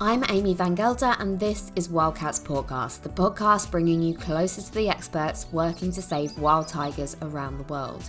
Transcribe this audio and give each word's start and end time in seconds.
I'm 0.00 0.22
Amy 0.28 0.54
Van 0.54 0.76
Gelder, 0.76 1.16
and 1.18 1.40
this 1.40 1.72
is 1.74 1.88
Wildcats 1.88 2.38
Podcast, 2.38 3.02
the 3.02 3.08
podcast 3.08 3.68
bringing 3.72 4.00
you 4.00 4.14
closer 4.14 4.62
to 4.62 4.72
the 4.72 4.88
experts 4.88 5.48
working 5.50 5.90
to 5.90 6.00
save 6.00 6.38
wild 6.38 6.68
tigers 6.68 7.16
around 7.20 7.58
the 7.58 7.64
world. 7.64 8.08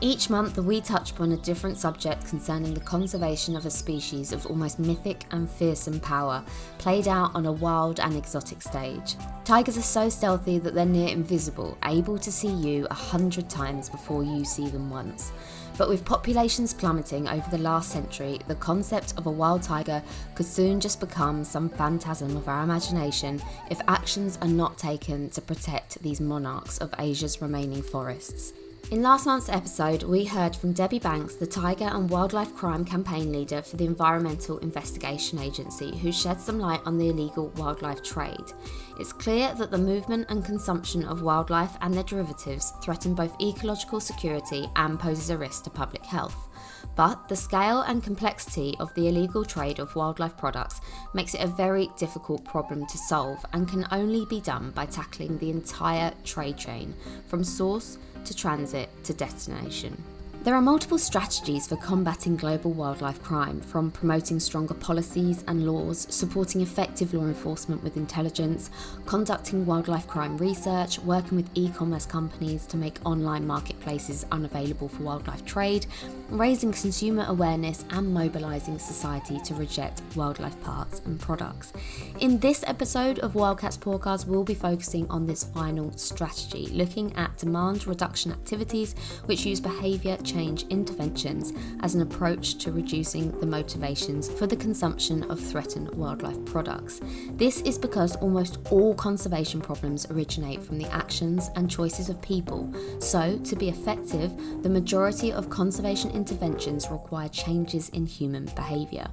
Each 0.00 0.30
month, 0.30 0.56
we 0.56 0.80
touch 0.80 1.10
upon 1.10 1.32
a 1.32 1.36
different 1.36 1.76
subject 1.76 2.26
concerning 2.26 2.72
the 2.72 2.80
conservation 2.80 3.54
of 3.54 3.66
a 3.66 3.70
species 3.70 4.32
of 4.32 4.46
almost 4.46 4.78
mythic 4.78 5.24
and 5.30 5.50
fearsome 5.50 6.00
power, 6.00 6.42
played 6.78 7.06
out 7.06 7.34
on 7.34 7.44
a 7.44 7.52
wild 7.52 8.00
and 8.00 8.16
exotic 8.16 8.62
stage. 8.62 9.16
Tigers 9.44 9.76
are 9.76 9.82
so 9.82 10.08
stealthy 10.08 10.58
that 10.58 10.72
they're 10.72 10.86
near 10.86 11.08
invisible, 11.08 11.76
able 11.84 12.18
to 12.18 12.32
see 12.32 12.48
you 12.48 12.86
a 12.90 12.94
hundred 12.94 13.50
times 13.50 13.90
before 13.90 14.24
you 14.24 14.42
see 14.42 14.68
them 14.70 14.88
once. 14.88 15.32
But 15.78 15.90
with 15.90 16.06
populations 16.06 16.72
plummeting 16.72 17.28
over 17.28 17.50
the 17.50 17.58
last 17.58 17.90
century, 17.90 18.40
the 18.48 18.54
concept 18.54 19.12
of 19.18 19.26
a 19.26 19.30
wild 19.30 19.62
tiger 19.62 20.02
could 20.34 20.46
soon 20.46 20.80
just 20.80 21.00
become 21.00 21.44
some 21.44 21.68
phantasm 21.68 22.34
of 22.36 22.48
our 22.48 22.62
imagination 22.62 23.42
if 23.70 23.80
actions 23.86 24.38
are 24.40 24.48
not 24.48 24.78
taken 24.78 25.28
to 25.30 25.42
protect 25.42 26.02
these 26.02 26.20
monarchs 26.20 26.78
of 26.78 26.94
Asia's 26.98 27.42
remaining 27.42 27.82
forests. 27.82 28.54
In 28.92 29.02
last 29.02 29.26
month's 29.26 29.48
episode, 29.48 30.04
we 30.04 30.24
heard 30.24 30.54
from 30.54 30.72
Debbie 30.72 31.00
Banks, 31.00 31.34
the 31.34 31.46
Tiger 31.46 31.86
and 31.86 32.08
Wildlife 32.08 32.54
Crime 32.54 32.84
Campaign 32.84 33.32
Leader 33.32 33.60
for 33.60 33.76
the 33.76 33.84
Environmental 33.84 34.58
Investigation 34.58 35.40
Agency, 35.40 35.96
who 35.98 36.12
shed 36.12 36.40
some 36.40 36.60
light 36.60 36.82
on 36.86 36.96
the 36.96 37.08
illegal 37.08 37.48
wildlife 37.56 38.00
trade. 38.04 38.52
It's 39.00 39.12
clear 39.12 39.52
that 39.54 39.72
the 39.72 39.76
movement 39.78 40.26
and 40.28 40.44
consumption 40.44 41.04
of 41.04 41.22
wildlife 41.22 41.76
and 41.80 41.92
their 41.92 42.04
derivatives 42.04 42.74
threaten 42.80 43.12
both 43.12 43.34
ecological 43.42 43.98
security 43.98 44.70
and 44.76 45.00
poses 45.00 45.30
a 45.30 45.36
risk 45.36 45.64
to 45.64 45.70
public 45.70 46.06
health. 46.06 46.48
But 46.94 47.28
the 47.28 47.34
scale 47.34 47.80
and 47.80 48.04
complexity 48.04 48.76
of 48.78 48.94
the 48.94 49.08
illegal 49.08 49.44
trade 49.44 49.80
of 49.80 49.96
wildlife 49.96 50.36
products 50.36 50.80
makes 51.12 51.34
it 51.34 51.42
a 51.42 51.48
very 51.48 51.88
difficult 51.98 52.44
problem 52.44 52.86
to 52.86 52.98
solve 52.98 53.44
and 53.52 53.68
can 53.68 53.84
only 53.90 54.24
be 54.26 54.40
done 54.40 54.70
by 54.70 54.86
tackling 54.86 55.38
the 55.38 55.50
entire 55.50 56.12
trade 56.22 56.56
chain, 56.56 56.94
from 57.26 57.42
source 57.42 57.98
to 58.26 58.34
transit 58.34 58.88
to 59.04 59.14
destination. 59.14 60.02
There 60.46 60.54
are 60.54 60.62
multiple 60.62 60.96
strategies 60.96 61.66
for 61.66 61.74
combating 61.74 62.36
global 62.36 62.72
wildlife 62.72 63.20
crime, 63.20 63.60
from 63.60 63.90
promoting 63.90 64.38
stronger 64.38 64.74
policies 64.74 65.42
and 65.48 65.66
laws, 65.66 66.06
supporting 66.08 66.60
effective 66.60 67.12
law 67.12 67.24
enforcement 67.24 67.82
with 67.82 67.96
intelligence, 67.96 68.70
conducting 69.06 69.66
wildlife 69.66 70.06
crime 70.06 70.38
research, 70.38 71.00
working 71.00 71.34
with 71.34 71.50
e 71.54 71.68
commerce 71.70 72.06
companies 72.06 72.64
to 72.66 72.76
make 72.76 73.04
online 73.04 73.44
marketplaces 73.44 74.24
unavailable 74.30 74.88
for 74.88 75.02
wildlife 75.02 75.44
trade, 75.44 75.86
raising 76.28 76.70
consumer 76.70 77.24
awareness, 77.26 77.84
and 77.90 78.14
mobilising 78.14 78.78
society 78.78 79.40
to 79.40 79.52
reject 79.56 80.00
wildlife 80.14 80.60
parts 80.62 81.00
and 81.06 81.18
products. 81.18 81.72
In 82.20 82.38
this 82.38 82.62
episode 82.68 83.18
of 83.18 83.34
Wildcats 83.34 83.78
Podcast, 83.78 84.28
we'll 84.28 84.44
be 84.44 84.54
focusing 84.54 85.10
on 85.10 85.26
this 85.26 85.42
final 85.42 85.90
strategy, 85.98 86.68
looking 86.68 87.12
at 87.16 87.36
demand 87.36 87.88
reduction 87.88 88.30
activities 88.30 88.94
which 89.24 89.44
use 89.44 89.58
behaviour 89.58 90.16
change 90.36 90.64
interventions 90.64 91.54
as 91.80 91.94
an 91.94 92.02
approach 92.02 92.58
to 92.58 92.70
reducing 92.70 93.30
the 93.40 93.46
motivations 93.46 94.28
for 94.28 94.46
the 94.46 94.56
consumption 94.56 95.22
of 95.30 95.40
threatened 95.40 95.88
wildlife 95.94 96.44
products. 96.44 97.00
This 97.32 97.62
is 97.62 97.78
because 97.78 98.16
almost 98.16 98.58
all 98.70 98.94
conservation 98.94 99.62
problems 99.62 100.06
originate 100.10 100.62
from 100.62 100.76
the 100.76 100.90
actions 100.90 101.48
and 101.56 101.70
choices 101.70 102.10
of 102.10 102.20
people. 102.20 102.70
So, 103.00 103.38
to 103.38 103.56
be 103.56 103.70
effective, 103.70 104.30
the 104.62 104.68
majority 104.68 105.32
of 105.32 105.48
conservation 105.48 106.10
interventions 106.10 106.90
require 106.90 107.30
changes 107.30 107.88
in 107.90 108.04
human 108.04 108.44
behaviour. 108.44 109.08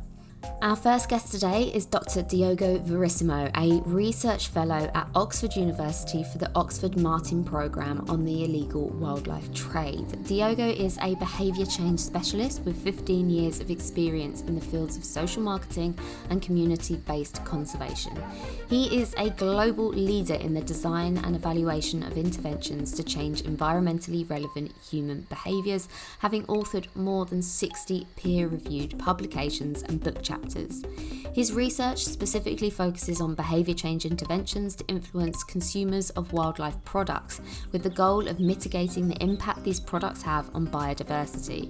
Our 0.62 0.76
first 0.76 1.10
guest 1.10 1.32
today 1.32 1.64
is 1.74 1.86
Dr. 1.86 2.22
Diogo 2.22 2.80
Verissimo, 2.80 3.50
a 3.56 3.82
research 3.86 4.48
fellow 4.48 4.90
at 4.94 5.08
Oxford 5.16 5.56
University 5.56 6.24
for 6.24 6.38
the 6.38 6.52
Oxford 6.56 6.98
Martin 6.98 7.44
Programme 7.44 8.06
on 8.10 8.26
the 8.26 8.44
illegal 8.46 8.90
wildlife 8.90 9.54
trade. 9.54 10.26
Diogo 10.26 10.68
is 10.68 10.98
a 11.02 11.16
behaviour 11.16 11.66
change 11.66 12.00
specialist 12.00 12.62
with 12.64 12.82
15 12.82 13.30
years 13.30 13.60
of 13.60 13.70
experience 13.72 14.42
in 14.42 14.56
the 14.56 14.62
fields 14.62 14.98
of 14.98 15.04
social 15.04 15.42
marketing 15.42 15.98
and 16.30 16.42
community 16.42 16.96
based 16.96 17.44
conservation. 17.46 18.18
He 18.70 19.02
is 19.02 19.14
a 19.18 19.30
global 19.32 19.90
leader 19.90 20.36
in 20.36 20.54
the 20.54 20.62
design 20.62 21.18
and 21.18 21.36
evaluation 21.36 22.04
of 22.04 22.18
interventions 22.18 22.94
to 22.94 23.04
change 23.04 23.44
environmentally 23.44 24.30
relevant 24.30 24.72
human 24.90 25.22
behaviours, 25.30 25.90
having 26.20 26.46
authored 26.48 26.88
more 26.96 27.26
than 27.26 27.42
60 27.42 28.08
peer 28.16 28.48
reviewed 28.48 28.98
publications 28.98 29.84
and 29.84 30.02
book 30.02 30.22
chapters 30.22 30.33
factors. 30.34 30.84
His 31.34 31.54
research 31.54 32.04
specifically 32.06 32.70
focuses 32.70 33.20
on 33.20 33.36
behaviour 33.36 33.74
change 33.74 34.06
interventions 34.06 34.76
to 34.76 34.86
influence 34.88 35.44
consumers 35.44 36.10
of 36.12 36.32
wildlife 36.32 36.78
products, 36.86 37.42
with 37.72 37.84
the 37.84 37.90
goal 37.90 38.28
of 38.28 38.40
mitigating 38.40 39.08
the 39.08 39.22
impact 39.24 39.64
these 39.64 39.80
products 39.80 40.22
have 40.22 40.50
on 40.54 40.68
biodiversity. 40.68 41.64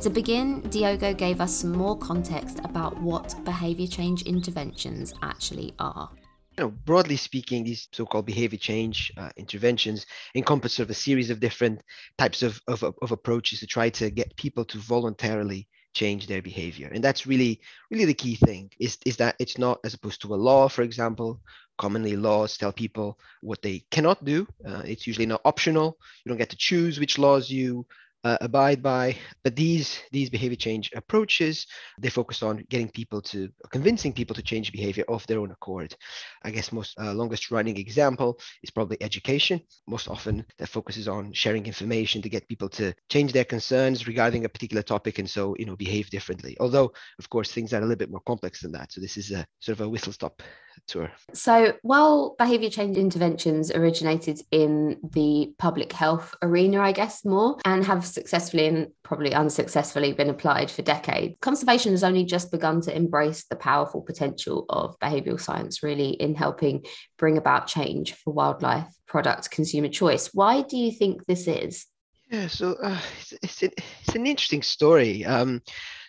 To 0.00 0.10
begin, 0.10 0.60
Diogo 0.62 1.14
gave 1.14 1.40
us 1.40 1.54
some 1.54 1.72
more 1.72 1.96
context 1.98 2.58
about 2.64 3.00
what 3.00 3.34
behaviour 3.44 3.86
change 3.86 4.22
interventions 4.22 5.14
actually 5.22 5.74
are. 5.78 6.10
You 6.56 6.64
know, 6.64 6.70
broadly 6.70 7.16
speaking, 7.16 7.64
these 7.64 7.88
so-called 7.92 8.26
behavior 8.26 8.58
change 8.58 9.12
uh, 9.16 9.30
interventions 9.36 10.06
encompass 10.34 10.74
sort 10.74 10.86
of 10.86 10.90
a 10.90 10.94
series 10.94 11.30
of 11.30 11.40
different 11.40 11.80
types 12.16 12.42
of, 12.42 12.60
of, 12.68 12.84
of 12.84 13.12
approaches 13.12 13.60
to 13.60 13.66
try 13.66 13.88
to 13.90 14.10
get 14.10 14.36
people 14.36 14.64
to 14.66 14.78
voluntarily 14.78 15.66
change 15.94 16.26
their 16.26 16.42
behavior. 16.42 16.90
And 16.92 17.02
that's 17.02 17.26
really 17.26 17.60
really 17.90 18.04
the 18.04 18.14
key 18.14 18.36
thing 18.36 18.70
is 18.78 18.98
is 19.06 19.16
that 19.18 19.36
it's 19.38 19.58
not 19.58 19.78
as 19.84 19.94
opposed 19.94 20.20
to 20.22 20.34
a 20.34 20.36
law 20.36 20.68
for 20.68 20.82
example. 20.82 21.40
Commonly 21.76 22.16
laws 22.16 22.56
tell 22.56 22.72
people 22.72 23.18
what 23.40 23.62
they 23.62 23.84
cannot 23.90 24.24
do. 24.24 24.46
Uh, 24.64 24.82
it's 24.84 25.06
usually 25.08 25.26
not 25.26 25.40
optional. 25.44 25.98
You 26.24 26.28
don't 26.30 26.38
get 26.38 26.50
to 26.50 26.56
choose 26.56 27.00
which 27.00 27.18
laws 27.18 27.50
you 27.50 27.86
uh, 28.24 28.38
abide 28.40 28.82
by. 28.82 29.16
But 29.42 29.54
these 29.54 30.00
these 30.10 30.30
behavior 30.30 30.56
change 30.56 30.90
approaches, 30.94 31.66
they 32.00 32.08
focus 32.08 32.42
on 32.42 32.64
getting 32.68 32.88
people 32.88 33.20
to 33.22 33.50
convincing 33.70 34.12
people 34.12 34.34
to 34.34 34.42
change 34.42 34.72
behavior 34.72 35.04
of 35.08 35.26
their 35.26 35.38
own 35.38 35.50
accord. 35.50 35.94
I 36.42 36.50
guess 36.50 36.72
most 36.72 36.98
uh, 36.98 37.12
longest 37.12 37.50
running 37.50 37.76
example 37.76 38.38
is 38.62 38.70
probably 38.70 38.96
education. 39.02 39.60
Most 39.86 40.08
often 40.08 40.44
that 40.58 40.68
focuses 40.68 41.06
on 41.08 41.32
sharing 41.32 41.66
information 41.66 42.22
to 42.22 42.28
get 42.28 42.48
people 42.48 42.68
to 42.70 42.94
change 43.10 43.32
their 43.32 43.44
concerns 43.44 44.06
regarding 44.06 44.44
a 44.44 44.48
particular 44.48 44.82
topic 44.82 45.18
and 45.18 45.28
so 45.28 45.54
you 45.58 45.66
know 45.66 45.76
behave 45.76 46.10
differently. 46.10 46.56
Although 46.60 46.92
of 47.18 47.28
course 47.28 47.52
things 47.52 47.72
are 47.72 47.78
a 47.78 47.80
little 47.80 47.96
bit 47.96 48.10
more 48.10 48.22
complex 48.26 48.62
than 48.62 48.72
that. 48.72 48.92
So 48.92 49.00
this 49.00 49.16
is 49.16 49.30
a 49.30 49.46
sort 49.60 49.78
of 49.78 49.86
a 49.86 49.88
whistle 49.88 50.12
stop 50.12 50.42
tour. 50.86 51.10
So, 51.32 51.74
while 51.82 52.34
behaviour 52.38 52.70
change 52.70 52.96
interventions 52.96 53.70
originated 53.70 54.40
in 54.50 54.98
the 55.12 55.52
public 55.58 55.92
health 55.92 56.34
arena, 56.42 56.80
I 56.80 56.92
guess 56.92 57.24
more, 57.24 57.58
and 57.64 57.84
have 57.84 58.06
successfully 58.06 58.66
and 58.66 58.88
probably 59.02 59.34
unsuccessfully 59.34 60.12
been 60.12 60.30
applied 60.30 60.70
for 60.70 60.82
decades, 60.82 61.36
conservation 61.40 61.92
has 61.92 62.04
only 62.04 62.24
just 62.24 62.50
begun 62.50 62.80
to 62.82 62.96
embrace 62.96 63.44
the 63.44 63.56
powerful 63.56 64.00
potential 64.00 64.66
of 64.68 64.98
behavioural 65.00 65.40
science, 65.40 65.82
really, 65.82 66.10
in 66.10 66.34
helping 66.34 66.84
bring 67.18 67.38
about 67.38 67.66
change 67.66 68.14
for 68.14 68.32
wildlife 68.32 68.88
product 69.06 69.50
consumer 69.50 69.88
choice. 69.88 70.30
Why 70.32 70.62
do 70.62 70.76
you 70.76 70.92
think 70.92 71.26
this 71.26 71.46
is? 71.46 71.86
Yeah, 72.30 72.48
so 72.48 72.76
uh, 72.82 73.00
it's, 73.20 73.32
it's, 73.42 73.62
an, 73.62 73.70
it's 74.00 74.14
an 74.14 74.26
interesting 74.26 74.62
story. 74.62 75.24
Um, 75.24 75.62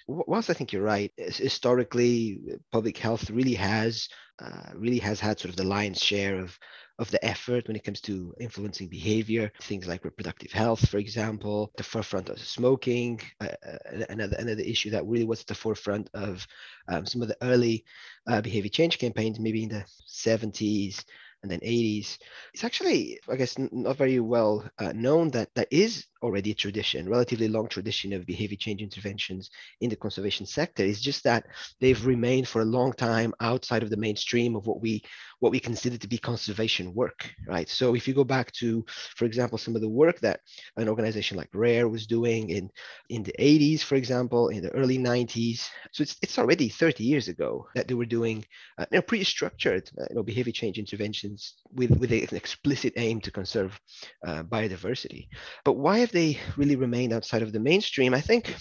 whilst 0.08 0.50
I 0.50 0.54
think 0.54 0.72
you're 0.72 0.84
right, 0.84 1.12
historically, 1.18 2.40
public 2.72 2.98
health 2.98 3.30
really 3.30 3.56
has 3.56 4.08
uh, 4.40 4.72
really 4.76 5.00
has 5.00 5.20
had 5.20 5.40
sort 5.40 5.50
of 5.50 5.56
the 5.56 5.64
lion's 5.64 6.02
share 6.02 6.40
of 6.40 6.58
of 6.98 7.12
the 7.12 7.24
effort 7.26 7.68
when 7.68 7.76
it 7.76 7.84
comes 7.84 8.00
to 8.02 8.34
influencing 8.40 8.88
behavior. 8.88 9.52
Things 9.62 9.88
like 9.88 10.06
reproductive 10.06 10.52
health, 10.52 10.88
for 10.90 10.98
example, 10.98 11.72
the 11.78 11.84
forefront 11.84 12.30
of 12.30 12.40
smoking, 12.40 13.22
uh, 13.42 13.48
uh 13.66 14.06
another 14.10 14.36
another 14.38 14.62
issue 14.62 14.90
that 14.92 15.06
really 15.06 15.26
was 15.26 15.42
at 15.42 15.48
the 15.48 15.56
forefront 15.56 16.10
of 16.14 16.46
um, 16.88 17.06
some 17.06 17.22
of 17.22 17.28
the 17.28 17.38
early 17.42 17.86
uh, 18.28 18.42
behavior 18.42 18.70
change 18.70 19.00
campaigns, 19.00 19.40
maybe 19.40 19.64
in 19.64 19.70
the 19.70 19.86
70s 20.08 21.04
and 21.46 21.52
then 21.52 21.60
80s. 21.62 22.18
It's 22.54 22.64
actually, 22.64 23.20
I 23.30 23.36
guess, 23.36 23.56
not 23.60 23.98
very 23.98 24.20
well 24.20 24.68
uh, 24.80 24.94
known 24.94 25.30
that 25.32 25.50
that 25.54 25.68
is 25.70 26.08
already 26.24 26.52
a 26.52 26.56
tradition, 26.56 27.08
relatively 27.08 27.48
long 27.48 27.68
tradition 27.68 28.12
of 28.14 28.26
behavior 28.26 28.58
change 28.60 28.82
interventions 28.82 29.52
in 29.80 29.92
the 29.92 29.96
conservation 29.96 30.48
sector. 30.48 30.84
It's 30.84 31.02
just 31.02 31.24
that 31.26 31.46
they've 31.80 32.06
remained 32.06 32.48
for 32.48 32.62
a 32.62 32.66
long 32.78 32.94
time 32.94 33.34
outside 33.40 33.84
of 33.84 33.92
the 33.92 33.98
mainstream 33.98 34.56
of 34.56 34.66
what 34.66 34.82
we 34.82 35.04
what 35.40 35.52
we 35.52 35.60
consider 35.60 35.98
to 35.98 36.08
be 36.08 36.18
conservation 36.18 36.94
work, 36.94 37.30
right? 37.48 37.70
So 37.70 37.94
if 37.94 38.08
you 38.08 38.14
go 38.14 38.24
back 38.24 38.52
to, 38.54 38.84
for 39.16 39.26
example, 39.26 39.58
some 39.58 39.76
of 39.76 39.82
the 39.82 39.90
work 39.90 40.20
that 40.22 40.40
an 40.78 40.90
organization 40.90 41.38
like 41.38 41.50
Rare 41.54 41.88
was 41.88 42.08
doing 42.08 42.50
in, 42.50 42.70
in 43.10 43.22
the 43.22 43.36
80s, 43.38 43.84
for 43.84 43.96
example, 43.96 44.50
in 44.50 44.64
the 44.64 44.72
early 44.72 44.98
90s. 44.98 45.70
So 45.92 46.02
it's, 46.02 46.16
it's 46.24 46.40
already 46.40 46.70
30 46.70 47.04
years 47.04 47.28
ago 47.28 47.68
that 47.76 47.88
they 47.88 47.94
were 47.94 48.06
doing 48.06 48.46
uh, 48.80 48.86
you 48.92 48.98
know, 48.98 49.02
pretty 49.02 49.26
structured 49.26 49.90
uh, 50.00 50.06
you 50.10 50.16
know, 50.16 50.24
behavior 50.24 50.54
change 50.54 50.80
interventions 50.80 51.35
with, 51.74 51.92
with 51.92 52.12
an 52.12 52.36
explicit 52.36 52.94
aim 52.98 53.22
to 53.22 53.32
conserve 53.32 53.80
uh, 54.26 54.44
biodiversity. 54.44 55.28
But 55.64 55.74
why 55.74 56.00
have 56.00 56.12
they 56.12 56.40
really 56.58 56.76
remained 56.76 57.14
outside 57.14 57.42
of 57.42 57.52
the 57.52 57.60
mainstream? 57.60 58.14
I 58.14 58.22
think 58.22 58.56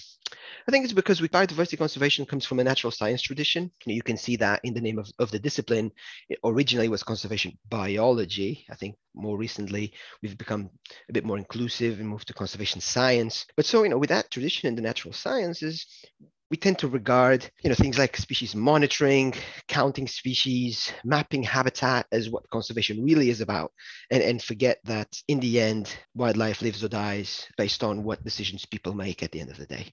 I 0.66 0.70
think 0.70 0.84
it's 0.84 0.94
because 0.94 1.20
with 1.20 1.30
biodiversity 1.30 1.76
conservation 1.76 2.24
comes 2.24 2.46
from 2.46 2.58
a 2.58 2.64
natural 2.64 2.90
science 2.90 3.20
tradition. 3.20 3.70
You 3.84 4.02
can 4.02 4.16
see 4.16 4.36
that 4.36 4.60
in 4.64 4.72
the 4.72 4.80
name 4.80 4.98
of, 4.98 5.10
of 5.18 5.30
the 5.30 5.38
discipline. 5.38 5.92
It 6.30 6.38
originally 6.42 6.88
was 6.88 7.02
conservation 7.02 7.58
biology. 7.68 8.64
I 8.70 8.74
think 8.74 8.96
more 9.14 9.36
recently 9.36 9.92
we've 10.22 10.38
become 10.38 10.70
a 11.08 11.12
bit 11.12 11.24
more 11.24 11.36
inclusive 11.36 12.00
and 12.00 12.08
moved 12.08 12.28
to 12.28 12.34
conservation 12.34 12.80
science. 12.80 13.44
But 13.56 13.66
so, 13.66 13.82
you 13.82 13.90
know, 13.90 13.98
with 13.98 14.08
that 14.08 14.30
tradition 14.30 14.68
in 14.68 14.74
the 14.74 14.82
natural 14.82 15.12
sciences, 15.12 15.86
we 16.50 16.56
tend 16.56 16.78
to 16.78 16.88
regard 16.88 17.48
you 17.62 17.68
know 17.68 17.74
things 17.74 17.98
like 17.98 18.16
species 18.16 18.54
monitoring 18.54 19.34
counting 19.68 20.06
species 20.06 20.92
mapping 21.04 21.42
habitat 21.42 22.06
as 22.12 22.30
what 22.30 22.48
conservation 22.50 23.02
really 23.02 23.30
is 23.30 23.40
about 23.40 23.72
and, 24.10 24.22
and 24.22 24.42
forget 24.42 24.78
that 24.84 25.08
in 25.28 25.40
the 25.40 25.60
end 25.60 25.96
wildlife 26.14 26.62
lives 26.62 26.84
or 26.84 26.88
dies 26.88 27.46
based 27.56 27.82
on 27.82 28.04
what 28.04 28.24
decisions 28.24 28.66
people 28.66 28.94
make 28.94 29.22
at 29.22 29.32
the 29.32 29.40
end 29.40 29.50
of 29.50 29.56
the 29.56 29.66
day. 29.66 29.92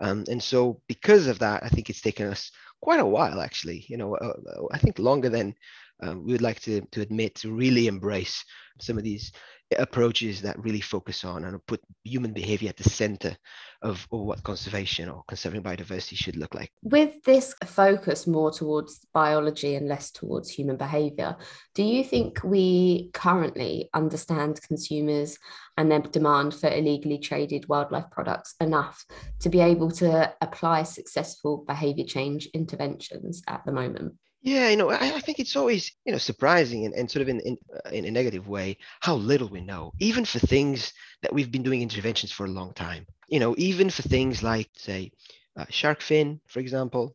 Um, 0.00 0.24
and 0.28 0.42
so 0.42 0.80
because 0.88 1.26
of 1.26 1.38
that 1.38 1.62
i 1.62 1.68
think 1.68 1.88
it's 1.88 2.00
taken 2.00 2.26
us 2.26 2.50
quite 2.80 3.00
a 3.00 3.06
while 3.06 3.40
actually 3.40 3.84
you 3.88 3.96
know 3.96 4.16
uh, 4.16 4.34
uh 4.48 4.62
i 4.72 4.78
think 4.78 4.98
longer 4.98 5.28
than 5.28 5.54
um, 6.02 6.24
we 6.24 6.32
would 6.32 6.42
like 6.42 6.60
to, 6.62 6.80
to 6.90 7.00
admit 7.00 7.36
to 7.36 7.52
really 7.52 7.86
embrace 7.86 8.44
some 8.80 8.98
of 8.98 9.04
these 9.04 9.32
approaches 9.78 10.42
that 10.42 10.62
really 10.62 10.80
focus 10.80 11.24
on 11.24 11.44
and 11.44 11.64
put 11.66 11.80
human 12.04 12.32
behavior 12.32 12.68
at 12.68 12.76
the 12.76 12.88
center 12.88 13.36
of, 13.82 14.06
what 14.10 14.42
conservation 14.42 15.08
or 15.08 15.22
conserving 15.26 15.62
biodiversity 15.62 16.16
should 16.16 16.36
look 16.36 16.54
like. 16.54 16.70
With 16.82 17.22
this 17.24 17.54
focus 17.64 18.26
more 18.26 18.50
towards 18.50 19.06
biology 19.12 19.74
and 19.74 19.88
less 19.88 20.10
towards 20.10 20.50
human 20.50 20.76
behavior, 20.76 21.36
do 21.74 21.82
you 21.82 22.04
think 22.04 22.42
we 22.44 23.10
currently 23.12 23.90
understand 23.94 24.60
consumers 24.62 25.38
and 25.76 25.90
their 25.90 26.00
demand 26.00 26.54
for 26.54 26.68
illegally 26.68 27.18
traded 27.18 27.68
wildlife 27.68 28.10
products 28.10 28.54
enough 28.60 29.04
to 29.40 29.48
be 29.48 29.60
able 29.60 29.90
to 29.90 30.32
apply 30.40 30.82
successful 30.84 31.64
behavior 31.66 32.04
change 32.04 32.48
interventions 32.54 33.42
at 33.48 33.64
the 33.64 33.72
moment? 33.72 34.14
Yeah, 34.42 34.70
you 34.70 34.76
know, 34.76 34.90
I, 34.90 34.96
I, 34.96 35.20
think 35.20 35.38
it's 35.38 35.54
always, 35.54 35.92
you 36.04 36.10
know, 36.10 36.18
surprising 36.18 36.84
and, 36.84 36.94
and 36.94 37.08
sort 37.08 37.22
of 37.22 37.28
in, 37.28 37.38
in, 37.40 37.58
uh, 37.72 37.90
in 37.90 38.04
a 38.04 38.10
negative 38.10 38.48
way 38.48 38.76
how 39.00 39.14
little 39.14 39.48
we 39.48 39.60
know, 39.60 39.92
even 40.00 40.24
for 40.24 40.40
things 40.40 40.92
that 41.22 41.32
we've 41.32 41.52
been 41.52 41.62
doing 41.62 41.80
interventions 41.80 42.32
for 42.32 42.44
a 42.44 42.50
long 42.50 42.72
time. 42.74 43.06
You 43.28 43.38
know, 43.38 43.54
even 43.56 43.88
for 43.88 44.02
things 44.02 44.42
like, 44.42 44.68
say, 44.76 45.12
uh, 45.56 45.66
shark 45.70 46.00
fin, 46.00 46.40
for 46.48 46.58
example, 46.58 47.14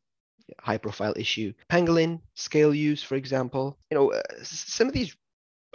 high 0.61 0.77
profile 0.77 1.13
issue, 1.17 1.51
pangolin 1.69 2.21
scale 2.35 2.73
use, 2.73 3.03
for 3.03 3.15
example. 3.15 3.77
You 3.91 3.97
know, 3.97 4.13
uh, 4.13 4.21
some 4.43 4.87
of 4.87 4.93
these 4.93 5.13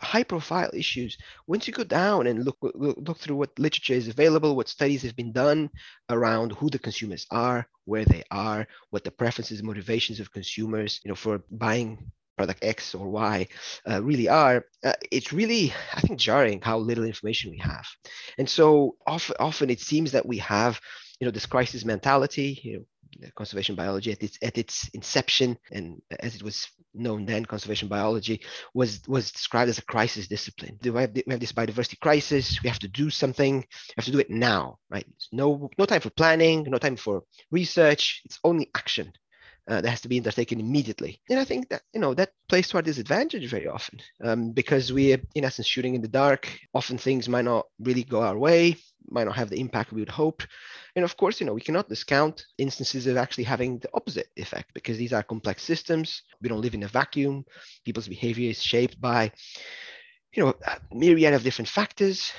high 0.02 0.22
profile 0.24 0.70
issues 0.74 1.16
once 1.46 1.66
you 1.66 1.72
go 1.72 1.84
down 1.84 2.26
and 2.26 2.44
look 2.44 2.58
look 2.74 3.18
through 3.18 3.36
what 3.36 3.58
literature 3.58 3.94
is 3.94 4.08
available 4.08 4.56
what 4.56 4.68
studies 4.68 5.02
have 5.02 5.16
been 5.16 5.32
done 5.32 5.70
around 6.10 6.52
who 6.52 6.68
the 6.68 6.78
consumers 6.78 7.26
are 7.30 7.66
where 7.84 8.04
they 8.04 8.22
are 8.30 8.66
what 8.90 9.04
the 9.04 9.10
preferences 9.10 9.62
motivations 9.62 10.20
of 10.20 10.32
consumers 10.32 11.00
you 11.04 11.08
know 11.08 11.14
for 11.14 11.42
buying 11.50 12.10
product 12.36 12.64
x 12.64 12.94
or 12.94 13.08
y 13.08 13.46
uh, 13.88 14.02
really 14.02 14.28
are 14.28 14.64
uh, 14.84 14.92
it's 15.10 15.32
really 15.32 15.72
i 15.94 16.00
think 16.00 16.18
jarring 16.18 16.60
how 16.60 16.78
little 16.78 17.04
information 17.04 17.50
we 17.50 17.58
have. 17.58 17.86
And 18.38 18.48
so 18.48 18.96
often 19.06 19.36
often 19.38 19.70
it 19.70 19.80
seems 19.80 20.12
that 20.12 20.26
we 20.26 20.38
have 20.38 20.80
you 21.20 21.26
know 21.26 21.30
this 21.30 21.46
crisis 21.46 21.84
mentality 21.84 22.60
you 22.62 22.72
know 22.78 22.84
conservation 23.34 23.74
biology 23.74 24.12
at 24.12 24.22
its 24.22 24.38
at 24.42 24.58
its 24.58 24.88
inception 24.94 25.56
and 25.70 26.00
as 26.20 26.34
it 26.34 26.42
was 26.42 26.68
known 26.94 27.24
then 27.24 27.44
conservation 27.44 27.88
biology 27.88 28.40
was 28.74 29.00
was 29.08 29.32
described 29.32 29.68
as 29.68 29.78
a 29.78 29.84
crisis 29.84 30.28
discipline 30.28 30.78
we 30.82 30.90
have, 30.90 31.12
we 31.14 31.22
have 31.28 31.40
this 31.40 31.52
biodiversity 31.52 31.98
crisis 32.00 32.62
we 32.62 32.68
have 32.68 32.78
to 32.78 32.88
do 32.88 33.10
something 33.10 33.56
we 33.58 33.94
have 33.96 34.04
to 34.04 34.12
do 34.12 34.18
it 34.18 34.30
now 34.30 34.78
right 34.90 35.06
no 35.32 35.70
no 35.78 35.86
time 35.86 36.00
for 36.00 36.10
planning 36.10 36.64
no 36.68 36.78
time 36.78 36.96
for 36.96 37.22
research 37.50 38.22
it's 38.24 38.38
only 38.44 38.70
action 38.74 39.12
uh, 39.68 39.80
that 39.80 39.90
has 39.90 40.00
to 40.00 40.08
be 40.08 40.18
undertaken 40.18 40.60
immediately. 40.60 41.20
And 41.30 41.38
I 41.38 41.44
think 41.44 41.68
that 41.68 41.82
you 41.92 42.00
know 42.00 42.14
that 42.14 42.30
plays 42.48 42.68
to 42.68 42.78
our 42.78 42.82
disadvantage 42.82 43.48
very 43.48 43.68
often 43.68 44.00
um, 44.22 44.50
because 44.50 44.92
we 44.92 45.12
are 45.12 45.20
in 45.34 45.44
essence 45.44 45.68
shooting 45.68 45.94
in 45.94 46.02
the 46.02 46.08
dark. 46.08 46.48
Often 46.74 46.98
things 46.98 47.28
might 47.28 47.44
not 47.44 47.66
really 47.78 48.02
go 48.02 48.22
our 48.22 48.36
way, 48.36 48.76
might 49.12 49.24
not 49.24 49.36
have 49.36 49.50
the 49.50 49.60
impact 49.60 49.92
we 49.92 50.00
would 50.00 50.08
hope. 50.08 50.42
And 50.96 51.04
of 51.04 51.16
course, 51.16 51.40
you 51.40 51.46
know, 51.46 51.54
we 51.54 51.60
cannot 51.60 51.88
discount 51.88 52.46
instances 52.58 53.06
of 53.06 53.16
actually 53.16 53.44
having 53.44 53.78
the 53.78 53.90
opposite 53.94 54.28
effect 54.36 54.72
because 54.74 54.98
these 54.98 55.12
are 55.12 55.22
complex 55.22 55.62
systems. 55.62 56.22
We 56.40 56.48
don't 56.48 56.60
live 56.60 56.74
in 56.74 56.82
a 56.82 56.88
vacuum. 56.88 57.44
People's 57.84 58.08
behavior 58.08 58.50
is 58.50 58.62
shaped 58.62 59.00
by, 59.00 59.32
you 60.34 60.44
know, 60.44 60.54
myriad 60.92 61.34
of 61.34 61.42
different 61.42 61.68
factors, 61.68 62.32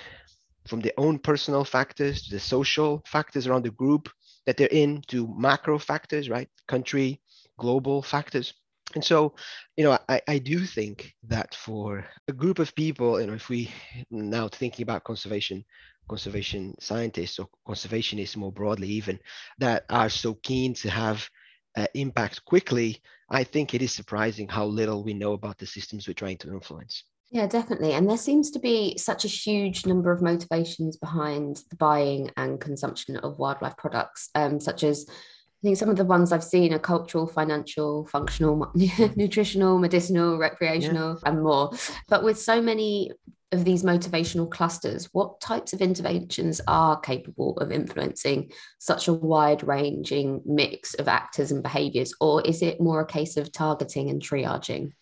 from 0.67 0.79
their 0.79 0.93
own 0.97 1.19
personal 1.19 1.63
factors 1.63 2.23
to 2.23 2.31
the 2.31 2.39
social 2.39 3.01
factors 3.05 3.47
around 3.47 3.63
the 3.63 3.71
group 3.71 4.09
that 4.45 4.57
they're 4.57 4.67
in 4.71 5.01
to 5.07 5.33
macro 5.37 5.77
factors, 5.77 6.29
right? 6.29 6.49
Country, 6.67 7.21
global 7.57 8.01
factors. 8.01 8.53
And 8.95 9.03
so, 9.03 9.33
you 9.75 9.83
know, 9.83 9.97
I, 10.07 10.21
I 10.27 10.37
do 10.37 10.65
think 10.65 11.13
that 11.27 11.55
for 11.55 12.05
a 12.27 12.33
group 12.33 12.59
of 12.59 12.75
people, 12.75 13.19
you 13.19 13.27
know, 13.27 13.33
if 13.33 13.49
we 13.49 13.71
now 14.11 14.47
thinking 14.47 14.83
about 14.83 15.03
conservation 15.03 15.65
conservation 16.07 16.75
scientists 16.79 17.39
or 17.39 17.47
conservationists 17.67 18.35
more 18.35 18.51
broadly 18.51 18.87
even 18.87 19.19
that 19.57 19.85
are 19.89 20.09
so 20.09 20.33
keen 20.35 20.73
to 20.73 20.89
have 20.89 21.27
uh, 21.75 21.87
impact 21.93 22.43
quickly 22.45 23.01
i 23.29 23.43
think 23.43 23.73
it 23.73 23.81
is 23.81 23.91
surprising 23.91 24.47
how 24.47 24.65
little 24.65 25.03
we 25.03 25.13
know 25.13 25.33
about 25.33 25.57
the 25.57 25.65
systems 25.65 26.07
we're 26.07 26.13
trying 26.13 26.37
to 26.37 26.51
influence 26.51 27.03
yeah 27.31 27.47
definitely 27.47 27.93
and 27.93 28.09
there 28.09 28.17
seems 28.17 28.51
to 28.51 28.59
be 28.59 28.97
such 28.97 29.25
a 29.25 29.29
huge 29.29 29.85
number 29.85 30.11
of 30.11 30.21
motivations 30.21 30.97
behind 30.97 31.61
the 31.69 31.75
buying 31.77 32.29
and 32.37 32.59
consumption 32.59 33.17
of 33.17 33.39
wildlife 33.39 33.77
products 33.77 34.29
um, 34.35 34.59
such 34.59 34.83
as 34.83 35.07
I 35.09 35.67
think 35.67 35.77
some 35.77 35.89
of 35.89 35.95
the 35.95 36.03
ones 36.03 36.33
I've 36.33 36.43
seen 36.43 36.73
are 36.73 36.79
cultural, 36.79 37.25
financial, 37.25 38.05
functional, 38.07 38.69
nutritional, 39.15 39.79
medicinal, 39.79 40.37
recreational, 40.37 41.17
yeah. 41.23 41.29
and 41.29 41.41
more. 41.41 41.71
But 42.09 42.21
with 42.21 42.37
so 42.37 42.61
many 42.61 43.11
of 43.53 43.63
these 43.63 43.83
motivational 43.83 44.49
clusters, 44.49 45.07
what 45.13 45.39
types 45.39 45.71
of 45.71 45.81
interventions 45.81 46.59
are 46.67 46.99
capable 46.99 47.57
of 47.59 47.71
influencing 47.71 48.51
such 48.79 49.07
a 49.07 49.13
wide 49.13 49.65
ranging 49.65 50.41
mix 50.45 50.93
of 50.95 51.07
actors 51.07 51.51
and 51.51 51.63
behaviors? 51.63 52.13
Or 52.19 52.41
is 52.41 52.61
it 52.61 52.81
more 52.81 53.01
a 53.01 53.05
case 53.05 53.37
of 53.37 53.51
targeting 53.51 54.09
and 54.09 54.21
triaging? 54.21 54.93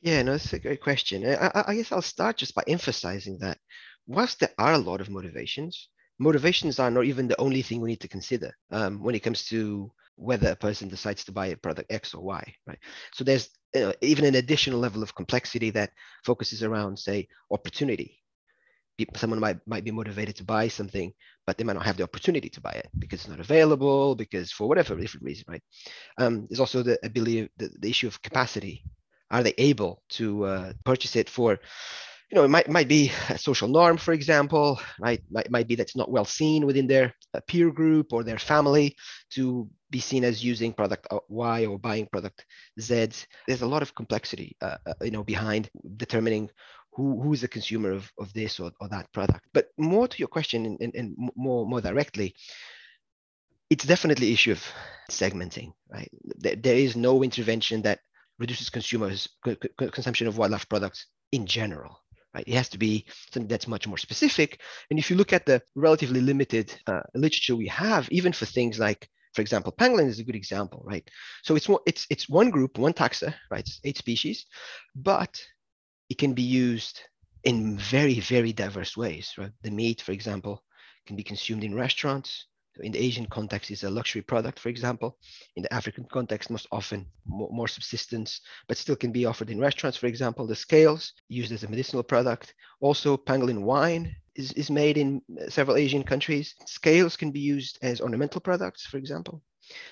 Yeah, 0.00 0.22
no, 0.22 0.32
that's 0.32 0.52
a 0.52 0.58
great 0.58 0.82
question. 0.82 1.24
I, 1.26 1.64
I 1.66 1.76
guess 1.76 1.92
I'll 1.92 2.02
start 2.02 2.36
just 2.36 2.54
by 2.54 2.62
emphasizing 2.66 3.38
that 3.38 3.58
whilst 4.06 4.40
there 4.40 4.52
are 4.58 4.72
a 4.72 4.78
lot 4.78 5.00
of 5.00 5.10
motivations, 5.10 5.88
motivations 6.18 6.78
are 6.78 6.90
not 6.90 7.04
even 7.04 7.28
the 7.28 7.40
only 7.40 7.62
thing 7.62 7.80
we 7.80 7.90
need 7.90 8.00
to 8.00 8.08
consider 8.08 8.54
um, 8.70 9.02
when 9.02 9.14
it 9.14 9.22
comes 9.22 9.44
to 9.46 9.90
whether 10.16 10.50
a 10.50 10.56
person 10.56 10.88
decides 10.88 11.24
to 11.24 11.32
buy 11.32 11.46
a 11.46 11.56
product 11.56 11.92
X 11.92 12.14
or 12.14 12.22
Y, 12.22 12.54
right? 12.66 12.78
So 13.12 13.24
there's 13.24 13.50
uh, 13.76 13.92
even 14.00 14.24
an 14.24 14.36
additional 14.36 14.78
level 14.78 15.02
of 15.02 15.14
complexity 15.14 15.70
that 15.70 15.90
focuses 16.24 16.62
around, 16.62 16.98
say, 16.98 17.28
opportunity. 17.50 18.20
Someone 19.16 19.40
might, 19.40 19.58
might 19.66 19.84
be 19.84 19.90
motivated 19.90 20.36
to 20.36 20.44
buy 20.44 20.68
something, 20.68 21.12
but 21.46 21.58
they 21.58 21.64
might 21.64 21.72
not 21.72 21.84
have 21.84 21.96
the 21.96 22.04
opportunity 22.04 22.48
to 22.48 22.60
buy 22.60 22.70
it 22.70 22.88
because 22.98 23.20
it's 23.20 23.28
not 23.28 23.40
available, 23.40 24.14
because 24.14 24.52
for 24.52 24.68
whatever 24.68 24.96
different 24.96 25.24
reason, 25.24 25.44
right? 25.48 25.62
Um, 26.18 26.46
there's 26.48 26.60
also 26.60 26.82
the 26.82 26.98
ability, 27.04 27.50
the, 27.56 27.70
the 27.80 27.90
issue 27.90 28.06
of 28.06 28.22
capacity. 28.22 28.84
Are 29.30 29.42
they 29.42 29.54
able 29.58 30.02
to 30.10 30.44
uh, 30.44 30.72
purchase 30.84 31.16
it 31.16 31.28
for 31.28 31.58
you 32.30 32.36
know, 32.36 32.44
it 32.44 32.48
might, 32.48 32.68
might 32.68 32.88
be 32.88 33.12
a 33.28 33.38
social 33.38 33.68
norm, 33.68 33.96
for 33.96 34.12
example, 34.12 34.80
right? 34.98 35.22
Might, 35.30 35.50
might 35.50 35.68
be 35.68 35.74
that's 35.74 35.96
not 35.96 36.10
well 36.10 36.24
seen 36.24 36.66
within 36.66 36.86
their 36.86 37.14
uh, 37.34 37.40
peer 37.46 37.70
group 37.70 38.12
or 38.12 38.24
their 38.24 38.38
family 38.38 38.96
to 39.34 39.68
be 39.94 40.00
seen 40.00 40.24
as 40.24 40.44
using 40.52 40.72
product 40.72 41.06
uh, 41.12 41.20
Y 41.28 41.66
or 41.66 41.78
buying 41.78 42.06
product 42.14 42.44
Z. 42.80 43.26
There's 43.46 43.62
a 43.62 43.72
lot 43.74 43.82
of 43.82 43.94
complexity, 43.94 44.56
uh, 44.60 44.78
uh, 44.88 44.94
you 45.06 45.12
know, 45.12 45.22
behind 45.22 45.70
determining 46.04 46.50
who, 46.94 47.22
who 47.22 47.32
is 47.32 47.42
the 47.42 47.54
consumer 47.56 47.92
of, 47.92 48.10
of 48.18 48.32
this 48.32 48.58
or, 48.58 48.72
or 48.80 48.88
that 48.88 49.12
product. 49.12 49.44
But 49.56 49.66
more 49.78 50.08
to 50.08 50.18
your 50.18 50.32
question 50.36 50.66
and, 50.66 50.76
and, 50.80 50.92
and 50.96 51.06
more, 51.36 51.64
more 51.64 51.80
directly, 51.80 52.34
it's 53.70 53.84
definitely 53.84 54.32
issue 54.32 54.52
of 54.52 54.62
segmenting, 55.10 55.72
right? 55.96 56.10
There, 56.42 56.56
there 56.56 56.76
is 56.86 56.96
no 56.96 57.22
intervention 57.22 57.82
that 57.82 58.00
reduces 58.40 58.68
consumers 58.70 59.28
consumption 59.96 60.26
of 60.26 60.38
wildlife 60.38 60.68
products 60.68 61.06
in 61.30 61.46
general 61.46 62.00
right? 62.34 62.48
It 62.48 62.54
has 62.54 62.68
to 62.70 62.78
be 62.78 63.06
something 63.32 63.46
that's 63.46 63.68
much 63.68 63.86
more 63.86 63.96
specific. 63.96 64.60
And 64.90 64.98
if 64.98 65.08
you 65.08 65.16
look 65.16 65.32
at 65.32 65.46
the 65.46 65.62
relatively 65.76 66.20
limited 66.20 66.74
uh, 66.88 67.02
literature 67.14 67.54
we 67.54 67.68
have, 67.68 68.08
even 68.10 68.32
for 68.32 68.46
things 68.46 68.76
like 68.80 69.08
For 69.34 69.42
example, 69.42 69.72
pangolin 69.72 70.06
is 70.06 70.20
a 70.20 70.24
good 70.24 70.36
example, 70.36 70.82
right? 70.84 71.08
So 71.42 71.56
it's 71.56 71.68
it's 71.86 72.06
it's 72.08 72.28
one 72.28 72.50
group, 72.50 72.78
one 72.78 72.92
taxa, 72.92 73.34
right? 73.50 73.60
It's 73.60 73.80
eight 73.84 73.98
species, 73.98 74.46
but 74.94 75.42
it 76.08 76.18
can 76.18 76.34
be 76.34 76.42
used 76.42 77.00
in 77.42 77.76
very 77.78 78.20
very 78.20 78.52
diverse 78.52 78.96
ways. 78.96 79.34
Right? 79.36 79.52
The 79.62 79.70
meat, 79.70 80.00
for 80.02 80.12
example, 80.12 80.62
can 81.06 81.16
be 81.16 81.24
consumed 81.24 81.64
in 81.64 81.74
restaurants. 81.74 82.46
In 82.80 82.90
the 82.90 82.98
Asian 82.98 83.26
context, 83.26 83.70
it's 83.70 83.84
a 83.84 83.90
luxury 83.90 84.22
product, 84.22 84.58
for 84.58 84.68
example. 84.68 85.16
In 85.54 85.62
the 85.62 85.72
African 85.72 86.04
context, 86.10 86.50
most 86.50 86.66
often 86.72 87.06
more, 87.24 87.48
more 87.52 87.68
subsistence, 87.68 88.40
but 88.66 88.76
still 88.76 88.96
can 88.96 89.12
be 89.12 89.26
offered 89.26 89.50
in 89.50 89.60
restaurants, 89.60 89.96
for 89.96 90.06
example. 90.06 90.44
The 90.44 90.56
scales 90.56 91.12
used 91.28 91.52
as 91.52 91.62
a 91.62 91.68
medicinal 91.68 92.02
product. 92.02 92.54
Also, 92.80 93.16
pangolin 93.16 93.62
wine 93.62 94.16
is, 94.36 94.52
is 94.52 94.70
made 94.70 94.96
in 94.96 95.22
several 95.48 95.76
Asian 95.76 96.02
countries. 96.02 96.54
Scales 96.66 97.16
can 97.16 97.30
be 97.30 97.40
used 97.40 97.78
as 97.82 98.00
ornamental 98.00 98.40
products, 98.40 98.86
for 98.86 98.98
example. 98.98 99.42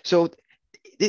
So 0.02 0.30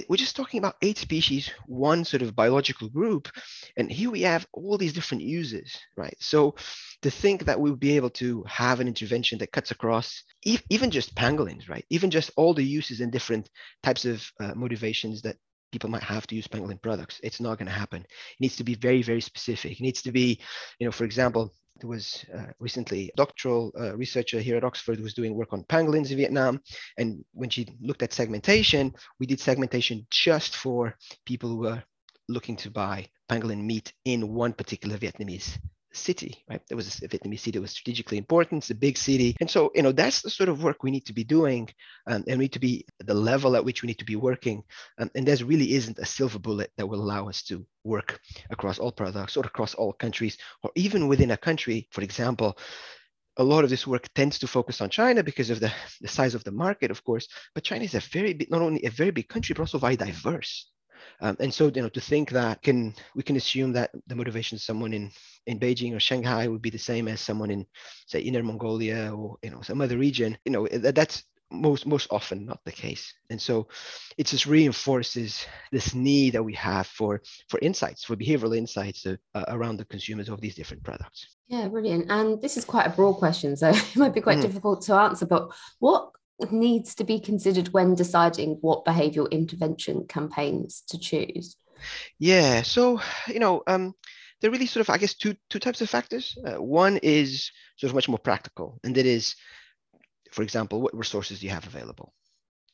we're 0.07 0.17
just 0.17 0.35
talking 0.35 0.59
about 0.59 0.75
eight 0.81 0.97
species, 0.97 1.51
one 1.67 2.05
sort 2.05 2.21
of 2.21 2.35
biological 2.35 2.89
group, 2.89 3.29
and 3.77 3.91
here 3.91 4.11
we 4.11 4.21
have 4.21 4.47
all 4.53 4.77
these 4.77 4.93
different 4.93 5.23
uses, 5.23 5.77
right? 5.97 6.15
So 6.19 6.55
to 7.01 7.11
think 7.11 7.45
that 7.45 7.59
we 7.59 7.69
would 7.69 7.79
be 7.79 7.95
able 7.95 8.09
to 8.11 8.43
have 8.47 8.79
an 8.79 8.87
intervention 8.87 9.37
that 9.39 9.51
cuts 9.51 9.71
across 9.71 10.23
even 10.45 10.91
just 10.91 11.15
pangolins, 11.15 11.69
right? 11.69 11.85
Even 11.89 12.09
just 12.09 12.31
all 12.37 12.53
the 12.53 12.63
uses 12.63 13.01
and 13.01 13.11
different 13.11 13.49
types 13.83 14.05
of 14.05 14.23
uh, 14.39 14.53
motivations 14.55 15.21
that 15.23 15.37
people 15.71 15.89
might 15.89 16.03
have 16.03 16.27
to 16.27 16.35
use 16.35 16.47
pangolin 16.47 16.81
products. 16.81 17.19
It's 17.23 17.41
not 17.41 17.57
going 17.57 17.67
to 17.67 17.73
happen. 17.73 18.01
It 18.01 18.39
needs 18.39 18.55
to 18.57 18.63
be 18.63 18.75
very, 18.75 19.01
very 19.01 19.21
specific. 19.21 19.79
It 19.79 19.81
needs 19.81 20.01
to 20.03 20.11
be, 20.11 20.39
you 20.79 20.85
know, 20.85 20.91
for 20.91 21.03
example, 21.03 21.51
there 21.83 21.89
was 21.89 22.23
uh, 22.33 22.45
recently 22.59 23.09
a 23.09 23.17
doctoral 23.17 23.73
uh, 23.77 23.93
researcher 23.97 24.39
here 24.39 24.55
at 24.55 24.63
Oxford 24.63 24.97
who 24.97 25.03
was 25.03 25.13
doing 25.13 25.35
work 25.35 25.51
on 25.51 25.65
pangolins 25.65 26.11
in 26.11 26.17
Vietnam. 26.17 26.61
And 26.97 27.25
when 27.33 27.49
she 27.49 27.67
looked 27.81 28.01
at 28.01 28.13
segmentation, 28.13 28.93
we 29.19 29.25
did 29.25 29.41
segmentation 29.41 30.07
just 30.09 30.55
for 30.55 30.95
people 31.25 31.49
who 31.49 31.57
were 31.57 31.83
looking 32.29 32.55
to 32.55 32.71
buy 32.71 33.07
pangolin 33.29 33.65
meat 33.65 33.91
in 34.05 34.33
one 34.33 34.53
particular 34.53 34.97
Vietnamese 34.97 35.59
city, 35.93 36.43
right? 36.49 36.61
There 36.67 36.75
was 36.75 37.01
a 37.01 37.07
Vietnamese 37.07 37.39
city 37.39 37.51
that 37.51 37.61
was 37.61 37.71
strategically 37.71 38.17
important. 38.17 38.63
It's 38.63 38.71
a 38.71 38.75
big 38.75 38.97
city. 38.97 39.35
And 39.39 39.49
so, 39.49 39.71
you 39.75 39.81
know, 39.81 39.91
that's 39.91 40.21
the 40.21 40.29
sort 40.29 40.49
of 40.49 40.63
work 40.63 40.83
we 40.83 40.91
need 40.91 41.05
to 41.05 41.13
be 41.13 41.23
doing 41.23 41.69
um, 42.07 42.23
and 42.27 42.37
we 42.37 42.45
need 42.45 42.53
to 42.53 42.59
be 42.59 42.85
the 42.99 43.13
level 43.13 43.55
at 43.55 43.63
which 43.63 43.81
we 43.81 43.87
need 43.87 43.99
to 43.99 44.05
be 44.05 44.15
working. 44.15 44.63
Um, 44.97 45.09
and 45.15 45.27
there 45.27 45.45
really 45.45 45.73
isn't 45.73 45.99
a 45.99 46.05
silver 46.05 46.39
bullet 46.39 46.71
that 46.77 46.87
will 46.87 47.01
allow 47.01 47.29
us 47.29 47.43
to 47.43 47.65
work 47.83 48.19
across 48.49 48.79
all 48.79 48.91
products 48.91 49.37
or 49.37 49.45
across 49.45 49.73
all 49.73 49.93
countries 49.93 50.37
or 50.63 50.71
even 50.75 51.07
within 51.07 51.31
a 51.31 51.37
country. 51.37 51.87
For 51.91 52.01
example, 52.01 52.57
a 53.37 53.43
lot 53.43 53.63
of 53.63 53.69
this 53.69 53.87
work 53.87 54.07
tends 54.13 54.39
to 54.39 54.47
focus 54.47 54.81
on 54.81 54.89
China 54.89 55.23
because 55.23 55.49
of 55.49 55.59
the, 55.59 55.71
the 56.01 56.07
size 56.07 56.35
of 56.35 56.43
the 56.43 56.51
market, 56.51 56.91
of 56.91 57.03
course. 57.03 57.27
But 57.55 57.63
China 57.63 57.83
is 57.83 57.95
a 57.95 57.99
very 57.99 58.33
big, 58.33 58.51
not 58.51 58.61
only 58.61 58.83
a 58.85 58.91
very 58.91 59.11
big 59.11 59.27
country, 59.27 59.53
but 59.53 59.61
also 59.61 59.79
very 59.79 59.95
diverse. 59.95 60.69
Um, 61.21 61.37
and 61.39 61.53
so, 61.53 61.71
you 61.73 61.81
know, 61.81 61.89
to 61.89 62.01
think 62.01 62.29
that 62.31 62.61
can 62.61 62.93
we 63.15 63.23
can 63.23 63.35
assume 63.35 63.73
that 63.73 63.91
the 64.07 64.15
motivation 64.15 64.55
of 64.55 64.61
someone 64.61 64.93
in 64.93 65.11
in 65.45 65.59
Beijing 65.59 65.95
or 65.95 65.99
Shanghai 65.99 66.47
would 66.47 66.61
be 66.61 66.69
the 66.69 66.77
same 66.77 67.07
as 67.07 67.21
someone 67.21 67.51
in, 67.51 67.65
say, 68.07 68.19
Inner 68.21 68.43
Mongolia 68.43 69.13
or 69.13 69.37
you 69.43 69.51
know 69.51 69.61
some 69.61 69.81
other 69.81 69.97
region. 69.97 70.37
You 70.45 70.51
know, 70.51 70.67
that, 70.67 70.95
that's 70.95 71.23
most 71.53 71.85
most 71.85 72.07
often 72.11 72.45
not 72.45 72.59
the 72.65 72.71
case 72.71 73.13
and 73.29 73.39
so 73.39 73.67
it 74.17 74.25
just 74.25 74.45
reinforces 74.45 75.45
this 75.71 75.93
need 75.93 76.33
that 76.33 76.43
we 76.43 76.53
have 76.53 76.87
for 76.87 77.21
for 77.47 77.59
insights 77.59 78.03
for 78.03 78.15
behavioral 78.15 78.57
insights 78.57 79.05
uh, 79.05 79.15
uh, 79.35 79.45
around 79.49 79.77
the 79.77 79.85
consumers 79.85 80.29
of 80.29 80.41
these 80.41 80.55
different 80.55 80.83
products 80.83 81.35
yeah 81.47 81.67
brilliant 81.67 82.09
and 82.09 82.41
this 82.41 82.57
is 82.57 82.65
quite 82.65 82.87
a 82.87 82.89
broad 82.89 83.13
question 83.13 83.55
so 83.55 83.69
it 83.73 83.95
might 83.95 84.13
be 84.13 84.21
quite 84.21 84.39
mm. 84.39 84.41
difficult 84.41 84.81
to 84.81 84.93
answer 84.95 85.25
but 85.25 85.49
what 85.79 86.09
needs 86.51 86.95
to 86.95 87.03
be 87.03 87.19
considered 87.19 87.69
when 87.69 87.95
deciding 87.95 88.57
what 88.61 88.85
behavioral 88.85 89.29
intervention 89.31 90.05
campaigns 90.07 90.83
to 90.89 90.99
choose? 90.99 91.55
Yeah, 92.19 92.61
so 92.61 93.01
you 93.27 93.39
know, 93.39 93.63
um, 93.67 93.93
there 94.41 94.49
are 94.49 94.53
really 94.53 94.65
sort 94.65 94.81
of, 94.81 94.89
I 94.89 94.97
guess, 94.97 95.13
two 95.13 95.35
two 95.49 95.59
types 95.59 95.81
of 95.81 95.89
factors. 95.89 96.37
Uh, 96.45 96.61
one 96.61 96.97
is 96.97 97.51
sort 97.77 97.89
of 97.89 97.95
much 97.95 98.09
more 98.09 98.19
practical, 98.19 98.79
and 98.83 98.95
that 98.95 99.05
is, 99.05 99.35
for 100.31 100.43
example, 100.43 100.81
what 100.81 100.97
resources 100.97 101.39
do 101.39 101.45
you 101.45 101.51
have 101.51 101.67
available, 101.67 102.13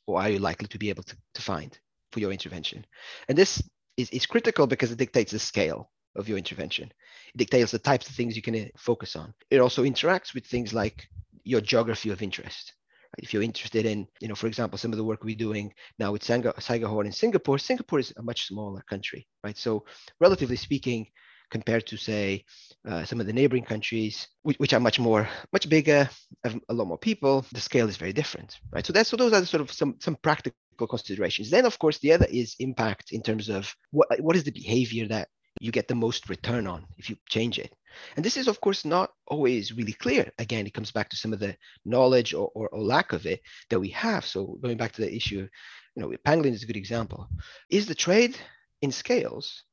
or 0.08 0.22
are 0.22 0.30
you 0.30 0.40
likely 0.40 0.68
to 0.68 0.78
be 0.78 0.90
able 0.90 1.04
to, 1.04 1.18
to 1.34 1.42
find 1.42 1.78
for 2.12 2.20
your 2.20 2.32
intervention? 2.32 2.86
And 3.28 3.38
this 3.38 3.62
is, 3.98 4.10
is 4.12 4.26
critical 4.26 4.68
because 4.68 4.92
it 4.92 4.98
dictates 4.98 5.32
the 5.32 5.40
scale 5.40 5.92
of 6.16 6.28
your 6.28 6.38
intervention. 6.38 6.92
It 7.34 7.38
dictates 7.38 7.72
the 7.72 7.80
types 7.80 8.10
of 8.10 8.16
things 8.16 8.36
you 8.36 8.42
can 8.42 8.56
uh, 8.56 8.66
focus 8.78 9.16
on. 9.16 9.34
It 9.50 9.60
also 9.60 9.84
interacts 9.84 10.34
with 10.34 10.46
things 10.46 10.74
like 10.74 11.08
your 11.44 11.62
geography 11.62 12.10
of 12.10 12.22
interest 12.22 12.74
if 13.22 13.34
you're 13.34 13.44
interested 13.44 13.86
in, 13.86 14.08
you 14.20 14.28
know, 14.28 14.36
for 14.36 14.48
example, 14.48 14.78
some 14.78 14.92
of 14.92 14.98
the 14.98 15.04
work 15.04 15.24
we're 15.24 15.36
doing 15.36 15.74
now 15.98 16.12
with 16.12 16.24
Saiga 16.24 16.86
horn 16.86 17.06
in 17.06 17.12
Singapore, 17.12 17.58
Singapore 17.58 18.00
is 18.00 18.14
a 18.18 18.24
much 18.24 18.48
smaller 18.48 18.82
country, 18.90 19.28
right? 19.44 19.58
So 19.58 19.86
relatively 20.20 20.56
speaking, 20.56 21.08
compared 21.50 21.86
to 21.88 21.98
say 21.98 22.46
uh, 22.88 23.04
some 23.04 23.20
of 23.20 23.26
the 23.26 23.34
neighboring 23.34 23.64
countries, 23.64 24.28
which, 24.44 24.58
which, 24.58 24.74
are 24.74 24.80
much 24.80 25.00
more, 25.00 25.28
much 25.52 25.68
bigger, 25.68 26.10
have 26.44 26.60
a 26.70 26.74
lot 26.74 26.88
more 26.88 26.98
people, 26.98 27.46
the 27.52 27.60
scale 27.60 27.90
is 27.90 27.98
very 27.98 28.14
different, 28.14 28.60
right? 28.72 28.86
So 28.86 28.94
that's 28.94 29.10
so 29.10 29.18
those 29.18 29.34
are 29.34 29.46
sort 29.46 29.62
of 29.62 29.72
some 29.72 29.96
some 30.00 30.16
practical 30.16 30.88
considerations. 30.88 31.50
Then, 31.50 31.66
of 31.66 31.78
course, 31.80 31.98
the 32.00 32.14
other 32.14 32.28
is 32.30 32.56
impact 32.60 33.12
in 33.12 33.22
terms 33.22 33.50
of 33.50 33.74
what 33.92 34.08
what 34.22 34.36
is 34.36 34.44
the 34.44 34.52
behavior 34.52 35.08
that 35.08 35.30
you 35.60 35.72
get 35.72 35.88
the 35.88 35.96
most 35.96 36.30
return 36.30 36.68
on 36.68 36.86
if 36.98 37.10
you 37.10 37.18
change 37.28 37.60
it. 37.60 37.74
And 38.16 38.24
this 38.24 38.38
is, 38.38 38.48
of 38.48 38.62
course, 38.62 38.86
not 38.86 39.12
always 39.28 39.74
really 39.74 39.94
clear. 39.94 40.32
Again, 40.40 40.66
it 40.66 40.74
comes 40.74 40.92
back 40.92 41.10
to 41.10 41.18
some 41.18 41.34
of 41.34 41.40
the 41.40 41.56
knowledge 41.86 42.34
or, 42.34 42.50
or, 42.56 42.70
or 42.70 42.82
lack 42.82 43.14
of 43.14 43.26
it 43.26 43.42
that 43.70 43.80
we 43.80 43.90
have. 43.90 44.26
So 44.26 44.58
going 44.62 44.78
back 44.78 44.94
to 44.94 45.02
the 45.02 45.14
issue, 45.14 45.48
you 45.96 46.02
know, 46.02 46.12
pangolin 46.26 46.54
is 46.54 46.64
a 46.64 46.68
good 46.68 46.78
example. 46.78 47.28
Is 47.70 47.88
the 47.88 47.96
trade 47.96 48.38
in 48.82 48.92
scales 48.92 49.64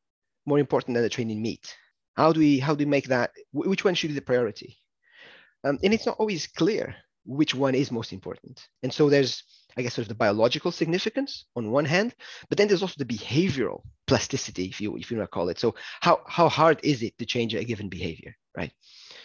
more 0.45 0.59
important 0.59 0.95
than 0.95 1.03
the 1.03 1.09
trade 1.09 1.31
in 1.31 1.41
meat? 1.41 1.75
How 2.17 2.33
do 2.33 2.41
we 2.41 2.59
how 2.59 2.75
do 2.75 2.85
we 2.85 2.91
make 2.91 3.09
that? 3.09 3.31
Which 3.53 3.85
one 3.85 3.95
should 3.95 4.09
be 4.09 4.15
the 4.15 4.23
priority? 4.23 4.79
Um, 5.65 5.79
and 5.83 5.93
it's 5.93 6.07
not 6.07 6.17
always 6.19 6.47
clear 6.47 6.97
which 7.27 7.55
one 7.55 7.75
is 7.75 7.91
most 7.91 8.13
important. 8.13 8.67
And 8.83 8.93
so 8.93 9.11
there's, 9.11 9.43
I 9.77 9.83
guess, 9.83 9.95
sort 9.95 10.05
of 10.05 10.09
the 10.09 10.15
biological 10.15 10.73
significance 10.73 11.45
on 11.55 11.71
one 11.71 11.85
hand, 11.85 12.15
but 12.49 12.59
then 12.59 12.69
there's 12.69 12.83
also 12.83 12.95
the 12.99 13.05
behavioral 13.05 13.83
plasticity, 14.07 14.65
if 14.67 14.81
you 14.81 14.97
if 14.97 15.11
you 15.11 15.19
want 15.19 15.29
to 15.31 15.35
call 15.35 15.49
it. 15.49 15.59
So 15.59 15.75
how 16.01 16.23
how 16.27 16.49
hard 16.49 16.81
is 16.83 17.03
it 17.03 17.19
to 17.19 17.27
change 17.27 17.55
a 17.55 17.65
given 17.65 17.89
behavior, 17.89 18.35
right? 18.57 18.73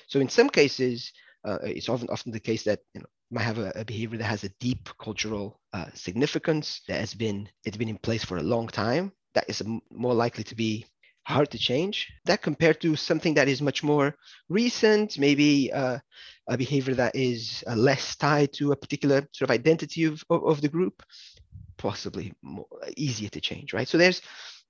So 0.08 0.20
in 0.20 0.30
some 0.30 0.50
cases, 0.50 1.12
uh, 1.46 1.60
it's 1.64 1.90
often 1.90 2.10
often 2.10 2.32
the 2.32 2.40
case 2.40 2.64
that 2.64 2.80
you 2.94 3.02
know 3.02 3.08
might 3.32 3.44
have 3.44 3.60
a, 3.60 3.72
a 3.76 3.86
behavior 3.86 4.18
that 4.18 4.26
has 4.26 4.44
a 4.44 4.54
deep 4.60 4.90
cultural 5.00 5.60
uh, 5.74 5.86
significance 5.94 6.82
that 6.88 7.00
has 7.00 7.14
been 7.14 7.50
it's 7.64 7.78
been 7.78 7.90
in 7.90 7.98
place 7.98 8.26
for 8.26 8.38
a 8.38 8.44
long 8.44 8.68
time. 8.68 9.14
That 9.34 9.50
is 9.50 9.64
more 9.90 10.14
likely 10.14 10.44
to 10.46 10.56
be 10.56 10.86
hard 11.24 11.52
to 11.52 11.58
change. 11.58 12.08
That 12.26 12.42
compared 12.42 12.82
to 12.82 12.96
something 12.96 13.36
that 13.36 13.48
is 13.48 13.62
much 13.62 13.84
more 13.84 14.16
recent, 14.50 15.18
maybe 15.18 15.72
uh, 15.72 16.00
a 16.50 16.58
behavior 16.58 16.96
that 16.96 17.16
is 17.16 17.64
uh, 17.68 17.76
less 17.76 18.16
tied 18.16 18.54
to 18.54 18.72
a 18.72 18.76
particular 18.76 19.28
sort 19.32 19.50
of 19.50 19.52
identity 19.52 20.06
of, 20.06 20.24
of, 20.30 20.44
of 20.46 20.62
the 20.62 20.70
group, 20.70 21.04
possibly 21.78 22.34
more, 22.42 22.66
easier 22.98 23.30
to 23.30 23.42
change, 23.42 23.74
right? 23.74 23.88
So 23.88 23.98
there's 23.98 24.22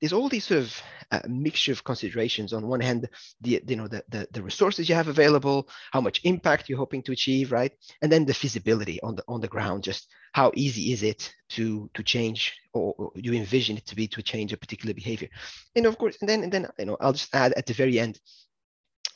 there's 0.02 0.14
all 0.14 0.30
these 0.30 0.46
sort 0.46 0.62
of 0.62 0.82
uh, 1.12 1.22
mixture 1.28 1.72
of 1.72 1.84
considerations. 1.84 2.54
On 2.54 2.68
one 2.68 2.80
hand, 2.80 3.08
the 3.42 3.62
you 3.68 3.76
know 3.76 3.88
the, 3.88 4.04
the, 4.10 4.28
the 4.32 4.42
resources 4.42 4.90
you 4.90 4.96
have 4.96 5.08
available, 5.08 5.70
how 5.92 6.02
much 6.02 6.22
impact 6.24 6.68
you're 6.68 6.78
hoping 6.78 7.04
to 7.04 7.12
achieve, 7.12 7.52
right? 7.52 7.72
And 8.02 8.12
then 8.12 8.26
the 8.26 8.34
feasibility 8.34 9.00
on 9.02 9.16
the 9.16 9.24
on 9.28 9.42
the 9.42 9.48
ground, 9.48 9.84
just 9.84 10.08
how 10.34 10.52
easy 10.56 10.92
is 10.92 11.04
it 11.04 11.32
to 11.50 11.90
to 11.94 12.04
change 12.04 12.54
or, 12.74 12.96
or 12.98 13.12
you 13.16 13.34
envision 13.34 13.78
it 13.78 13.86
to 13.88 13.96
be 13.96 14.08
to 14.08 14.24
change 14.24 14.54
a 14.54 14.58
particular 14.58 14.94
behavior. 14.94 15.30
And 15.76 15.86
of 15.86 15.98
course, 15.98 16.18
and 16.22 16.30
then 16.30 16.44
and 16.44 16.52
then 16.52 16.68
you 16.80 16.86
know 16.86 16.98
I'll 17.00 17.14
just 17.14 17.34
add 17.36 17.54
at 17.54 17.68
the 17.68 17.74
very 17.74 18.00
end. 18.00 18.20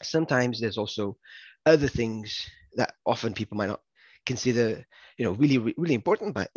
Sometimes 0.03 0.59
there's 0.59 0.77
also 0.77 1.17
other 1.65 1.87
things 1.87 2.47
that 2.75 2.93
often 3.05 3.33
people 3.33 3.57
might 3.57 3.67
not 3.67 3.81
consider 4.25 4.83
you 5.17 5.25
know 5.25 5.31
really 5.33 5.57
really 5.77 5.93
important 5.93 6.33
but 6.33 6.49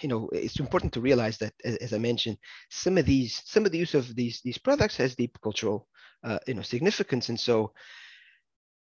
you 0.00 0.08
know 0.08 0.28
it's 0.32 0.58
important 0.58 0.92
to 0.92 1.00
realize 1.00 1.38
that 1.38 1.52
as, 1.64 1.92
i 1.92 1.98
mentioned 1.98 2.36
some 2.70 2.98
of 2.98 3.06
these 3.06 3.42
some 3.44 3.64
of 3.66 3.72
the 3.72 3.78
use 3.78 3.94
of 3.94 4.14
these 4.14 4.40
these 4.44 4.58
products 4.58 4.96
has 4.96 5.14
deep 5.14 5.38
cultural 5.42 5.86
uh, 6.24 6.38
you 6.46 6.54
know 6.54 6.62
significance. 6.62 7.28
And 7.28 7.38
so 7.38 7.72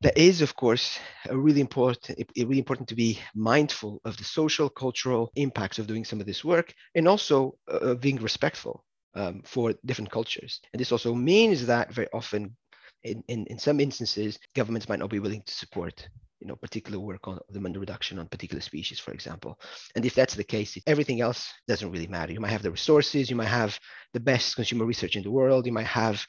that 0.01 0.17
is 0.17 0.41
of 0.41 0.55
course 0.55 0.99
a 1.29 1.37
really 1.37 1.61
important 1.61 2.17
really 2.37 2.57
important 2.57 2.89
to 2.89 2.95
be 2.95 3.19
mindful 3.35 4.01
of 4.05 4.17
the 4.17 4.23
social 4.23 4.69
cultural 4.69 5.31
impacts 5.35 5.79
of 5.79 5.87
doing 5.87 6.03
some 6.03 6.19
of 6.19 6.25
this 6.25 6.43
work 6.43 6.73
and 6.95 7.07
also 7.07 7.55
uh, 7.69 7.93
being 7.95 8.17
respectful 8.17 8.83
um, 9.15 9.41
for 9.45 9.73
different 9.85 10.09
cultures. 10.09 10.59
And 10.73 10.79
this 10.79 10.91
also 10.91 11.13
means 11.13 11.65
that 11.65 11.93
very 11.93 12.07
often 12.13 12.55
in, 13.03 13.23
in, 13.27 13.45
in 13.47 13.59
some 13.59 13.79
instances 13.79 14.39
governments 14.55 14.89
might 14.89 14.99
not 14.99 15.09
be 15.09 15.19
willing 15.19 15.43
to 15.43 15.53
support 15.53 16.07
you 16.41 16.47
know, 16.47 16.55
particular 16.55 16.99
work 16.99 17.27
on 17.27 17.39
demand 17.51 17.77
reduction 17.77 18.19
on 18.19 18.27
particular 18.27 18.61
species, 18.61 18.99
for 18.99 19.11
example. 19.11 19.59
And 19.95 20.05
if 20.05 20.15
that's 20.15 20.35
the 20.35 20.43
case, 20.43 20.77
everything 20.87 21.21
else 21.21 21.53
doesn't 21.67 21.91
really 21.91 22.07
matter. 22.07 22.33
You 22.33 22.39
might 22.39 22.51
have 22.51 22.63
the 22.63 22.71
resources, 22.71 23.29
you 23.29 23.35
might 23.35 23.45
have 23.45 23.79
the 24.13 24.19
best 24.19 24.55
consumer 24.55 24.85
research 24.85 25.15
in 25.15 25.23
the 25.23 25.31
world, 25.31 25.65
you 25.65 25.71
might 25.71 25.87
have 25.87 26.25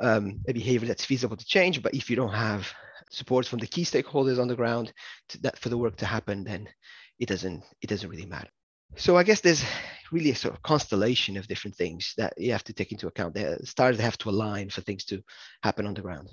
um, 0.00 0.40
a 0.48 0.52
behavior 0.52 0.86
that's 0.86 1.04
feasible 1.04 1.36
to 1.36 1.44
change, 1.44 1.82
but 1.82 1.94
if 1.94 2.08
you 2.08 2.16
don't 2.16 2.32
have 2.32 2.72
support 3.10 3.46
from 3.46 3.58
the 3.58 3.66
key 3.66 3.84
stakeholders 3.84 4.40
on 4.40 4.48
the 4.48 4.56
ground 4.56 4.92
that 5.40 5.58
for 5.58 5.68
the 5.68 5.78
work 5.78 5.96
to 5.96 6.06
happen, 6.06 6.44
then 6.44 6.68
it 7.18 7.28
doesn't 7.28 7.62
it 7.80 7.88
doesn't 7.88 8.10
really 8.10 8.26
matter. 8.26 8.48
So 8.94 9.16
I 9.16 9.24
guess 9.24 9.40
there's 9.40 9.64
really 10.12 10.30
a 10.30 10.34
sort 10.34 10.54
of 10.54 10.62
constellation 10.62 11.36
of 11.36 11.48
different 11.48 11.76
things 11.76 12.14
that 12.16 12.34
you 12.36 12.52
have 12.52 12.64
to 12.64 12.72
take 12.72 12.92
into 12.92 13.08
account. 13.08 13.34
The 13.34 13.58
stars 13.64 13.98
have 13.98 14.18
to 14.18 14.30
align 14.30 14.70
for 14.70 14.80
things 14.80 15.04
to 15.06 15.22
happen 15.62 15.86
on 15.86 15.94
the 15.94 16.02
ground. 16.02 16.30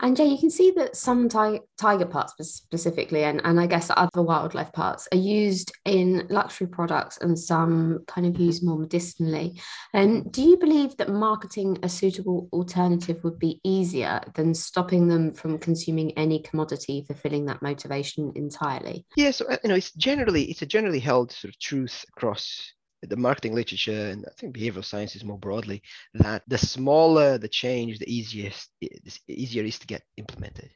And 0.00 0.16
Jay, 0.16 0.26
you 0.26 0.38
can 0.38 0.50
see 0.50 0.72
that 0.76 0.96
some 0.96 1.28
ti- 1.28 1.60
tiger 1.78 2.06
parts 2.06 2.34
specifically, 2.38 3.24
and, 3.24 3.40
and 3.44 3.58
I 3.58 3.66
guess 3.66 3.90
other 3.96 4.22
wildlife 4.22 4.72
parts, 4.72 5.08
are 5.12 5.18
used 5.18 5.72
in 5.84 6.26
luxury 6.28 6.66
products 6.66 7.18
and 7.18 7.38
some 7.38 8.04
kind 8.06 8.26
of 8.26 8.38
used 8.40 8.64
more 8.64 8.78
medicinally. 8.78 9.60
And 9.94 10.30
do 10.30 10.42
you 10.42 10.58
believe 10.58 10.96
that 10.98 11.08
marketing 11.08 11.78
a 11.82 11.88
suitable 11.88 12.48
alternative 12.52 13.22
would 13.24 13.38
be 13.38 13.60
easier 13.64 14.20
than 14.34 14.54
stopping 14.54 15.08
them 15.08 15.32
from 15.32 15.58
consuming 15.58 16.12
any 16.18 16.40
commodity 16.40 17.04
fulfilling 17.06 17.46
that 17.46 17.62
motivation 17.62 18.32
entirely? 18.34 19.06
Yeah, 19.16 19.30
so 19.30 19.46
uh, 19.46 19.56
you 19.62 19.68
know, 19.70 19.76
it's 19.76 19.92
generally 19.92 20.44
it's 20.44 20.62
a 20.62 20.66
generally 20.66 21.00
held 21.00 21.32
sort 21.32 21.54
of 21.54 21.58
truth 21.58 22.04
across 22.16 22.72
the 23.08 23.16
marketing 23.16 23.54
literature 23.54 24.10
and 24.10 24.24
I 24.26 24.32
think 24.38 24.56
behavioral 24.56 24.84
sciences 24.84 25.24
more 25.24 25.38
broadly 25.38 25.82
that 26.14 26.42
the 26.46 26.58
smaller 26.58 27.38
the 27.38 27.48
change, 27.48 27.98
the 27.98 28.12
easiest 28.12 28.70
the 28.80 29.00
easier 29.28 29.64
is 29.64 29.78
to 29.78 29.86
get 29.86 30.02
implemented. 30.16 30.70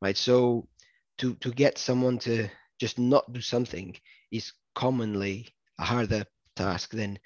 Right. 0.00 0.16
So 0.16 0.68
to 1.18 1.34
to 1.36 1.50
get 1.50 1.78
someone 1.78 2.18
to 2.20 2.48
just 2.78 2.98
not 2.98 3.32
do 3.32 3.40
something 3.40 3.96
is 4.30 4.52
commonly 4.74 5.48
a 5.78 5.84
harder 5.84 6.24
task 6.56 6.92
than 6.92 7.18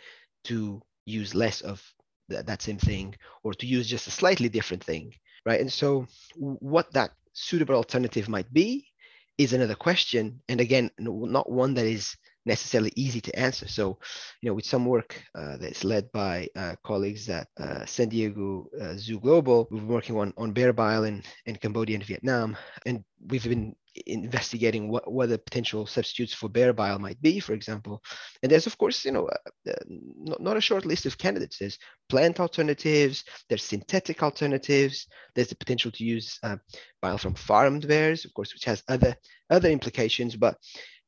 to 0.44 0.80
use 1.06 1.34
less 1.34 1.60
of 1.60 1.82
th- 2.30 2.46
that 2.46 2.62
same 2.62 2.78
thing 2.78 3.14
or 3.44 3.54
to 3.54 3.66
use 3.66 3.88
just 3.88 4.06
a 4.06 4.10
slightly 4.10 4.48
different 4.48 4.84
thing. 4.84 5.12
Right. 5.44 5.60
And 5.60 5.72
so 5.72 6.06
what 6.36 6.92
that 6.92 7.10
suitable 7.32 7.74
alternative 7.74 8.28
might 8.28 8.52
be 8.52 8.86
is 9.38 9.52
another 9.52 9.74
question. 9.74 10.40
And 10.48 10.60
again, 10.60 10.90
not 10.98 11.50
one 11.50 11.74
that 11.74 11.86
is 11.86 12.16
necessarily 12.44 12.92
easy 12.96 13.20
to 13.20 13.38
answer. 13.38 13.68
So, 13.68 13.98
you 14.40 14.48
know, 14.48 14.54
with 14.54 14.66
some 14.66 14.86
work 14.86 15.22
uh, 15.34 15.56
that's 15.58 15.84
led 15.84 16.10
by 16.12 16.48
uh, 16.56 16.74
colleagues 16.84 17.28
at 17.28 17.48
uh, 17.58 17.84
San 17.86 18.08
Diego 18.08 18.68
uh, 18.80 18.94
Zoo 18.96 19.20
Global, 19.20 19.68
we've 19.70 19.80
been 19.80 19.88
working 19.88 20.16
on, 20.16 20.32
on 20.36 20.52
bear 20.52 20.72
bile 20.72 21.04
in, 21.04 21.22
in 21.46 21.56
Cambodia 21.56 21.96
and 21.96 22.04
Vietnam. 22.04 22.56
And 22.86 23.04
we've 23.28 23.48
been 23.48 23.74
investigating 24.06 24.88
what, 24.88 25.10
what 25.10 25.28
the 25.28 25.38
potential 25.38 25.86
substitutes 25.86 26.32
for 26.32 26.48
bear 26.48 26.72
bile 26.72 26.98
might 26.98 27.20
be, 27.20 27.40
for 27.40 27.52
example. 27.52 28.02
And 28.42 28.50
there's, 28.50 28.66
of 28.66 28.78
course, 28.78 29.04
you 29.04 29.12
know, 29.12 29.26
uh, 29.26 29.70
uh, 29.70 29.74
not, 29.88 30.40
not 30.40 30.56
a 30.56 30.60
short 30.62 30.86
list 30.86 31.06
of 31.06 31.18
candidates. 31.18 31.58
There's 31.58 31.78
plant 32.08 32.40
alternatives, 32.40 33.24
there's 33.48 33.64
synthetic 33.64 34.22
alternatives, 34.22 35.06
there's 35.34 35.48
the 35.48 35.56
potential 35.56 35.90
to 35.92 36.04
use 36.04 36.38
uh, 36.42 36.56
bile 37.00 37.18
from 37.18 37.34
farmed 37.34 37.86
bears, 37.86 38.24
of 38.24 38.32
course, 38.34 38.54
which 38.54 38.64
has 38.64 38.82
other 38.88 39.14
other 39.50 39.68
implications. 39.68 40.36
But 40.36 40.56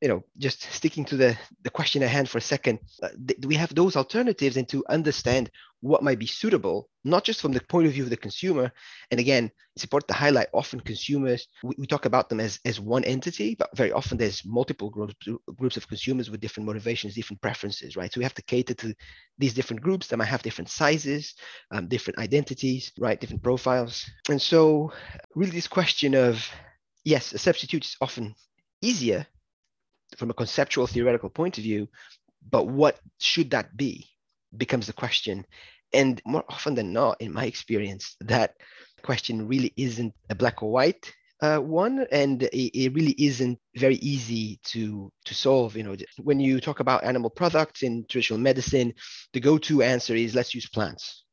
you 0.01 0.09
know, 0.09 0.23
just 0.37 0.61
sticking 0.71 1.05
to 1.05 1.15
the, 1.15 1.37
the 1.63 1.69
question 1.69 2.03
at 2.03 2.09
hand 2.09 2.29
for 2.29 2.37
a 2.37 2.41
second, 2.41 2.79
uh, 3.01 3.09
th- 3.27 3.45
we 3.45 3.55
have 3.55 3.73
those 3.73 3.95
alternatives 3.95 4.57
and 4.57 4.67
to 4.67 4.83
understand 4.89 5.49
what 5.79 6.03
might 6.03 6.19
be 6.19 6.25
suitable, 6.25 6.89
not 7.03 7.23
just 7.23 7.41
from 7.41 7.53
the 7.53 7.61
point 7.61 7.87
of 7.87 7.93
view 7.93 8.03
of 8.03 8.09
the 8.09 8.17
consumer. 8.17 8.71
And 9.11 9.19
again, 9.19 9.51
it's 9.75 9.83
important 9.83 10.09
to 10.09 10.13
highlight 10.15 10.47
often 10.53 10.79
consumers, 10.81 11.47
we, 11.63 11.75
we 11.77 11.87
talk 11.87 12.05
about 12.05 12.27
them 12.27 12.39
as, 12.39 12.59
as 12.65 12.79
one 12.79 13.05
entity, 13.05 13.55
but 13.55 13.75
very 13.75 13.91
often 13.93 14.17
there's 14.17 14.43
multiple 14.45 14.89
groups, 14.89 15.15
groups 15.55 15.77
of 15.77 15.87
consumers 15.87 16.29
with 16.29 16.41
different 16.41 16.67
motivations, 16.67 17.15
different 17.15 17.41
preferences, 17.41 17.95
right? 17.95 18.11
So 18.11 18.19
we 18.19 18.25
have 18.25 18.33
to 18.33 18.43
cater 18.43 18.73
to 18.73 18.93
these 19.37 19.53
different 19.53 19.81
groups 19.81 20.07
that 20.07 20.17
might 20.17 20.25
have 20.25 20.43
different 20.43 20.69
sizes, 20.69 21.35
um, 21.71 21.87
different 21.87 22.19
identities, 22.19 22.91
right? 22.99 23.19
Different 23.19 23.43
profiles. 23.43 24.05
And 24.29 24.41
so 24.41 24.91
really 25.35 25.51
this 25.51 25.67
question 25.67 26.15
of, 26.15 26.45
yes, 27.05 27.31
a 27.31 27.37
substitute 27.37 27.85
is 27.85 27.95
often 28.01 28.35
easier 28.81 29.25
from 30.17 30.29
a 30.29 30.33
conceptual 30.33 30.87
theoretical 30.87 31.29
point 31.29 31.57
of 31.57 31.63
view, 31.63 31.87
but 32.49 32.67
what 32.67 32.99
should 33.19 33.51
that 33.51 33.75
be 33.75 34.07
becomes 34.57 34.87
the 34.87 34.93
question. 34.93 35.45
And 35.93 36.21
more 36.25 36.43
often 36.49 36.75
than 36.75 36.93
not, 36.93 37.21
in 37.21 37.33
my 37.33 37.45
experience, 37.45 38.15
that 38.21 38.55
question 39.01 39.47
really 39.47 39.73
isn't 39.77 40.13
a 40.29 40.35
black 40.35 40.63
or 40.63 40.71
white 40.71 41.13
uh, 41.41 41.57
one, 41.57 42.05
and 42.11 42.43
it, 42.43 42.77
it, 42.77 42.93
really 42.93 43.13
isn't 43.17 43.59
very 43.75 43.95
easy 43.95 44.57
to 44.63 45.11
to 45.25 45.35
solve. 45.35 45.75
You 45.75 45.83
know, 45.83 45.95
when 46.17 46.39
you 46.39 46.61
talk 46.61 46.79
about 46.79 47.03
animal 47.03 47.29
products 47.29 47.83
in 47.83 48.05
traditional 48.07 48.39
medicine, 48.39 48.93
the 49.33 49.41
go-to 49.41 49.81
answer 49.81 50.15
is 50.15 50.33
let's 50.33 50.55
use 50.55 50.67
plants. 50.67 51.23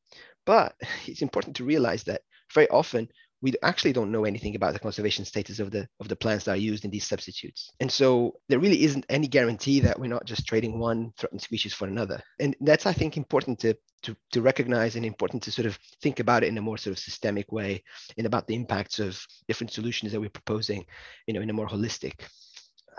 But 0.45 0.75
it's 1.07 1.23
important 1.23 1.57
to 1.57 1.65
realize 1.65 2.03
that 2.05 2.23
very 2.53 2.69
often 2.69 3.09
we 3.43 3.53
actually 3.63 3.93
don't 3.93 4.13
know 4.13 4.25
anything 4.25 4.55
about 4.55 4.73
the 4.73 4.79
conservation 4.79 5.25
status 5.25 5.59
of 5.59 5.71
the 5.71 5.87
of 6.01 6.09
the 6.09 6.17
plants 6.17 6.45
that 6.45 6.53
are 6.53 6.69
used 6.71 6.85
in 6.85 6.91
these 6.91 7.07
substitutes. 7.07 7.71
And 7.81 7.91
so 7.91 8.37
there 8.49 8.61
really 8.61 8.85
isn't 8.85 9.05
any 9.09 9.27
guarantee 9.27 9.81
that 9.81 9.99
we're 9.99 10.07
not 10.07 10.25
just 10.25 10.47
trading 10.47 10.79
one 10.79 11.13
threatened 11.19 11.43
species 11.43 11.75
for 11.75 11.87
another. 11.87 12.23
And 12.41 12.57
that's 12.61 12.87
I 12.87 12.93
think 12.93 13.17
important 13.17 13.59
to 13.61 13.75
to, 14.05 14.17
to 14.33 14.43
recognize 14.43 14.97
and 14.97 15.05
important 15.05 15.43
to 15.45 15.53
sort 15.53 15.67
of 15.67 15.79
think 16.01 16.21
about 16.21 16.43
it 16.43 16.49
in 16.49 16.59
a 16.59 16.63
more 16.63 16.79
sort 16.79 16.93
of 16.93 16.99
systemic 16.99 17.53
way 17.53 17.83
and 18.17 18.27
about 18.27 18.47
the 18.47 18.55
impacts 18.55 18.99
of 18.99 19.21
different 19.47 19.73
solutions 19.73 20.13
that 20.13 20.21
we're 20.21 20.31
proposing, 20.31 20.85
you 21.27 21.35
know, 21.35 21.41
in 21.41 21.51
a 21.51 21.53
more 21.53 21.69
holistic 21.69 22.23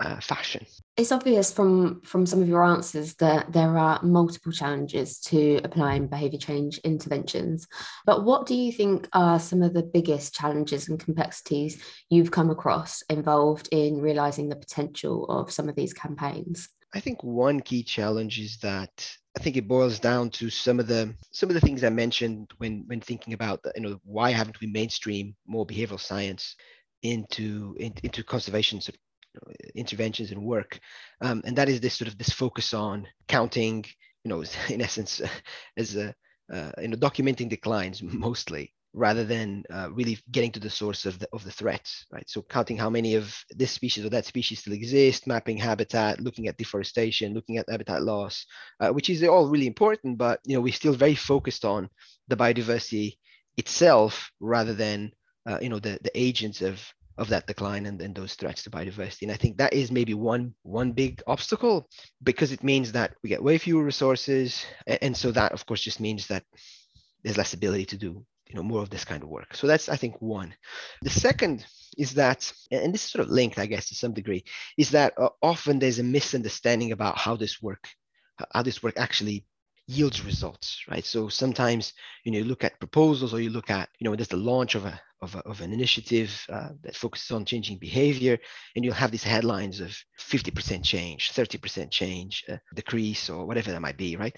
uh, 0.00 0.20
fashion. 0.20 0.66
It's 0.96 1.12
obvious 1.12 1.52
from 1.52 2.00
from 2.02 2.26
some 2.26 2.40
of 2.42 2.48
your 2.48 2.64
answers 2.64 3.14
that 3.16 3.52
there 3.52 3.76
are 3.76 4.02
multiple 4.02 4.52
challenges 4.52 5.20
to 5.20 5.60
applying 5.64 6.06
behaviour 6.06 6.38
change 6.38 6.78
interventions. 6.78 7.66
But 8.06 8.24
what 8.24 8.46
do 8.46 8.54
you 8.54 8.72
think 8.72 9.08
are 9.12 9.38
some 9.38 9.62
of 9.62 9.74
the 9.74 9.82
biggest 9.82 10.34
challenges 10.34 10.88
and 10.88 10.98
complexities 10.98 11.82
you've 12.10 12.30
come 12.30 12.50
across 12.50 13.02
involved 13.02 13.68
in 13.72 14.00
realising 14.00 14.48
the 14.48 14.56
potential 14.56 15.26
of 15.26 15.50
some 15.50 15.68
of 15.68 15.76
these 15.76 15.92
campaigns? 15.92 16.68
I 16.94 17.00
think 17.00 17.24
one 17.24 17.60
key 17.60 17.82
challenge 17.82 18.38
is 18.38 18.58
that 18.58 19.16
I 19.36 19.40
think 19.40 19.56
it 19.56 19.66
boils 19.66 19.98
down 19.98 20.30
to 20.30 20.48
some 20.48 20.78
of 20.78 20.86
the 20.86 21.12
some 21.32 21.50
of 21.50 21.54
the 21.54 21.60
things 21.60 21.82
I 21.82 21.90
mentioned 21.90 22.52
when 22.58 22.84
when 22.86 23.00
thinking 23.00 23.34
about 23.34 23.62
the, 23.62 23.72
you 23.74 23.82
know 23.82 24.00
why 24.04 24.30
haven't 24.30 24.60
we 24.60 24.68
mainstream 24.68 25.34
more 25.46 25.66
behavioral 25.66 25.98
science 25.98 26.54
into 27.02 27.76
in, 27.80 27.94
into 28.04 28.22
conservation 28.22 28.80
sort 28.80 28.94
of 28.94 29.00
interventions 29.74 30.30
and 30.30 30.42
work. 30.42 30.78
Um, 31.20 31.42
and 31.44 31.56
that 31.56 31.68
is 31.68 31.80
this 31.80 31.94
sort 31.94 32.08
of 32.08 32.18
this 32.18 32.30
focus 32.30 32.74
on 32.74 33.06
counting, 33.28 33.84
you 34.24 34.28
know, 34.28 34.44
in 34.68 34.80
essence, 34.80 35.20
as 35.76 35.96
a, 35.96 36.14
uh, 36.52 36.72
you 36.80 36.88
know, 36.88 36.96
documenting 36.96 37.48
declines 37.48 38.02
mostly 38.02 38.72
rather 38.94 39.24
than 39.24 39.64
uh, 39.72 39.88
really 39.92 40.16
getting 40.30 40.52
to 40.52 40.60
the 40.60 40.70
source 40.70 41.04
of 41.04 41.18
the, 41.18 41.28
of 41.32 41.42
the 41.44 41.50
threats, 41.50 42.06
right? 42.12 42.28
So 42.30 42.42
counting 42.42 42.76
how 42.76 42.88
many 42.88 43.16
of 43.16 43.36
this 43.50 43.72
species 43.72 44.04
or 44.04 44.08
that 44.10 44.24
species 44.24 44.60
still 44.60 44.72
exist, 44.72 45.26
mapping 45.26 45.56
habitat, 45.56 46.20
looking 46.20 46.46
at 46.46 46.56
deforestation, 46.56 47.34
looking 47.34 47.58
at 47.58 47.68
habitat 47.68 48.02
loss, 48.02 48.46
uh, 48.78 48.90
which 48.90 49.10
is 49.10 49.24
all 49.24 49.48
really 49.48 49.66
important, 49.66 50.16
but, 50.16 50.38
you 50.44 50.54
know, 50.54 50.60
we're 50.60 50.72
still 50.72 50.94
very 50.94 51.16
focused 51.16 51.64
on 51.64 51.90
the 52.28 52.36
biodiversity 52.36 53.14
itself 53.56 54.30
rather 54.38 54.72
than, 54.72 55.10
uh, 55.44 55.58
you 55.60 55.68
know, 55.68 55.80
the, 55.80 55.98
the 56.02 56.12
agents 56.14 56.62
of, 56.62 56.80
of 57.16 57.28
that 57.28 57.46
decline 57.46 57.86
and, 57.86 58.00
and 58.02 58.14
those 58.14 58.34
threats 58.34 58.62
to 58.64 58.70
biodiversity. 58.70 59.22
And 59.22 59.32
I 59.32 59.36
think 59.36 59.56
that 59.58 59.72
is 59.72 59.92
maybe 59.92 60.14
one 60.14 60.54
one 60.62 60.92
big 60.92 61.22
obstacle 61.26 61.88
because 62.22 62.52
it 62.52 62.64
means 62.64 62.92
that 62.92 63.14
we 63.22 63.28
get 63.28 63.42
way 63.42 63.58
fewer 63.58 63.84
resources. 63.84 64.64
And 64.86 65.16
so 65.16 65.30
that 65.32 65.52
of 65.52 65.64
course 65.66 65.82
just 65.82 66.00
means 66.00 66.26
that 66.28 66.44
there's 67.22 67.38
less 67.38 67.54
ability 67.54 67.86
to 67.86 67.96
do 67.96 68.24
you 68.48 68.54
know 68.54 68.62
more 68.62 68.82
of 68.82 68.90
this 68.90 69.04
kind 69.04 69.22
of 69.22 69.28
work. 69.28 69.54
So 69.54 69.66
that's 69.66 69.88
I 69.88 69.96
think 69.96 70.20
one. 70.20 70.54
The 71.02 71.10
second 71.10 71.66
is 71.96 72.14
that, 72.14 72.52
and 72.70 72.92
this 72.92 73.04
is 73.04 73.10
sort 73.10 73.24
of 73.24 73.30
linked, 73.30 73.58
I 73.58 73.66
guess, 73.66 73.88
to 73.88 73.94
some 73.94 74.12
degree, 74.12 74.44
is 74.76 74.90
that 74.90 75.14
uh, 75.18 75.30
often 75.42 75.78
there's 75.78 75.98
a 75.98 76.04
misunderstanding 76.04 76.92
about 76.92 77.16
how 77.18 77.36
this 77.36 77.62
work, 77.62 77.88
how 78.52 78.62
this 78.62 78.82
work 78.82 78.94
actually 78.96 79.46
yields 79.86 80.24
results, 80.24 80.82
right? 80.90 81.04
So 81.04 81.28
sometimes, 81.28 81.92
you 82.24 82.32
know, 82.32 82.38
you 82.38 82.44
look 82.44 82.64
at 82.64 82.78
proposals 82.78 83.34
or 83.34 83.40
you 83.40 83.50
look 83.50 83.70
at, 83.70 83.88
you 83.98 84.08
know, 84.08 84.16
there's 84.16 84.28
the 84.28 84.36
launch 84.36 84.74
of 84.74 84.86
a, 84.86 85.00
of, 85.24 85.34
a, 85.34 85.38
of 85.40 85.60
an 85.60 85.72
initiative 85.72 86.46
uh, 86.52 86.70
that 86.82 86.96
focuses 86.96 87.30
on 87.30 87.44
changing 87.44 87.78
behavior, 87.78 88.38
and 88.74 88.84
you'll 88.84 88.94
have 88.94 89.10
these 89.10 89.24
headlines 89.24 89.80
of 89.80 89.96
50% 90.18 90.84
change, 90.84 91.32
30% 91.32 91.90
change, 91.90 92.44
uh, 92.48 92.56
decrease, 92.74 93.28
or 93.28 93.46
whatever 93.46 93.72
that 93.72 93.82
might 93.82 93.96
be, 93.96 94.16
right? 94.16 94.36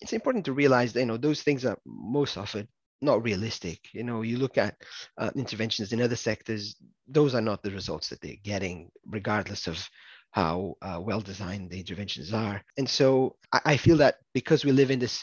It's 0.00 0.12
important 0.12 0.44
to 0.46 0.52
realize 0.52 0.92
that, 0.92 1.00
you 1.00 1.06
know, 1.06 1.16
those 1.16 1.42
things 1.42 1.64
are 1.64 1.78
most 1.86 2.36
often 2.36 2.68
not 3.00 3.22
realistic. 3.24 3.80
You 3.92 4.04
know, 4.04 4.22
you 4.22 4.38
look 4.38 4.56
at 4.56 4.76
uh, 5.18 5.30
interventions 5.34 5.92
in 5.92 6.00
other 6.00 6.16
sectors, 6.16 6.76
those 7.08 7.34
are 7.34 7.40
not 7.40 7.62
the 7.62 7.72
results 7.72 8.08
that 8.08 8.20
they're 8.20 8.36
getting, 8.42 8.90
regardless 9.06 9.66
of 9.66 9.84
how 10.30 10.76
uh, 10.80 10.98
well 11.00 11.20
designed 11.20 11.70
the 11.70 11.78
interventions 11.78 12.32
are. 12.32 12.62
And 12.78 12.88
so 12.88 13.36
I, 13.52 13.60
I 13.64 13.76
feel 13.76 13.98
that 13.98 14.16
because 14.32 14.64
we 14.64 14.72
live 14.72 14.90
in 14.90 14.98
this 14.98 15.22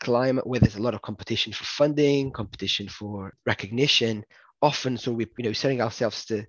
climate 0.00 0.46
where 0.46 0.60
there's 0.60 0.76
a 0.76 0.82
lot 0.82 0.94
of 0.94 1.02
competition 1.02 1.52
for 1.52 1.64
funding, 1.64 2.30
competition 2.30 2.88
for 2.88 3.34
recognition, 3.46 4.24
often 4.62 4.96
so 4.96 5.12
we 5.12 5.26
you 5.38 5.44
know 5.44 5.52
setting 5.52 5.80
ourselves 5.80 6.24
to 6.26 6.44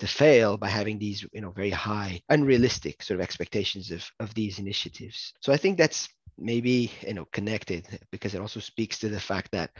to 0.00 0.06
fail 0.06 0.56
by 0.56 0.68
having 0.68 0.98
these 0.98 1.24
you 1.32 1.40
know 1.40 1.50
very 1.50 1.70
high 1.70 2.20
unrealistic 2.28 3.02
sort 3.02 3.20
of 3.20 3.24
expectations 3.24 3.90
of 3.90 4.04
of 4.20 4.34
these 4.34 4.58
initiatives. 4.58 5.32
So 5.40 5.52
I 5.52 5.56
think 5.56 5.78
that's 5.78 6.08
maybe 6.38 6.90
you 7.06 7.14
know 7.14 7.26
connected 7.32 7.86
because 8.10 8.34
it 8.34 8.40
also 8.40 8.60
speaks 8.60 8.98
to 8.98 9.08
the 9.08 9.20
fact 9.20 9.50
that 9.52 9.70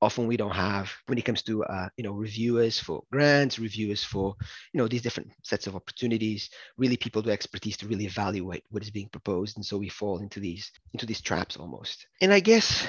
often 0.00 0.26
we 0.26 0.36
don't 0.36 0.54
have 0.54 0.92
when 1.06 1.18
it 1.18 1.24
comes 1.24 1.42
to 1.42 1.64
uh, 1.64 1.88
you 1.96 2.04
know 2.04 2.12
reviewers 2.12 2.78
for 2.78 3.02
grants 3.10 3.58
reviewers 3.58 4.04
for 4.04 4.34
you 4.72 4.78
know 4.78 4.88
these 4.88 5.02
different 5.02 5.30
sets 5.42 5.66
of 5.66 5.74
opportunities 5.76 6.50
really 6.76 6.96
people 6.96 7.22
with 7.22 7.30
expertise 7.30 7.76
to 7.76 7.86
really 7.86 8.06
evaluate 8.06 8.64
what 8.70 8.82
is 8.82 8.90
being 8.90 9.08
proposed. 9.08 9.56
And 9.56 9.64
so 9.64 9.76
we 9.76 9.88
fall 9.88 10.18
into 10.18 10.40
these 10.40 10.70
into 10.94 11.06
these 11.06 11.20
traps 11.20 11.56
almost. 11.56 12.06
And 12.20 12.32
i 12.32 12.40
guess 12.40 12.86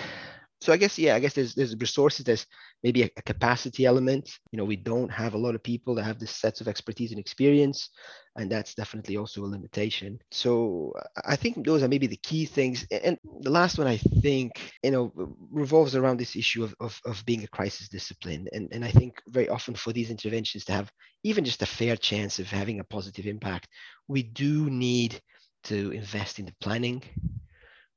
so 0.62 0.74
I 0.74 0.78
guess 0.78 1.00
yeah, 1.00 1.16
I 1.16 1.20
guess 1.20 1.34
there's 1.34 1.56
there's 1.56 1.76
resources, 1.78 2.26
there's 2.26 2.46
maybe 2.84 3.04
a, 3.04 3.10
a, 3.16 3.22
capacity 3.22 3.86
element. 3.86 4.30
You 4.52 4.58
know, 4.58 4.66
we 4.66 4.76
don't 4.76 5.10
have 5.10 5.34
a 5.34 5.38
lot 5.38 5.56
of 5.56 5.64
people 5.64 5.96
that 5.96 6.04
have 6.04 6.20
this 6.20 6.32
sets 6.32 6.60
of 6.60 6.68
expertise 6.68 7.12
and 7.12 7.20
experience, 7.20 7.90
and 8.36 8.52
that's 8.52 8.76
definitely 8.76 9.16
also 9.16 9.44
a 9.44 9.48
limitation. 9.48 10.20
So 10.32 10.94
I 11.26 11.38
think 11.38 11.66
those 11.66 11.82
are 11.82 11.88
maybe 11.88 12.08
the 12.08 12.18
key 12.18 12.46
things. 12.46 12.86
And 12.92 13.18
the 13.42 13.50
last 13.50 13.78
one 13.78 13.88
I 13.88 13.98
think 13.98 14.74
you 14.84 14.92
know 14.92 15.14
revolves 15.50 15.96
around 15.96 16.20
this 16.20 16.36
issue 16.36 16.64
of 16.64 16.76
of, 16.82 17.00
of 17.06 17.26
being 17.26 17.44
a 17.44 17.48
crisis 17.48 17.88
discipline, 17.88 18.48
and 18.52 18.68
and 18.74 18.84
I 18.84 18.92
think 18.92 19.22
very 19.28 19.48
often 19.48 19.76
for 19.76 19.94
these 19.94 20.12
interventions 20.12 20.66
to 20.66 20.74
have 20.74 20.92
even 21.24 21.46
just 21.46 21.62
a 21.62 21.68
fair 21.68 21.96
chance 21.96 22.40
of 22.40 22.48
having 22.48 22.80
a 22.80 22.84
positive 22.86 23.28
impact, 23.28 23.70
we 24.10 24.24
do 24.24 24.70
need 24.70 25.22
to 25.64 25.92
invest 25.92 26.40
in 26.40 26.46
the 26.46 26.56
planning 26.62 27.04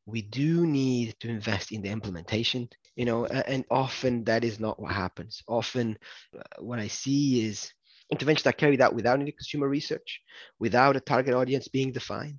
we 0.07 0.23
do 0.23 0.67
need 0.67 1.15
to 1.21 1.29
invest 1.29 1.73
in 1.73 1.83
the 1.83 1.89
implementation 1.89 2.69
you 2.97 3.05
know 3.05 3.27
and 3.27 3.65
often 3.71 4.25
that 4.25 4.45
is 4.45 4.59
not 4.59 4.81
what 4.81 4.93
happens 4.93 5.43
often 5.49 5.97
uh, 6.37 6.43
what 6.61 6.79
i 6.79 6.89
see 6.89 7.47
is 7.47 7.73
interventions 8.11 8.45
that 8.45 8.59
carried 8.59 8.81
out 8.81 8.95
without 8.95 9.21
any 9.21 9.33
consumer 9.33 9.69
research 9.69 10.21
without 10.59 10.97
a 10.97 11.01
target 11.01 11.35
audience 11.35 11.69
being 11.69 11.93
defined 11.93 12.39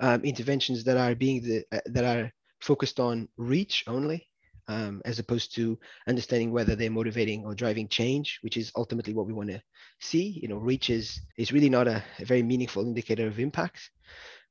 um, 0.00 0.22
interventions 0.22 0.84
that 0.84 0.96
are 0.96 1.14
being 1.14 1.42
the, 1.42 1.64
uh, 1.72 1.80
that 1.86 2.04
are 2.04 2.30
focused 2.60 2.98
on 2.98 3.28
reach 3.36 3.84
only 3.86 4.28
um, 4.68 5.02
as 5.04 5.18
opposed 5.18 5.54
to 5.54 5.78
understanding 6.08 6.52
whether 6.52 6.74
they're 6.74 6.90
motivating 6.90 7.44
or 7.44 7.54
driving 7.54 7.88
change, 7.88 8.38
which 8.42 8.56
is 8.56 8.72
ultimately 8.76 9.14
what 9.14 9.26
we 9.26 9.32
want 9.32 9.50
to 9.50 9.60
see. 10.00 10.38
You 10.40 10.48
know, 10.48 10.56
reach 10.56 10.90
is, 10.90 11.20
is 11.36 11.52
really 11.52 11.70
not 11.70 11.88
a, 11.88 12.02
a 12.18 12.24
very 12.24 12.42
meaningful 12.42 12.84
indicator 12.84 13.26
of 13.26 13.38
impact. 13.38 13.90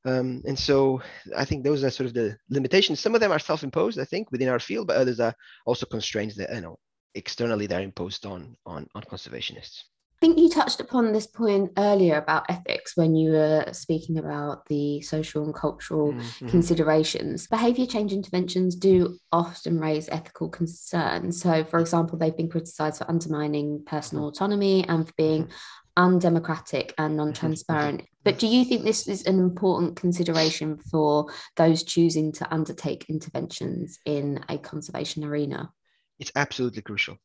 Um, 0.05 0.41
and 0.47 0.57
so 0.57 1.01
I 1.35 1.45
think 1.45 1.63
those 1.63 1.83
are 1.83 1.91
sort 1.91 2.07
of 2.07 2.13
the 2.13 2.37
limitations. 2.49 2.99
Some 2.99 3.13
of 3.13 3.21
them 3.21 3.31
are 3.31 3.39
self-imposed, 3.39 3.99
I 3.99 4.05
think, 4.05 4.31
within 4.31 4.49
our 4.49 4.59
field, 4.59 4.87
but 4.87 4.97
others 4.97 5.19
are 5.19 5.35
also 5.65 5.85
constraints 5.85 6.35
that 6.37 6.53
you 6.53 6.61
know 6.61 6.79
externally 7.13 7.67
they're 7.67 7.81
imposed 7.81 8.25
on 8.25 8.55
on, 8.65 8.87
on 8.95 9.03
conservationists. 9.03 9.83
I 10.23 10.27
think 10.27 10.37
you 10.37 10.49
touched 10.49 10.79
upon 10.79 11.13
this 11.13 11.25
point 11.25 11.71
earlier 11.77 12.17
about 12.17 12.45
ethics 12.47 12.95
when 12.95 13.15
you 13.15 13.31
were 13.31 13.65
speaking 13.71 14.19
about 14.19 14.67
the 14.67 15.01
social 15.01 15.43
and 15.43 15.53
cultural 15.53 16.13
mm-hmm. 16.13 16.47
considerations. 16.47 17.47
Behaviour 17.47 17.87
change 17.87 18.13
interventions 18.13 18.75
do 18.75 19.17
often 19.31 19.79
raise 19.79 20.07
ethical 20.09 20.47
concerns. 20.47 21.41
So, 21.41 21.63
for 21.63 21.79
example, 21.79 22.19
they've 22.19 22.37
been 22.37 22.51
criticised 22.51 22.99
for 22.99 23.09
undermining 23.09 23.83
personal 23.87 24.25
mm-hmm. 24.25 24.29
autonomy 24.29 24.87
and 24.87 25.07
for 25.07 25.13
being 25.17 25.43
mm-hmm 25.45 25.53
undemocratic 25.97 26.93
and 26.97 27.17
non 27.17 27.33
transparent. 27.33 28.03
but 28.23 28.39
do 28.39 28.47
you 28.47 28.65
think 28.65 28.83
this 28.83 29.07
is 29.07 29.25
an 29.25 29.39
important 29.39 29.95
consideration 29.95 30.77
for 30.77 31.31
those 31.55 31.83
choosing 31.83 32.31
to 32.33 32.53
undertake 32.53 33.05
interventions 33.09 33.99
in 34.05 34.43
a 34.49 34.57
conservation 34.57 35.23
arena? 35.23 35.71
It's 36.19 36.31
absolutely 36.35 36.81
crucial. 36.81 37.17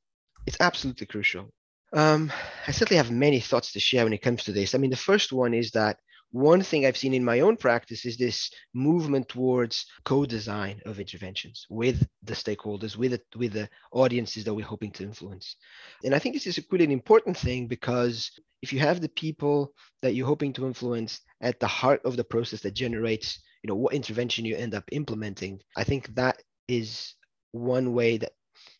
It's 0.47 0.57
absolutely 0.61 1.07
crucial. 1.07 1.53
Um, 1.93 2.33
I 2.67 2.73
certainly 2.73 2.99
have 2.99 3.11
many 3.11 3.41
thoughts 3.41 3.73
to 3.73 3.81
share 3.81 4.05
when 4.05 4.13
it 4.13 4.23
comes 4.23 4.45
to 4.45 4.53
this. 4.53 4.75
I 4.75 4.79
mean, 4.79 4.91
the 4.91 4.97
first 4.97 5.33
one 5.33 5.55
is 5.55 5.71
that 5.73 5.99
one 6.33 6.63
thing 6.63 6.85
I've 6.85 6.97
seen 6.97 7.15
in 7.15 7.25
my 7.25 7.41
own 7.41 7.57
practice 7.57 8.05
is 8.05 8.17
this 8.17 8.51
movement 8.75 9.29
towards 9.29 9.87
co-design 10.05 10.81
of 10.85 11.01
interventions 11.01 11.67
with 11.71 12.07
the 12.23 12.35
stakeholders, 12.35 12.97
with 12.97 13.13
the, 13.13 13.21
with 13.37 13.53
the 13.53 13.69
audiences 13.93 14.45
that 14.45 14.55
we're 14.55 14.67
hoping 14.67 14.91
to 14.93 15.05
influence. 15.05 15.57
And 16.05 16.15
I 16.15 16.19
think 16.19 16.35
this 16.35 16.47
is 16.47 16.59
a 16.59 16.63
really 16.71 16.85
an 16.85 16.91
important 16.91 17.37
thing 17.37 17.69
because 17.69 18.31
if 18.63 18.73
you 18.73 18.81
have 18.81 19.01
the 19.01 19.09
people 19.09 19.73
that 20.03 20.15
you're 20.15 20.27
hoping 20.27 20.53
to 20.55 20.67
influence 20.67 21.21
at 21.41 21.61
the 21.61 21.67
heart 21.67 22.01
of 22.05 22.17
the 22.17 22.25
process 22.25 22.61
that 22.63 22.75
generates, 22.75 23.41
you 23.63 23.69
know, 23.69 23.77
what 23.77 23.95
intervention 23.95 24.45
you 24.45 24.57
end 24.57 24.75
up 24.75 24.85
implementing, 24.93 25.61
I 25.77 25.85
think 25.85 26.15
that 26.17 26.43
is 26.69 27.15
one 27.53 27.93
way 27.93 28.19
that, 28.19 28.33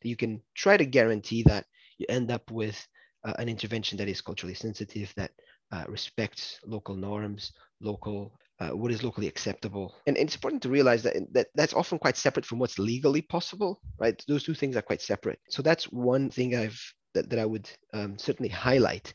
that 0.03 0.09
you 0.09 0.17
can 0.17 0.43
try 0.55 0.77
to 0.77 0.85
guarantee 0.85 1.43
that 1.45 1.67
you 1.99 2.07
end 2.09 2.31
up 2.31 2.51
with 2.51 2.87
uh, 3.25 3.35
an 3.39 3.49
intervention 3.49 3.99
that 3.99 4.09
is 4.09 4.21
culturally 4.21 4.55
sensitive, 4.55 5.13
that 5.17 5.31
uh, 5.73 5.85
respects 5.89 6.61
local 6.65 6.95
norms, 6.95 7.53
local 7.81 8.33
uh, 8.59 8.71
what 8.71 8.91
is 8.91 9.03
locally 9.03 9.27
acceptable. 9.27 9.95
And, 10.07 10.17
and, 10.17 10.27
it's 10.27 10.35
important 10.35 10.63
to 10.63 10.71
realize 10.71 11.03
that, 11.03 11.15
that 11.33 11.49
that's 11.55 11.75
often 11.75 11.99
quite 11.99 12.17
separate 12.17 12.47
from 12.47 12.59
what's 12.59 12.79
legally 12.79 13.21
possible, 13.21 13.81
right? 13.99 14.23
Those 14.29 14.45
two 14.45 14.55
things 14.55 14.77
are 14.77 14.83
quite 14.83 15.03
separate. 15.03 15.39
So 15.51 15.63
that's 15.63 15.85
one 15.93 16.31
thing 16.31 16.57
I've 16.57 16.81
that, 17.15 17.31
that 17.31 17.39
I 17.39 17.45
would 17.45 17.69
um, 17.93 18.19
certainly 18.19 18.49
highlight. 18.49 19.13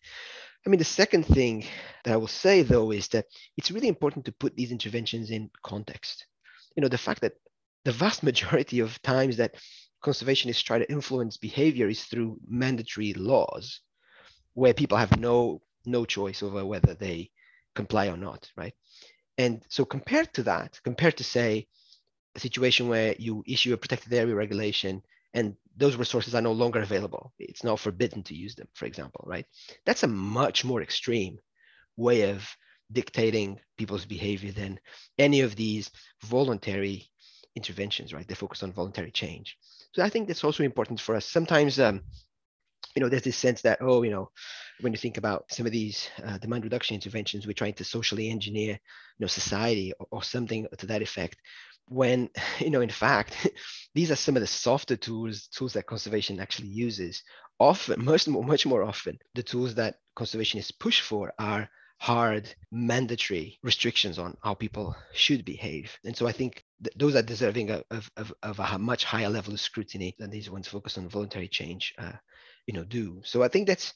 I 0.66 0.70
mean, 0.70 0.80
the 0.80 0.86
second 0.86 1.26
thing 1.26 1.66
that 2.04 2.14
I 2.14 2.18
will 2.18 2.28
say 2.28 2.62
though 2.62 2.92
is 2.92 3.08
that 3.10 3.26
it's 3.58 3.72
really 3.72 3.88
important 3.88 4.26
to 4.26 4.32
put 4.32 4.56
these 4.56 4.72
interventions 4.72 5.32
in 5.32 5.50
context. 5.64 6.28
You 6.76 6.82
know, 6.82 6.88
the 6.88 6.98
fact 6.98 7.22
that 7.22 7.34
the 7.86 7.92
vast 7.92 8.24
majority 8.30 8.80
of 8.80 9.02
times 9.02 9.38
that 9.38 9.56
conservationists 10.04 10.64
try 10.64 10.80
to 10.80 10.92
influence 10.92 11.38
behavior 11.38 11.88
is 11.88 12.04
through 12.04 12.40
mandatory 12.48 13.14
laws 13.14 13.82
where 14.54 14.74
people 14.74 14.98
have 14.98 15.20
no 15.20 15.62
no 15.86 16.06
choice 16.06 16.44
over 16.44 16.66
whether 16.66 16.94
they 16.94 17.32
comply 17.76 18.08
or 18.08 18.18
not, 18.18 18.50
right? 18.56 18.74
And 19.38 19.64
so 19.70 19.86
compared 19.86 20.34
to 20.34 20.44
that, 20.44 20.80
compared 20.84 21.18
to 21.18 21.24
say 21.24 21.68
a 22.36 22.40
situation 22.40 22.88
where 22.90 23.16
you 23.18 23.44
issue 23.48 23.74
a 23.74 23.78
protected 23.78 24.14
area 24.14 24.36
regulation 24.36 25.02
and 25.34 25.56
those 25.78 25.96
resources 25.96 26.36
are 26.36 26.42
no 26.42 26.52
longer 26.52 26.82
available, 26.82 27.34
it's 27.40 27.64
now 27.64 27.76
forbidden 27.76 28.24
to 28.24 28.36
use 28.36 28.56
them, 28.56 28.68
for 28.74 28.86
example, 28.86 29.24
right? 29.28 29.46
That's 29.86 30.04
a 30.04 30.08
much 30.08 30.66
more 30.66 30.82
extreme 30.82 31.40
way 31.96 32.30
of 32.30 32.48
dictating 32.92 33.60
people's 33.78 34.06
behavior 34.06 34.52
than 34.52 34.80
any 35.18 35.42
of 35.42 35.56
these 35.56 35.90
voluntary 36.24 37.10
interventions, 37.56 38.14
right? 38.14 38.28
They 38.28 38.36
focus 38.36 38.64
on 38.64 38.74
voluntary 38.74 39.12
change. 39.12 39.58
So 39.94 40.04
I 40.04 40.10
think 40.10 40.28
that's 40.28 40.44
also 40.44 40.64
important 40.64 41.00
for 41.00 41.16
us. 41.16 41.26
Sometimes 41.26 41.80
um, 41.80 42.02
you 42.96 43.02
know, 43.02 43.10
there's 43.10 43.24
this 43.24 43.38
sense 43.38 43.62
that, 43.62 43.80
oh, 43.82 44.04
you 44.04 44.12
know, 44.12 44.32
when 44.82 44.94
you 44.94 44.98
think 44.98 45.18
about 45.18 45.52
some 45.52 45.66
of 45.66 45.72
these 45.72 46.10
uh, 46.24 46.38
demand 46.38 46.64
reduction 46.64 46.96
interventions, 46.96 47.46
we're 47.46 47.54
trying 47.54 47.74
to 47.76 47.84
socially 47.84 48.30
engineer, 48.30 48.72
you 48.72 49.20
know, 49.20 49.28
society 49.28 49.94
or, 50.00 50.08
or 50.12 50.24
something 50.24 50.68
to 50.78 50.86
that 50.88 51.02
effect. 51.02 51.38
When, 51.88 52.30
you 52.60 52.70
know, 52.70 52.82
in 52.82 52.90
fact, 52.90 53.36
these 53.96 54.12
are 54.12 54.16
some 54.16 54.36
of 54.36 54.42
the 54.42 54.48
softer 54.48 54.96
tools, 54.96 55.48
tools 55.48 55.74
that 55.74 55.88
conservation 55.88 56.40
actually 56.40 56.70
uses. 56.70 57.24
Often, 57.60 58.04
much 58.06 58.28
more, 58.28 58.44
much 58.44 58.66
more 58.66 58.84
often, 58.84 59.20
the 59.36 59.44
tools 59.44 59.76
that 59.76 59.96
conservationists 60.18 60.78
push 60.80 61.02
for 61.02 61.34
are 61.40 61.70
hard 62.00 62.52
mandatory 62.72 63.60
restrictions 63.62 64.18
on 64.18 64.36
how 64.44 64.56
people 64.56 64.96
should 65.14 65.46
behave. 65.46 65.96
And 66.04 66.18
so 66.18 66.26
I 66.26 66.32
think 66.32 66.66
th- 66.84 66.96
those 66.98 67.16
are 67.16 67.22
deserving 67.22 67.70
of, 67.70 68.10
of, 68.18 68.34
of, 68.42 68.60
a 68.60 68.80
much 68.80 69.04
higher 69.04 69.30
level 69.30 69.54
of 69.54 69.60
scrutiny 69.60 70.16
than 70.18 70.32
these 70.32 70.50
ones 70.50 70.68
focused 70.68 70.98
on 70.98 71.08
voluntary 71.08 71.48
change 71.48 71.94
uh, 72.00 72.14
you 72.68 72.74
know 72.74 72.84
do 72.84 73.22
so 73.24 73.44
i 73.44 73.48
think 73.48 73.68
that's 73.68 73.94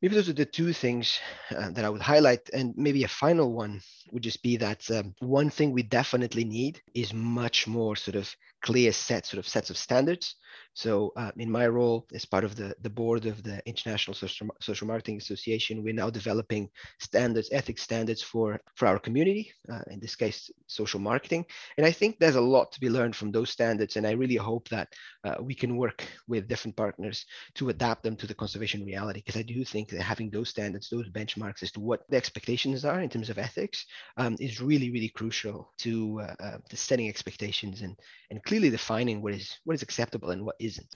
maybe 0.00 0.14
those 0.14 0.28
are 0.28 0.34
the 0.34 0.44
two 0.44 0.72
things 0.72 1.18
uh, 1.56 1.70
that 1.70 1.84
i 1.84 1.90
would 1.90 2.02
highlight 2.02 2.48
and 2.52 2.74
maybe 2.76 3.04
a 3.04 3.08
final 3.08 3.52
one 3.52 3.80
would 4.12 4.22
just 4.22 4.42
be 4.42 4.56
that 4.56 4.88
um, 4.90 5.14
one 5.20 5.50
thing 5.50 5.72
we 5.72 5.82
definitely 5.82 6.44
need 6.44 6.80
is 6.94 7.12
much 7.12 7.66
more 7.66 7.96
sort 7.96 8.14
of 8.14 8.34
clear 8.62 8.92
set 8.92 9.26
sort 9.26 9.38
of 9.38 9.48
sets 9.48 9.70
of 9.70 9.76
standards 9.76 10.36
so 10.76 11.10
uh, 11.16 11.30
in 11.38 11.50
my 11.50 11.66
role 11.66 12.06
as 12.12 12.26
part 12.26 12.44
of 12.44 12.54
the, 12.54 12.76
the 12.82 12.90
board 12.90 13.24
of 13.24 13.42
the 13.42 13.62
International 13.64 14.14
Social, 14.14 14.48
Social 14.60 14.86
Marketing 14.86 15.16
Association, 15.16 15.82
we're 15.82 15.94
now 15.94 16.10
developing 16.10 16.68
standards, 17.00 17.48
ethics 17.50 17.80
standards 17.80 18.20
for, 18.20 18.60
for 18.74 18.86
our 18.86 18.98
community, 18.98 19.50
uh, 19.72 19.80
in 19.90 20.00
this 20.00 20.14
case, 20.14 20.50
social 20.66 21.00
marketing. 21.00 21.46
And 21.78 21.86
I 21.86 21.92
think 21.92 22.18
there's 22.18 22.34
a 22.34 22.42
lot 22.42 22.72
to 22.72 22.80
be 22.80 22.90
learned 22.90 23.16
from 23.16 23.32
those 23.32 23.48
standards. 23.48 23.96
And 23.96 24.06
I 24.06 24.10
really 24.10 24.36
hope 24.36 24.68
that 24.68 24.88
uh, 25.24 25.36
we 25.40 25.54
can 25.54 25.78
work 25.78 26.04
with 26.28 26.46
different 26.46 26.76
partners 26.76 27.24
to 27.54 27.70
adapt 27.70 28.02
them 28.02 28.14
to 28.16 28.26
the 28.26 28.34
conservation 28.34 28.84
reality. 28.84 29.22
Because 29.24 29.40
I 29.40 29.44
do 29.44 29.64
think 29.64 29.88
that 29.88 30.02
having 30.02 30.28
those 30.28 30.50
standards, 30.50 30.90
those 30.90 31.08
benchmarks 31.08 31.62
as 31.62 31.72
to 31.72 31.80
what 31.80 32.02
the 32.10 32.18
expectations 32.18 32.84
are 32.84 33.00
in 33.00 33.08
terms 33.08 33.30
of 33.30 33.38
ethics 33.38 33.86
um, 34.18 34.36
is 34.38 34.60
really, 34.60 34.90
really 34.90 35.08
crucial 35.08 35.72
to, 35.78 36.20
uh, 36.20 36.34
uh, 36.38 36.58
to 36.68 36.76
setting 36.76 37.08
expectations 37.08 37.80
and, 37.80 37.96
and 38.30 38.44
clearly 38.44 38.68
defining 38.68 39.22
what 39.22 39.32
is, 39.32 39.56
what 39.64 39.72
is 39.72 39.82
acceptable 39.82 40.32
and 40.32 40.44
what 40.44 40.56
isn't. 40.66 40.86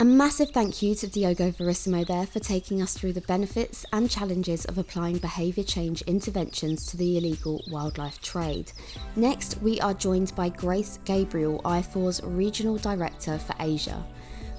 A 0.00 0.04
massive 0.04 0.50
thank 0.50 0.82
you 0.82 0.96
to 0.96 1.06
Diogo 1.06 1.52
Verissimo 1.52 2.02
there 2.02 2.26
for 2.26 2.40
taking 2.40 2.82
us 2.82 2.94
through 2.94 3.12
the 3.12 3.20
benefits 3.20 3.86
and 3.92 4.10
challenges 4.10 4.64
of 4.64 4.76
applying 4.76 5.18
behaviour 5.18 5.62
change 5.62 6.02
interventions 6.02 6.84
to 6.86 6.96
the 6.96 7.16
illegal 7.16 7.62
wildlife 7.70 8.20
trade. 8.20 8.72
Next, 9.14 9.62
we 9.62 9.80
are 9.80 9.94
joined 9.94 10.34
by 10.34 10.48
Grace 10.48 10.98
Gabriel, 11.04 11.62
IFAW's 11.64 12.20
Regional 12.24 12.76
Director 12.76 13.38
for 13.38 13.54
Asia. 13.60 14.04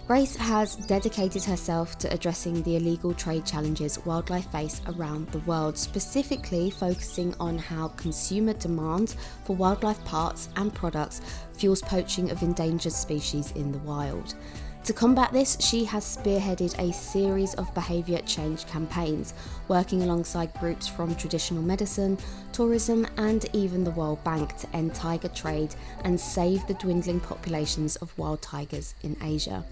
Grace 0.08 0.36
has 0.36 0.76
dedicated 0.76 1.44
herself 1.44 1.98
to 1.98 2.13
addressing 2.13 2.62
the 2.62 2.76
illegal 2.76 3.12
trade 3.12 3.44
challenges 3.44 3.98
wildlife 4.06 4.46
face 4.52 4.80
around 4.86 5.28
the 5.30 5.39
world, 5.39 5.76
specifically 5.76 6.70
focusing 6.70 7.34
on 7.39 7.58
how 7.58 7.88
consumer 7.88 8.54
demand 8.54 9.15
for 9.46 9.56
wildlife 9.56 10.04
parts 10.06 10.50
and 10.58 10.72
products 10.76 11.22
fuels 11.54 11.82
poaching 11.82 12.30
of 12.30 12.44
endangered 12.44 12.94
species 12.94 13.52
in 13.54 13.72
the 13.72 13.80
wild. 13.80 14.36
To 14.84 14.94
combat 14.94 15.34
this, 15.34 15.58
she 15.60 15.84
has 15.86 16.06
spearheaded 16.06 16.78
a 16.78 16.94
series 16.94 17.56
of 17.56 17.74
behaviour 17.74 18.20
change 18.20 18.68
campaigns, 18.68 19.34
working 19.68 20.04
alongside 20.04 20.54
groups 20.60 20.88
from 20.88 21.15
traditional 21.15 21.63
medicine, 21.63 22.20
tourism, 22.52 23.08
and 23.18 23.48
even 23.54 23.84
the 23.84 23.89
World 23.89 24.24
Bank 24.24 24.56
to 24.58 24.76
end 24.76 24.94
tiger 24.94 25.30
trade 25.30 25.74
and 26.04 26.20
save 26.20 26.68
the 26.68 26.76
dwindling 26.76 27.20
populations 27.20 27.96
of 27.96 28.15
wild 28.20 28.44
tigers 28.44 28.94
in 29.02 29.18
Asia. 29.24 29.65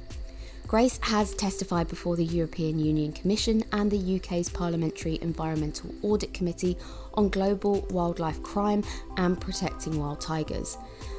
Grace 0.67 0.97
has 1.03 1.35
testified 1.35 1.87
before 1.87 2.15
the 2.15 2.25
European 2.25 2.79
Union 2.79 3.11
Commission 3.11 3.63
and 3.73 3.91
the 3.91 4.15
UK's 4.15 4.49
Parliamentary 4.49 5.19
Environmental 5.21 5.93
Audit 6.01 6.33
Committee 6.33 6.77
on 7.13 7.29
global 7.29 7.81
wildlife 7.91 8.41
crime 8.41 8.83
and 9.17 9.39
protecting 9.39 9.99
wild 9.99 10.19
tigers. 10.21 10.77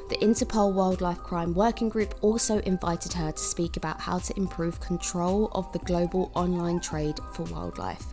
The 0.08 0.16
Interpol 0.16 0.72
Wildlife 0.72 1.22
Crime 1.22 1.54
Working 1.54 1.88
Group 1.88 2.14
also 2.20 2.58
invited 2.60 3.12
her 3.12 3.32
to 3.32 3.38
speak 3.38 3.76
about 3.76 4.00
how 4.00 4.18
to 4.18 4.36
improve 4.36 4.80
control 4.80 5.48
of 5.52 5.70
the 5.72 5.78
global 5.80 6.32
online 6.34 6.80
trade 6.80 7.18
for 7.32 7.44
wildlife. 7.44 8.04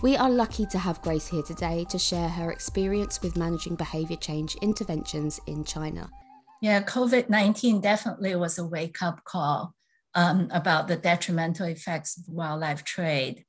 We 0.00 0.16
are 0.16 0.30
lucky 0.30 0.66
to 0.66 0.78
have 0.78 1.02
Grace 1.02 1.26
here 1.26 1.42
today 1.42 1.86
to 1.90 1.98
share 1.98 2.28
her 2.28 2.52
experience 2.52 3.20
with 3.20 3.36
managing 3.36 3.74
behaviour 3.74 4.16
change 4.16 4.54
interventions 4.56 5.40
in 5.46 5.64
China. 5.64 6.08
Yeah, 6.60 6.82
COVID 6.82 7.28
19 7.28 7.80
definitely 7.80 8.36
was 8.36 8.58
a 8.58 8.64
wake 8.64 9.02
up 9.02 9.24
call 9.24 9.74
um, 10.14 10.48
about 10.52 10.88
the 10.88 10.96
detrimental 10.96 11.66
effects 11.66 12.16
of 12.16 12.28
wildlife 12.28 12.84
trade. 12.84 13.44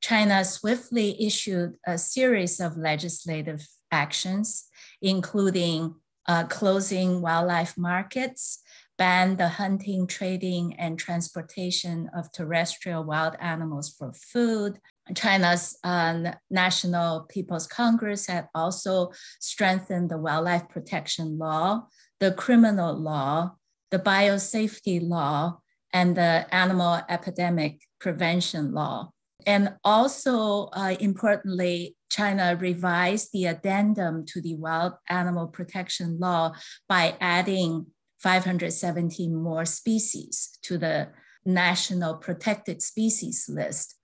China 0.00 0.44
swiftly 0.44 1.16
issued 1.24 1.76
a 1.86 1.98
series 1.98 2.60
of 2.60 2.76
legislative 2.76 3.66
actions, 3.90 4.68
including 5.02 5.94
uh, 6.26 6.44
closing 6.44 7.22
wildlife 7.22 7.76
markets, 7.76 8.62
ban 8.96 9.36
the 9.36 9.48
hunting, 9.48 10.06
trading, 10.06 10.74
and 10.78 10.98
transportation 10.98 12.10
of 12.14 12.30
terrestrial 12.32 13.02
wild 13.04 13.34
animals 13.40 13.88
for 13.88 14.12
food. 14.12 14.78
China's 15.14 15.78
uh, 15.84 16.32
National 16.50 17.22
People's 17.30 17.66
Congress 17.66 18.26
had 18.26 18.48
also 18.54 19.10
strengthened 19.40 20.10
the 20.10 20.18
wildlife 20.18 20.68
protection 20.68 21.38
law, 21.38 21.86
the 22.20 22.32
criminal 22.32 22.94
law, 22.94 23.52
the 23.90 23.98
biosafety 23.98 25.00
law, 25.00 25.60
and 25.92 26.16
the 26.16 26.46
animal 26.52 27.00
epidemic 27.08 27.80
prevention 28.00 28.72
law. 28.72 29.10
And 29.46 29.74
also, 29.84 30.66
uh, 30.72 30.96
importantly, 31.00 31.96
China 32.10 32.56
revised 32.58 33.32
the 33.32 33.46
addendum 33.46 34.26
to 34.26 34.40
the 34.40 34.54
Wild 34.54 34.94
Animal 35.08 35.46
Protection 35.46 36.18
Law 36.18 36.52
by 36.88 37.16
adding 37.20 37.86
517 38.18 39.34
more 39.34 39.64
species 39.64 40.58
to 40.62 40.76
the 40.78 41.08
National 41.44 42.16
Protected 42.16 42.82
Species 42.82 43.48
List. 43.48 43.94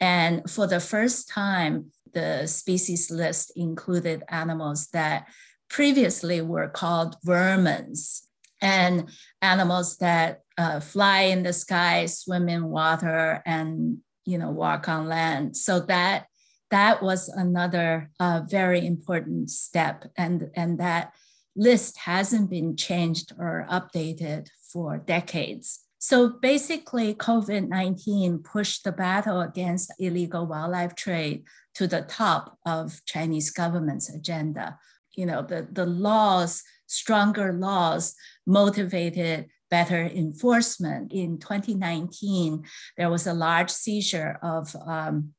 And 0.00 0.50
for 0.50 0.66
the 0.66 0.80
first 0.80 1.28
time, 1.28 1.92
the 2.12 2.46
species 2.46 3.10
list 3.10 3.52
included 3.54 4.24
animals 4.28 4.88
that 4.92 5.28
previously 5.68 6.40
were 6.40 6.68
called 6.68 7.16
vermins 7.24 8.22
and 8.60 9.08
animals 9.40 9.96
that 9.98 10.40
uh, 10.60 10.78
fly 10.78 11.22
in 11.22 11.42
the 11.42 11.54
sky, 11.54 12.04
swim 12.04 12.46
in 12.48 12.68
water, 12.68 13.42
and 13.46 13.98
you 14.26 14.36
know 14.36 14.50
walk 14.50 14.88
on 14.88 15.08
land. 15.08 15.56
So 15.56 15.80
that 15.80 16.26
that 16.70 17.02
was 17.02 17.28
another 17.28 18.10
uh, 18.20 18.42
very 18.46 18.86
important 18.86 19.48
step, 19.50 20.04
and 20.18 20.50
and 20.54 20.78
that 20.78 21.14
list 21.56 21.98
hasn't 22.00 22.50
been 22.50 22.76
changed 22.76 23.32
or 23.38 23.66
updated 23.70 24.48
for 24.70 24.98
decades. 24.98 25.80
So 25.98 26.28
basically, 26.28 27.14
COVID 27.14 27.68
19 27.68 28.38
pushed 28.40 28.84
the 28.84 28.92
battle 28.92 29.40
against 29.40 29.94
illegal 29.98 30.46
wildlife 30.46 30.94
trade 30.94 31.44
to 31.74 31.86
the 31.86 32.02
top 32.02 32.58
of 32.66 33.00
Chinese 33.06 33.50
government's 33.50 34.10
agenda. 34.10 34.78
You 35.16 35.24
know, 35.26 35.42
the, 35.42 35.68
the 35.72 35.86
laws, 35.86 36.62
stronger 36.86 37.52
laws, 37.52 38.14
motivated 38.46 39.48
better 39.70 40.02
enforcement. 40.02 41.12
In 41.12 41.38
2019, 41.38 42.64
there 42.96 43.10
was 43.10 43.26
a 43.26 43.34
large 43.34 43.70
seizure 43.70 44.38
of 44.42 44.74
um, 44.86 45.34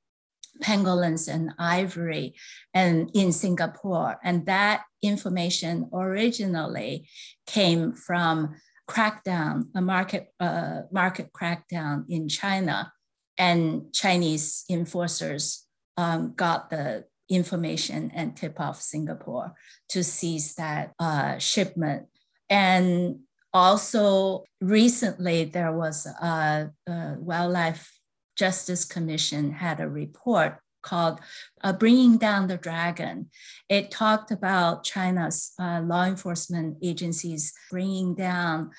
pangolins 0.63 1.27
and 1.27 1.51
ivory 1.59 2.35
and 2.73 3.09
in 3.13 3.31
Singapore. 3.31 4.17
And 4.23 4.45
that 4.45 4.83
information 5.01 5.89
originally 5.93 7.09
came 7.47 7.93
from 7.93 8.55
crackdown, 8.89 9.65
a 9.75 9.81
market, 9.81 10.27
uh, 10.39 10.81
market 10.91 11.31
crackdown 11.33 12.05
in 12.09 12.27
China. 12.29 12.91
And 13.37 13.93
Chinese 13.93 14.65
enforcers 14.69 15.65
um, 15.97 16.33
got 16.35 16.69
the 16.69 17.05
information 17.29 18.11
and 18.13 18.35
tip 18.35 18.59
off 18.59 18.81
Singapore 18.81 19.53
to 19.89 20.03
seize 20.03 20.55
that 20.55 20.91
uh, 20.99 21.37
shipment. 21.37 22.07
And 22.49 23.19
also, 23.53 24.43
recently 24.59 25.45
there 25.45 25.73
was 25.73 26.05
a, 26.05 26.71
a 26.87 27.15
Wildlife 27.19 27.91
Justice 28.37 28.85
Commission 28.85 29.51
had 29.51 29.79
a 29.79 29.89
report 29.89 30.57
called 30.81 31.19
uh, 31.63 31.73
Bringing 31.73 32.17
Down 32.17 32.47
the 32.47 32.57
Dragon. 32.57 33.29
It 33.69 33.91
talked 33.91 34.31
about 34.31 34.83
China's 34.83 35.51
uh, 35.59 35.81
law 35.81 36.05
enforcement 36.05 36.77
agencies 36.81 37.53
bringing 37.69 38.15
down 38.15 38.71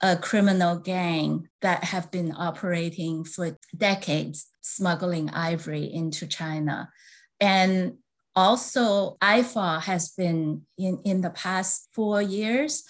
a 0.00 0.16
criminal 0.16 0.78
gang 0.78 1.48
that 1.60 1.84
have 1.84 2.10
been 2.10 2.32
operating 2.36 3.24
for 3.24 3.56
decades, 3.76 4.46
smuggling 4.60 5.30
ivory 5.30 5.84
into 5.84 6.26
China. 6.26 6.90
And 7.40 7.94
also, 8.34 9.16
IFAW 9.20 9.82
has 9.82 10.10
been 10.10 10.62
in, 10.76 11.00
in 11.04 11.20
the 11.22 11.30
past 11.30 11.88
four 11.92 12.22
years. 12.22 12.84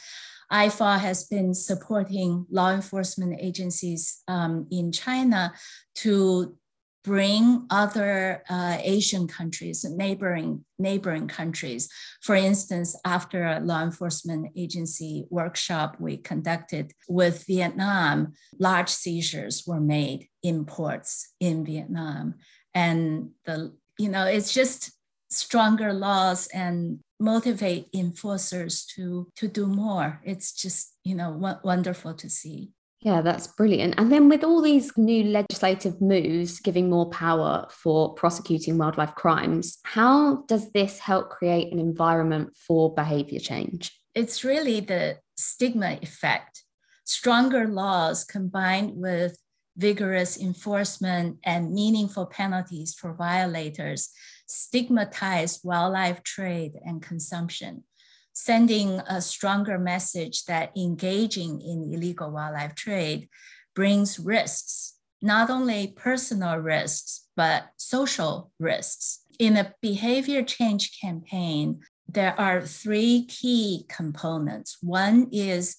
IFAW 0.52 0.98
has 0.98 1.24
been 1.24 1.54
supporting 1.54 2.46
law 2.50 2.72
enforcement 2.72 3.38
agencies 3.40 4.22
um, 4.28 4.66
in 4.70 4.92
China 4.92 5.52
to 5.96 6.56
bring 7.04 7.66
other 7.70 8.42
uh, 8.50 8.76
Asian 8.80 9.26
countries, 9.26 9.84
neighboring, 9.84 10.64
neighboring 10.78 11.26
countries. 11.28 11.88
For 12.22 12.34
instance, 12.34 12.94
after 13.04 13.44
a 13.44 13.60
law 13.60 13.82
enforcement 13.82 14.50
agency 14.56 15.24
workshop 15.30 15.96
we 15.98 16.18
conducted 16.18 16.92
with 17.08 17.44
Vietnam, 17.46 18.34
large 18.58 18.90
seizures 18.90 19.64
were 19.66 19.80
made 19.80 20.28
in 20.42 20.64
ports 20.64 21.32
in 21.40 21.64
Vietnam. 21.64 22.34
And 22.74 23.30
the, 23.44 23.74
you 23.98 24.08
know, 24.08 24.26
it's 24.26 24.52
just 24.52 24.92
stronger 25.30 25.92
laws 25.92 26.46
and 26.48 27.00
motivate 27.20 27.88
enforcers 27.94 28.84
to 28.86 29.28
to 29.36 29.48
do 29.48 29.66
more. 29.66 30.20
It's 30.24 30.52
just, 30.52 30.96
you 31.04 31.14
know, 31.14 31.32
w- 31.32 31.60
wonderful 31.64 32.14
to 32.14 32.30
see. 32.30 32.72
Yeah, 33.00 33.20
that's 33.20 33.46
brilliant. 33.46 33.94
And 33.96 34.10
then 34.10 34.28
with 34.28 34.42
all 34.42 34.60
these 34.60 34.96
new 34.96 35.22
legislative 35.22 36.00
moves 36.00 36.58
giving 36.58 36.90
more 36.90 37.08
power 37.10 37.66
for 37.70 38.14
prosecuting 38.14 38.76
wildlife 38.76 39.14
crimes, 39.14 39.78
how 39.84 40.42
does 40.48 40.72
this 40.72 40.98
help 40.98 41.30
create 41.30 41.72
an 41.72 41.78
environment 41.78 42.56
for 42.56 42.92
behavior 42.92 43.38
change? 43.38 43.92
It's 44.16 44.42
really 44.42 44.80
the 44.80 45.18
stigma 45.36 45.98
effect. 46.02 46.64
Stronger 47.04 47.68
laws 47.68 48.24
combined 48.24 48.96
with 48.96 49.38
vigorous 49.76 50.36
enforcement 50.36 51.38
and 51.44 51.72
meaningful 51.72 52.26
penalties 52.26 52.94
for 52.94 53.14
violators 53.14 54.10
stigmatize 54.48 55.60
wildlife 55.62 56.22
trade 56.22 56.72
and 56.84 57.02
consumption 57.02 57.84
sending 58.38 59.00
a 59.08 59.20
stronger 59.20 59.76
message 59.80 60.44
that 60.44 60.70
engaging 60.76 61.60
in 61.60 61.90
illegal 61.92 62.30
wildlife 62.30 62.72
trade 62.76 63.28
brings 63.74 64.20
risks, 64.20 64.94
not 65.20 65.50
only 65.50 65.88
personal 65.96 66.56
risks, 66.56 67.26
but 67.36 67.64
social 67.76 68.52
risks. 68.60 69.24
In 69.40 69.56
a 69.56 69.74
behavior 69.82 70.44
change 70.44 71.00
campaign, 71.00 71.80
there 72.06 72.38
are 72.38 72.62
three 72.62 73.26
key 73.26 73.84
components. 73.88 74.78
One 74.80 75.28
is 75.32 75.74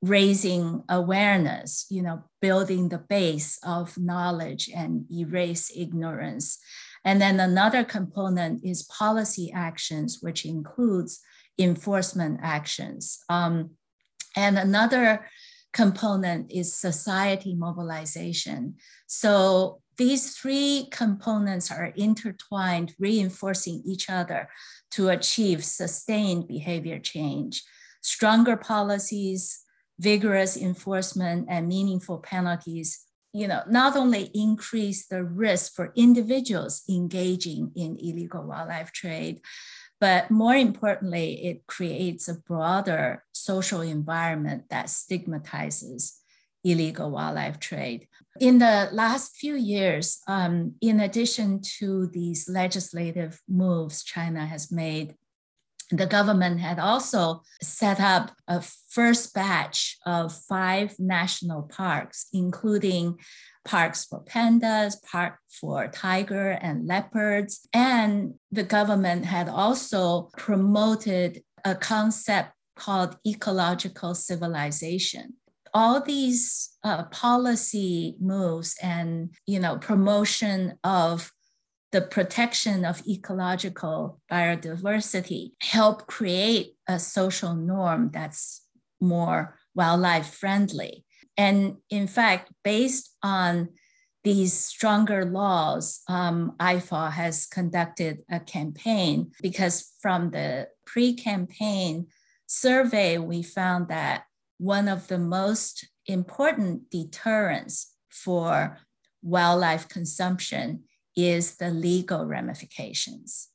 raising 0.00 0.84
awareness, 0.88 1.86
you 1.90 2.02
know, 2.02 2.22
building 2.40 2.88
the 2.88 2.98
base 2.98 3.58
of 3.64 3.98
knowledge 3.98 4.70
and 4.72 5.06
erase 5.10 5.72
ignorance. 5.74 6.58
And 7.06 7.20
then 7.20 7.38
another 7.38 7.84
component 7.84 8.64
is 8.64 8.82
policy 8.82 9.52
actions, 9.54 10.18
which 10.20 10.44
includes 10.44 11.20
enforcement 11.56 12.40
actions. 12.42 13.20
Um, 13.28 13.70
and 14.36 14.58
another 14.58 15.26
component 15.72 16.50
is 16.50 16.74
society 16.74 17.54
mobilization. 17.54 18.74
So 19.06 19.80
these 19.96 20.36
three 20.36 20.88
components 20.90 21.70
are 21.70 21.92
intertwined, 21.96 22.94
reinforcing 22.98 23.82
each 23.86 24.10
other 24.10 24.48
to 24.90 25.08
achieve 25.08 25.64
sustained 25.64 26.48
behavior 26.48 26.98
change. 26.98 27.62
Stronger 28.02 28.56
policies, 28.56 29.60
vigorous 30.00 30.56
enforcement, 30.56 31.46
and 31.48 31.68
meaningful 31.68 32.18
penalties 32.18 33.05
you 33.36 33.46
know, 33.46 33.62
not 33.68 33.96
only 33.96 34.30
increase 34.32 35.06
the 35.06 35.22
risk 35.22 35.74
for 35.74 35.92
individuals 35.94 36.82
engaging 36.88 37.70
in 37.76 37.98
illegal 38.00 38.42
wildlife 38.42 38.92
trade, 38.92 39.42
but 40.00 40.30
more 40.30 40.54
importantly, 40.54 41.44
it 41.44 41.66
creates 41.66 42.28
a 42.28 42.34
broader 42.34 43.24
social 43.32 43.82
environment 43.82 44.64
that 44.70 44.88
stigmatizes 44.88 46.18
illegal 46.64 47.10
wildlife 47.10 47.60
trade. 47.60 48.08
In 48.40 48.58
the 48.58 48.88
last 48.92 49.36
few 49.36 49.54
years, 49.54 50.18
um, 50.26 50.74
in 50.80 51.00
addition 51.00 51.60
to 51.78 52.06
these 52.08 52.48
legislative 52.48 53.40
moves 53.48 54.02
China 54.02 54.46
has 54.46 54.72
made, 54.72 55.14
the 55.90 56.06
government 56.06 56.60
had 56.60 56.78
also 56.78 57.42
set 57.62 58.00
up 58.00 58.32
a 58.48 58.62
first 58.88 59.34
batch 59.34 59.98
of 60.04 60.34
five 60.34 60.94
national 60.98 61.62
parks, 61.62 62.26
including 62.32 63.18
parks 63.64 64.04
for 64.04 64.22
pandas, 64.24 64.94
park 65.02 65.38
for 65.48 65.88
tiger 65.88 66.50
and 66.50 66.86
leopards. 66.86 67.66
And 67.72 68.34
the 68.50 68.64
government 68.64 69.26
had 69.26 69.48
also 69.48 70.30
promoted 70.36 71.42
a 71.64 71.74
concept 71.74 72.52
called 72.76 73.16
ecological 73.26 74.14
civilization. 74.14 75.34
All 75.74 76.00
these 76.00 76.70
uh, 76.84 77.04
policy 77.04 78.16
moves 78.20 78.76
and 78.82 79.34
you 79.46 79.60
know 79.60 79.76
promotion 79.76 80.78
of 80.82 81.32
the 81.92 82.00
protection 82.00 82.84
of 82.84 83.06
ecological 83.06 84.20
biodiversity 84.30 85.52
help 85.62 86.06
create 86.06 86.74
a 86.88 86.98
social 86.98 87.54
norm 87.54 88.10
that's 88.12 88.62
more 89.00 89.58
wildlife 89.74 90.34
friendly. 90.34 91.04
And 91.36 91.76
in 91.90 92.06
fact, 92.06 92.50
based 92.64 93.14
on 93.22 93.68
these 94.24 94.52
stronger 94.52 95.24
laws, 95.24 96.00
um, 96.08 96.56
IFAW 96.58 97.12
has 97.12 97.46
conducted 97.46 98.24
a 98.28 98.40
campaign 98.40 99.30
because 99.40 99.92
from 100.00 100.30
the 100.30 100.68
pre 100.84 101.14
campaign 101.14 102.08
survey, 102.46 103.18
we 103.18 103.42
found 103.42 103.88
that 103.88 104.24
one 104.58 104.88
of 104.88 105.06
the 105.08 105.18
most 105.18 105.86
important 106.06 106.90
deterrents 106.90 107.94
for 108.10 108.78
wildlife 109.22 109.88
consumption 109.88 110.84
is 111.16 111.56
the 111.56 111.70
legal 111.70 112.26
ramifications. 112.26 113.48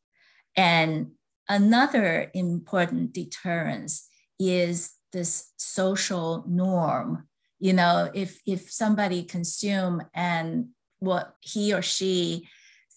And 0.57 1.11
another 1.47 2.31
important 2.33 3.13
deterrence 3.13 4.07
is 4.39 4.93
this 5.11 5.51
social 5.57 6.43
norm 6.47 7.27
you 7.59 7.73
know 7.73 8.09
if 8.13 8.41
if 8.45 8.71
somebody 8.71 9.23
consume 9.23 10.01
and 10.13 10.67
what 10.99 11.35
he 11.41 11.73
or 11.73 11.81
she 11.81 12.47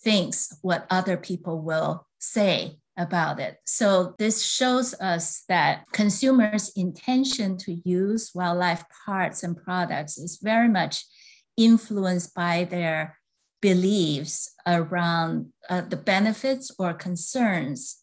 thinks 0.02 0.56
what 0.62 0.86
other 0.90 1.16
people 1.16 1.60
will 1.60 2.06
say 2.18 2.78
about 2.96 3.40
it 3.40 3.58
so 3.66 4.14
this 4.18 4.42
shows 4.42 4.94
us 5.00 5.42
that 5.48 5.84
consumers 5.92 6.70
intention 6.76 7.56
to 7.56 7.74
use 7.84 8.30
wildlife 8.34 8.84
parts 9.04 9.42
and 9.42 9.56
products 9.56 10.16
is 10.16 10.38
very 10.42 10.68
much 10.68 11.04
influenced 11.56 12.34
by 12.34 12.64
their 12.64 13.18
beliefs 13.64 14.52
around 14.66 15.50
uh, 15.70 15.80
the 15.80 15.96
benefits 15.96 16.70
or 16.78 16.92
concerns 16.92 18.02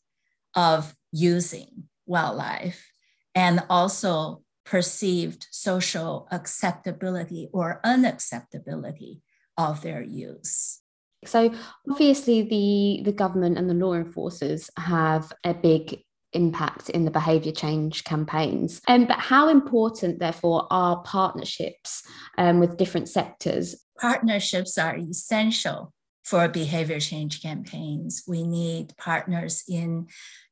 of 0.56 0.95
using 1.12 1.84
wildlife 2.08 2.91
and 3.36 3.62
also 3.69 4.41
perceived 4.65 5.45
social 5.52 6.28
acceptability 6.32 7.47
or 7.54 7.80
unacceptability 7.86 9.21
of 9.56 9.84
their 9.84 10.02
use. 10.02 10.82
So 11.26 11.54
obviously 11.88 12.41
the 12.41 13.04
the 13.04 13.17
government 13.24 13.60
and 13.60 13.69
the 13.69 13.76
law 13.76 13.93
enforcers 13.93 14.71
have 14.78 15.32
a 15.43 15.54
big 15.54 16.02
impact 16.34 16.89
in 16.89 17.06
the 17.06 17.12
behaviour 17.12 17.52
change 17.52 18.04
campaigns. 18.04 18.82
Um, 18.88 19.06
but 19.06 19.19
how 19.19 19.50
important, 19.50 20.19
therefore, 20.19 20.65
are 20.71 21.04
partnerships 21.04 22.04
um, 22.38 22.60
with 22.60 22.78
different 22.78 23.10
sectors? 23.10 23.76
Partnerships 24.02 24.78
are 24.78 24.98
essential 24.98 25.94
for 26.24 26.48
behavior 26.48 27.00
change 27.00 27.42
campaigns. 27.42 28.24
We 28.28 28.44
need 28.44 28.96
partners 28.98 29.64
in 29.70 30.08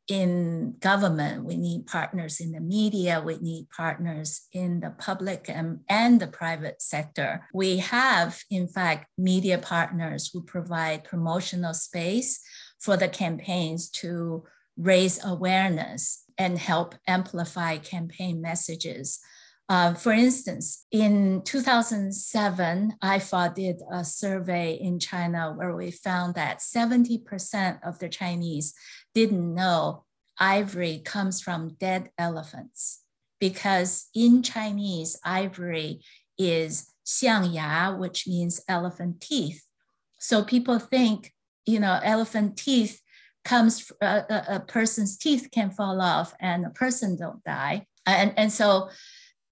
in 0.09 0.73
government, 0.79 1.45
we 1.45 1.55
need 1.55 1.85
partners 1.85 2.39
in 2.39 2.51
the 2.51 2.59
media, 2.59 3.21
we 3.23 3.37
need 3.37 3.69
partners 3.69 4.41
in 4.51 4.79
the 4.79 4.89
public 4.89 5.45
and, 5.47 5.81
and 5.87 6.19
the 6.19 6.27
private 6.27 6.81
sector. 6.81 7.47
We 7.53 7.77
have, 7.77 8.41
in 8.49 8.67
fact, 8.67 9.07
media 9.19 9.59
partners 9.59 10.31
who 10.33 10.41
provide 10.41 11.03
promotional 11.03 11.75
space 11.75 12.41
for 12.79 12.97
the 12.97 13.07
campaigns 13.07 13.87
to 14.01 14.45
raise 14.77 15.23
awareness 15.23 16.23
and 16.39 16.57
help 16.57 16.95
amplify 17.05 17.77
campaign 17.77 18.41
messages. 18.41 19.19
Uh, 19.69 19.93
for 19.93 20.11
instance, 20.11 20.87
in 20.91 21.43
2007, 21.45 22.93
IFAW 23.03 23.53
did 23.53 23.81
a 23.91 24.03
survey 24.03 24.73
in 24.73 24.99
China 24.99 25.53
where 25.55 25.75
we 25.75 25.91
found 25.91 26.33
that 26.33 26.57
70% 26.57 27.79
of 27.87 27.99
the 27.99 28.09
Chinese 28.09 28.73
didn't 29.13 29.53
know 29.53 30.05
ivory 30.39 31.01
comes 31.05 31.39
from 31.39 31.75
dead 31.79 32.09
elephants 32.17 33.03
because 33.39 34.09
in 34.15 34.41
Chinese, 34.41 35.19
ivory 35.23 36.01
is 36.39 36.91
xiangya, 37.05 37.95
which 37.95 38.27
means 38.27 38.61
elephant 38.67 39.21
teeth. 39.21 39.63
So 40.17 40.43
people 40.43 40.79
think, 40.79 41.31
you 41.67 41.79
know, 41.79 41.99
elephant 42.03 42.57
teeth 42.57 43.01
comes, 43.45 43.91
uh, 44.01 44.21
a, 44.29 44.43
a 44.55 44.59
person's 44.61 45.15
teeth 45.15 45.49
can 45.51 45.69
fall 45.69 46.01
off 46.01 46.33
and 46.39 46.65
a 46.65 46.71
person 46.71 47.17
don't 47.17 47.43
die. 47.43 47.85
And, 48.07 48.33
and 48.35 48.51
so 48.51 48.89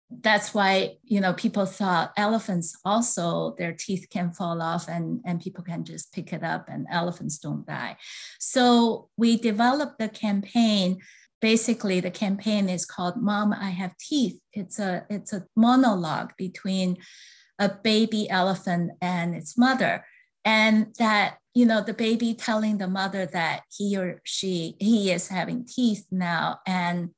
that's 0.10 0.54
why 0.54 0.96
you 1.04 1.20
know 1.20 1.34
people 1.34 1.66
thought 1.66 2.14
elephants 2.16 2.78
also 2.86 3.56
their 3.58 3.74
teeth 3.74 4.08
can 4.10 4.32
fall 4.32 4.62
off 4.62 4.88
and 4.88 5.20
and 5.26 5.42
people 5.42 5.64
can 5.64 5.84
just 5.84 6.14
pick 6.14 6.32
it 6.32 6.44
up 6.44 6.70
and 6.70 6.88
elephants 6.90 7.38
don't 7.38 7.66
die. 7.66 7.98
So 8.40 9.10
we 9.18 9.38
developed 9.38 10.00
the 10.00 10.10
campaign. 10.10 11.00
Basically 11.42 12.00
the 12.00 12.12
campaign 12.12 12.70
is 12.70 12.86
called 12.86 13.22
mom 13.22 13.54
i 13.54 13.70
have 13.70 13.98
teeth. 13.98 14.42
It's 14.54 14.80
a 14.80 15.06
it's 15.10 15.34
a 15.34 15.46
monologue 15.56 16.32
between 16.38 16.98
a 17.60 17.70
baby 17.70 18.30
elephant 18.30 18.92
and 19.02 19.36
its 19.36 19.58
mother. 19.58 20.06
And 20.46 20.96
that 21.00 21.40
you 21.54 21.66
know 21.66 21.82
the 21.82 21.94
baby 21.94 22.34
telling 22.34 22.78
the 22.78 22.88
mother 22.88 23.26
that 23.26 23.64
he 23.70 23.98
or 23.98 24.22
she 24.24 24.78
he 24.80 25.12
is 25.12 25.28
having 25.28 25.66
teeth 25.66 26.06
now. 26.12 26.60
And 26.66 27.10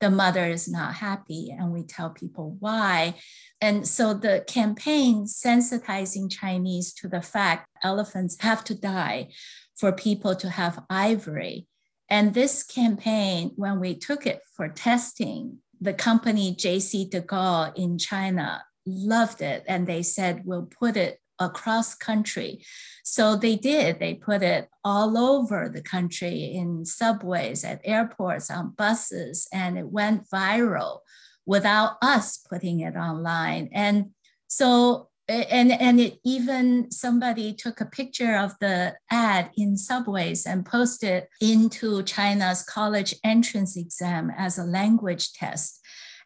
the 0.00 0.10
mother 0.10 0.46
is 0.46 0.68
not 0.68 0.94
happy 0.94 1.50
and 1.50 1.72
we 1.72 1.82
tell 1.82 2.10
people 2.10 2.56
why. 2.60 3.14
And 3.60 3.86
so 3.86 4.14
the 4.14 4.44
campaign 4.46 5.24
sensitizing 5.24 6.30
chinese 6.30 6.92
to 6.94 7.08
the 7.08 7.22
fact 7.22 7.68
elephants 7.82 8.36
have 8.40 8.62
to 8.64 8.74
die 8.74 9.28
for 9.76 9.92
people 9.92 10.34
to 10.36 10.50
have 10.50 10.84
ivory. 10.88 11.66
And 12.08 12.34
this 12.34 12.62
campaign 12.62 13.52
when 13.56 13.80
we 13.80 13.94
took 13.94 14.26
it 14.26 14.40
for 14.56 14.68
testing 14.68 15.58
the 15.80 15.94
company 15.94 16.54
JCDecaux 16.54 17.76
in 17.76 17.98
china 17.98 18.62
loved 18.86 19.42
it. 19.42 19.64
And 19.68 19.86
they 19.86 20.02
said 20.02 20.42
we'll 20.44 20.66
put 20.66 20.96
it 20.96 21.20
across 21.38 21.94
country. 21.94 22.64
So 23.04 23.36
they 23.36 23.56
did. 23.56 24.00
They 24.00 24.14
put 24.14 24.42
it 24.42 24.68
all 24.84 25.16
over 25.16 25.68
the 25.68 25.82
country 25.82 26.52
in 26.54 26.84
subways, 26.84 27.64
at 27.64 27.80
airports, 27.84 28.50
on 28.50 28.74
buses, 28.76 29.48
and 29.52 29.78
it 29.78 29.86
went 29.86 30.28
viral 30.28 31.00
without 31.46 31.96
us 32.02 32.36
putting 32.36 32.80
it 32.80 32.96
online. 32.96 33.70
And 33.72 34.10
so 34.46 35.08
and 35.28 35.72
and 35.72 36.00
it 36.00 36.18
even 36.24 36.90
somebody 36.90 37.52
took 37.52 37.80
a 37.80 37.86
picture 37.86 38.36
of 38.36 38.54
the 38.60 38.94
ad 39.10 39.50
in 39.56 39.76
subways 39.76 40.46
and 40.46 40.64
posted 40.64 41.24
into 41.40 42.02
China's 42.02 42.62
college 42.62 43.14
entrance 43.22 43.76
exam 43.76 44.32
as 44.36 44.58
a 44.58 44.64
language 44.64 45.32
test. 45.34 45.80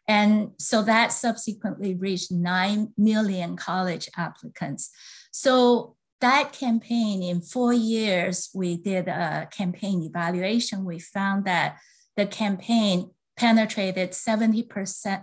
And 0.08 0.50
so 0.58 0.82
that 0.82 1.12
subsequently 1.12 1.94
reached 1.94 2.32
9 2.32 2.92
million 2.96 3.56
college 3.56 4.08
applicants. 4.16 4.90
So 5.30 5.96
that 6.20 6.52
campaign, 6.52 7.22
in 7.22 7.40
four 7.40 7.72
years, 7.72 8.50
we 8.54 8.76
did 8.76 9.08
a 9.08 9.48
campaign 9.50 10.02
evaluation. 10.02 10.84
We 10.84 10.98
found 10.98 11.44
that 11.46 11.78
the 12.16 12.26
campaign 12.26 13.10
penetrated 13.36 14.10
70%, 14.10 14.68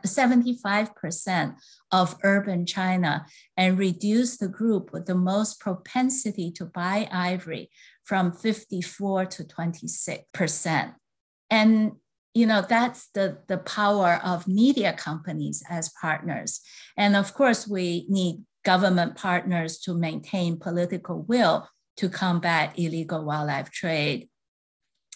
75% 0.03 1.55
of 1.91 2.17
urban 2.23 2.65
China 2.65 3.25
and 3.55 3.77
reduced 3.77 4.39
the 4.39 4.47
group 4.47 4.91
with 4.91 5.05
the 5.05 5.15
most 5.15 5.59
propensity 5.59 6.51
to 6.51 6.65
buy 6.65 7.07
ivory 7.11 7.69
from 8.03 8.31
54 8.31 9.25
to 9.25 9.43
26%. 9.43 10.93
And 11.49 11.91
you 12.33 12.45
know 12.45 12.61
that's 12.61 13.09
the 13.13 13.39
the 13.47 13.57
power 13.57 14.19
of 14.23 14.47
media 14.47 14.93
companies 14.93 15.63
as 15.69 15.91
partners 16.01 16.61
and 16.95 17.15
of 17.15 17.33
course 17.33 17.67
we 17.67 18.05
need 18.09 18.43
government 18.63 19.15
partners 19.15 19.79
to 19.79 19.93
maintain 19.93 20.57
political 20.57 21.21
will 21.23 21.67
to 21.97 22.09
combat 22.09 22.77
illegal 22.77 23.23
wildlife 23.23 23.71
trade 23.71 24.29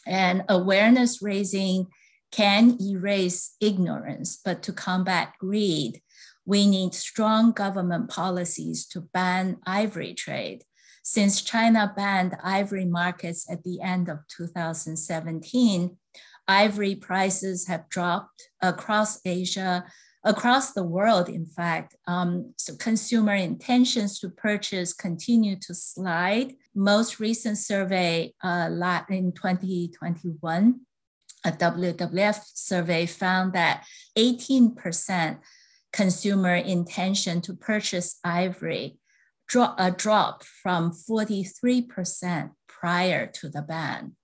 and 0.06 0.44
awareness 0.50 1.22
raising 1.22 1.88
can 2.32 2.78
erase 2.82 3.56
ignorance, 3.62 4.40
but 4.44 4.64
to 4.64 4.74
combat 4.74 5.34
greed, 5.40 6.02
we 6.46 6.68
need 6.68 6.94
strong 6.94 7.52
government 7.52 8.10
policies 8.10 8.88
to 8.88 9.02
ban 9.14 9.58
ivory 9.66 10.14
trade. 10.14 10.64
Since 11.04 11.42
China 11.42 11.94
banned 11.96 12.36
ivory 12.44 12.86
markets 12.86 13.50
at 13.52 13.64
the 13.64 13.82
end 13.82 14.10
of 14.10 14.20
2017, 14.36 15.98
ivory 16.48 16.96
prices 16.96 17.68
have 17.68 17.90
dropped 17.90 18.50
across 18.62 19.20
Asia, 19.26 19.86
across 20.24 20.74
the 20.74 20.84
world, 20.84 21.30
in 21.30 21.46
fact. 21.46 21.96
Um, 22.08 22.54
so 22.58 22.76
consumer 22.76 23.36
intentions 23.36 24.20
to 24.20 24.30
purchase 24.30 24.94
continue 24.94 25.56
to 25.62 25.74
slide. 25.74 26.54
Most 26.76 27.20
recent 27.20 27.58
survey 27.58 28.34
uh, 28.44 28.70
in 29.10 29.32
2021 29.34 30.80
a 31.46 31.52
WWF 31.52 32.42
survey 32.54 33.06
found 33.06 33.54
that 33.54 33.86
18% 34.18 35.40
consumer 35.92 36.56
intention 36.56 37.42
to 37.42 37.54
purchase 37.54 38.20
ivory 38.24 38.98
dro- 39.48 39.76
a 39.78 39.92
drop 39.92 40.44
from 40.44 40.92
43% 40.92 42.52
prior 42.68 43.28
to 43.28 43.50
the 43.50 43.62
ban. 43.62 44.16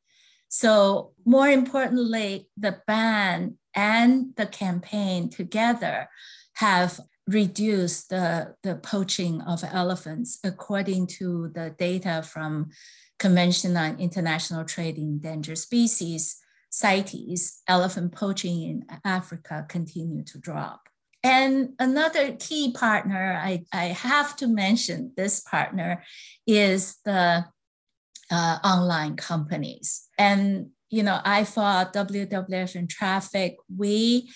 So, 0.50 1.14
more 1.26 1.48
importantly, 1.48 2.50
the 2.58 2.82
ban 2.86 3.58
and 3.76 4.36
the 4.36 4.48
campaign 4.48 5.30
together 5.30 6.10
have 6.56 7.00
reduced 7.28 8.10
the, 8.10 8.56
the 8.64 8.76
poaching 8.76 9.42
of 9.42 9.64
elephants, 9.64 10.40
according 10.44 11.06
to 11.06 11.52
the 11.54 11.76
data 11.78 12.24
from 12.24 12.72
Convention 13.20 13.78
on 13.78 14.00
International 14.00 14.64
Trade 14.64 14.98
in 14.98 15.04
Endangered 15.04 15.58
Species 15.58 16.38
CITES, 16.72 17.62
elephant 17.68 18.12
poaching 18.12 18.64
in 18.64 18.86
Africa 19.04 19.66
continue 19.68 20.24
to 20.24 20.38
drop. 20.38 20.88
And 21.24 21.70
another 21.80 22.34
key 22.34 22.72
partner, 22.72 23.40
I, 23.44 23.66
I 23.74 23.86
have 23.86 24.36
to 24.38 24.48
mention 24.48 25.12
this 25.18 25.42
partner, 25.42 26.04
is 26.48 26.98
the 27.04 27.46
uh, 28.32 28.60
online 28.64 29.16
companies. 29.16 30.08
And, 30.18 30.70
you 30.90 31.04
know, 31.04 31.20
I 31.24 31.44
thought 31.44 31.94
WWF 31.94 32.76
and 32.76 32.90
Traffic, 32.90 33.58
we 33.76 34.30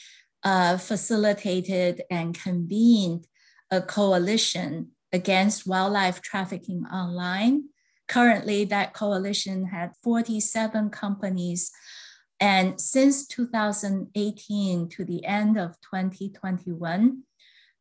uh, 0.44 0.78
facilitated 0.78 2.04
and 2.10 2.38
convened 2.38 3.28
a 3.72 3.82
coalition 3.82 4.92
against 5.12 5.68
wildlife 5.68 6.22
trafficking 6.22 6.86
online. 6.86 7.66
Currently, 8.08 8.66
that 8.66 8.94
coalition 8.94 9.68
had 9.68 9.92
47 10.04 10.90
companies 10.90 11.72
and 12.44 12.78
since 12.78 13.26
2018 13.28 14.90
to 14.90 15.06
the 15.06 15.24
end 15.24 15.58
of 15.58 15.80
2021, 15.80 17.24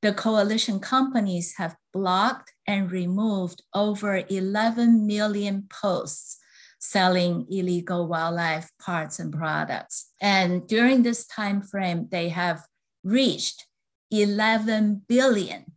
the 0.03 0.13
coalition 0.13 0.81
companies 0.81 1.55
have 1.57 1.77
blocked 1.93 2.53
and 2.67 2.91
removed 2.91 3.63
over 3.73 4.25
11 4.29 5.07
million 5.07 5.69
posts 5.71 6.39
selling 6.81 7.47
illegal 7.49 8.09
wildlife 8.09 8.71
parts 8.81 9.21
and 9.21 9.33
products. 9.33 10.11
And 10.21 10.67
during 10.67 11.05
this 11.05 11.25
time 11.25 11.63
frame, 11.63 12.09
they 12.11 12.31
have 12.31 12.67
reached 13.05 13.67
11 14.11 15.03
billion 15.09 15.73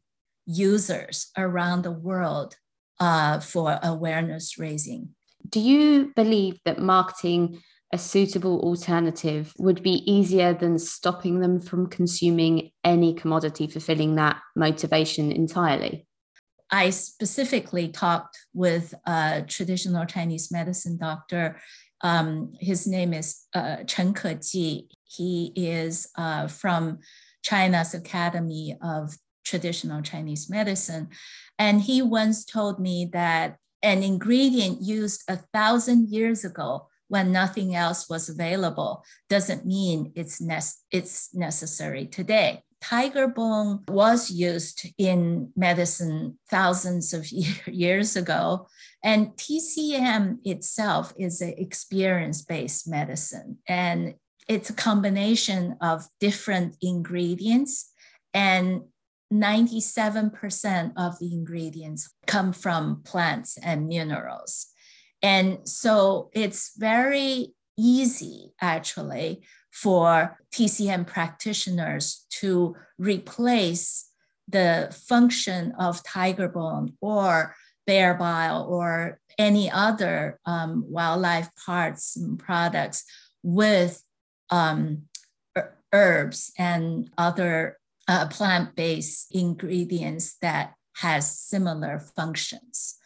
users 0.48 1.28
around 1.38 1.84
the 1.84 1.92
world 1.92 2.56
uh, 3.00 3.40
for 3.40 3.80
awareness 3.84 4.58
raising. 4.58 5.10
Do 5.48 5.60
you 5.60 6.12
believe 6.16 6.60
that 6.66 6.80
marketing 6.80 7.62
a 7.96 7.98
suitable 7.98 8.60
alternative 8.60 9.54
would 9.58 9.82
be 9.82 10.04
easier 10.12 10.54
than 10.54 10.78
stopping 10.78 11.40
them 11.40 11.62
from 11.62 11.88
consuming 11.88 12.72
any 12.84 13.14
commodity 13.14 13.68
fulfilling 13.68 14.16
that 14.16 14.36
motivation 14.54 15.32
entirely? 15.32 16.06
I 16.70 16.90
specifically 16.90 17.88
talked 17.88 18.38
with 18.54 18.94
a 19.08 19.46
traditional 19.48 20.06
Chinese 20.06 20.52
medicine 20.52 20.98
doctor. 20.98 21.62
Um, 22.02 22.52
his 22.60 22.86
name 22.86 23.14
is 23.14 23.28
uh, 23.54 23.86
Chen 23.86 24.14
Keji. 24.14 24.88
He 25.06 25.54
is 25.56 26.10
uh, 26.18 26.48
from 26.48 27.00
China's 27.44 27.94
Academy 27.94 28.78
of 28.84 29.16
Traditional 29.46 30.02
Chinese 30.02 30.50
Medicine. 30.50 31.08
And 31.58 31.80
he 31.80 32.02
once 32.02 32.44
told 32.44 32.78
me 32.78 33.10
that 33.14 33.56
an 33.82 34.04
ingredient 34.04 34.82
used 34.82 35.24
a 35.30 35.38
thousand 35.54 36.10
years 36.10 36.44
ago 36.44 36.90
when 37.08 37.32
nothing 37.32 37.76
else 37.76 38.10
was 38.10 38.30
available 38.30 39.04
doesn't 39.30 39.66
mean 39.66 40.12
it's, 40.16 40.42
ne- 40.42 40.60
it's 40.92 41.34
necessary 41.34 42.06
today. 42.06 42.62
Tiger 42.82 43.28
bone 43.28 43.84
was 43.88 44.30
used 44.30 44.88
in 44.98 45.52
medicine 45.56 46.38
thousands 46.50 47.14
of 47.14 47.28
years 47.68 48.16
ago, 48.16 48.68
and 49.04 49.30
TCM 49.38 50.38
itself 50.44 51.14
is 51.18 51.42
an 51.42 51.56
experience 51.58 52.42
based 52.44 52.88
medicine. 52.88 53.58
And 53.68 54.16
it's 54.48 54.70
a 54.70 54.74
combination 54.74 55.78
of 55.82 56.08
different 56.20 56.78
ingredients, 56.82 57.92
and 58.34 58.84
97% 59.34 60.94
of 60.96 61.18
the 61.20 61.34
ingredients 61.34 62.14
come 62.28 62.54
from 62.54 63.02
plants 63.04 63.58
and 63.58 63.88
minerals. 63.88 64.68
And 65.26 65.68
so 65.68 66.30
it's 66.34 66.78
very 66.78 67.56
easy 67.76 68.54
actually 68.62 69.42
for 69.72 70.38
TCM 70.54 71.08
practitioners 71.08 72.28
to 72.42 72.76
replace 73.00 74.08
the 74.48 74.96
function 75.10 75.72
of 75.80 76.04
tiger 76.04 76.48
bone 76.48 76.94
or 77.02 77.56
bear 77.88 78.14
bile 78.14 78.68
or 78.70 79.20
any 79.40 79.70
other 79.72 80.40
um, 80.46 80.86
wildlife 80.88 81.50
parts 81.66 82.16
and 82.16 82.38
products 82.38 83.04
with 83.42 84.04
um, 84.52 85.06
herbs 85.92 86.52
and 86.56 87.10
other 87.18 87.80
uh, 88.08 88.28
plant-based 88.28 89.34
ingredients 89.36 90.38
that 90.44 90.76
has 90.98 91.36
similar 91.36 91.98
functions. 91.98 93.00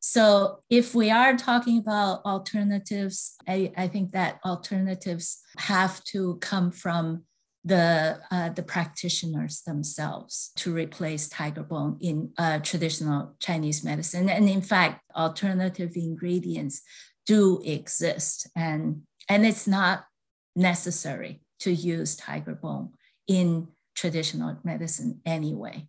So 0.00 0.62
if 0.70 0.94
we 0.94 1.10
are 1.10 1.36
talking 1.36 1.78
about 1.78 2.24
alternatives, 2.24 3.36
I, 3.46 3.70
I 3.76 3.86
think 3.86 4.12
that 4.12 4.40
alternatives 4.44 5.42
have 5.58 6.02
to 6.04 6.36
come 6.40 6.70
from 6.72 7.24
the 7.62 8.18
uh, 8.30 8.48
the 8.48 8.62
practitioners 8.62 9.60
themselves 9.66 10.52
to 10.56 10.72
replace 10.72 11.28
tiger 11.28 11.62
bone 11.62 11.98
in 12.00 12.32
uh, 12.38 12.58
traditional 12.60 13.36
Chinese 13.38 13.84
medicine. 13.84 14.30
And 14.30 14.48
in 14.48 14.62
fact, 14.62 15.02
alternative 15.14 15.92
ingredients 15.94 16.80
do 17.26 17.60
exist, 17.62 18.48
and 18.56 19.02
and 19.28 19.44
it's 19.44 19.66
not 19.66 20.04
necessary 20.56 21.42
to 21.60 21.70
use 21.70 22.16
tiger 22.16 22.54
bone 22.54 22.92
in 23.28 23.68
traditional 23.94 24.56
medicine 24.64 25.20
anyway. 25.26 25.86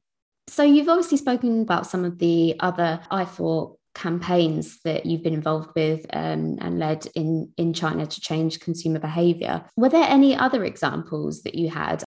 So 0.50 0.64
you've 0.64 0.90
obviously 0.90 1.18
spoken 1.18 1.62
about 1.62 1.88
some 1.88 2.04
of 2.04 2.20
the 2.20 2.56
other 2.60 3.00
IFAW 3.10 3.78
campaigns 3.94 4.80
that 4.84 5.06
you've 5.06 5.24
been 5.24 5.34
involved 5.34 5.72
with 5.76 6.06
um, 6.14 6.58
and 6.62 6.80
led 6.80 7.08
in 7.16 7.52
in 7.58 7.74
China 7.74 8.06
to 8.06 8.22
change 8.22 8.60
consumer 8.60 9.00
behavior. 9.00 9.66
Were 9.76 9.90
there 9.90 10.08
any 10.08 10.36
other 10.36 10.64
examples 10.64 11.44
that 11.44 11.56
you 11.56 11.70
had? 11.70 12.04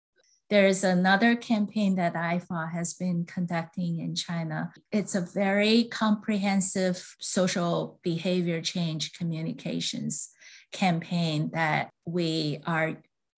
There 0.50 0.66
is 0.66 0.82
another 0.82 1.36
campaign 1.36 1.96
that 1.96 2.14
IFAW 2.14 2.72
has 2.72 2.94
been 2.94 3.26
conducting 3.26 4.00
in 4.00 4.14
China. 4.14 4.72
It's 4.90 5.14
a 5.14 5.20
very 5.20 5.84
comprehensive 5.84 7.14
social 7.20 8.00
behavior 8.02 8.62
change 8.62 9.12
communications 9.12 10.30
campaign 10.72 11.50
that 11.52 11.90
we 12.06 12.60
are 12.66 12.96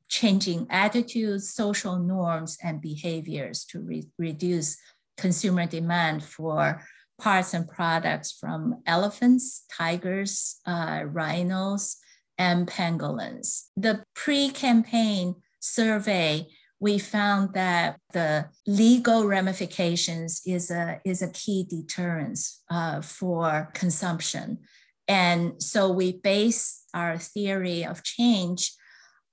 changing 0.09 0.67
attitudes, 0.71 1.53
social 1.53 1.99
norms, 1.99 2.59
and 2.63 2.81
behaviors 2.81 3.65
to 3.67 3.81
re- 3.81 4.09
reduce 4.19 4.77
consumer 5.17 5.67
demand 5.67 6.25
for 6.25 6.83
parts 7.21 7.55
and 7.55 7.69
products 7.69 8.33
from 8.33 8.83
elephants, 8.87 9.65
tigers, 9.71 10.57
uh, 10.67 11.03
rhinos, 11.07 11.97
and 12.39 12.67
pangolins. 12.67 13.65
The 13.77 14.03
pre 14.15 14.49
campaign 14.51 15.37
survey, 15.61 16.47
we 16.81 16.99
found 16.99 17.53
that 17.55 18.01
the 18.13 18.49
legal 18.67 19.27
ramifications 19.27 20.41
is 20.47 20.71
a, 20.71 21.01
is 21.05 21.21
a 21.21 21.29
key 21.29 21.67
deterrence 21.69 22.63
uh, 22.71 23.03
for 23.03 23.71
consumption. 23.75 24.59
And 25.07 25.63
so 25.63 25.91
we 25.91 26.13
base 26.13 26.85
our 26.95 27.19
theory 27.19 27.85
of 27.85 28.03
change 28.03 28.73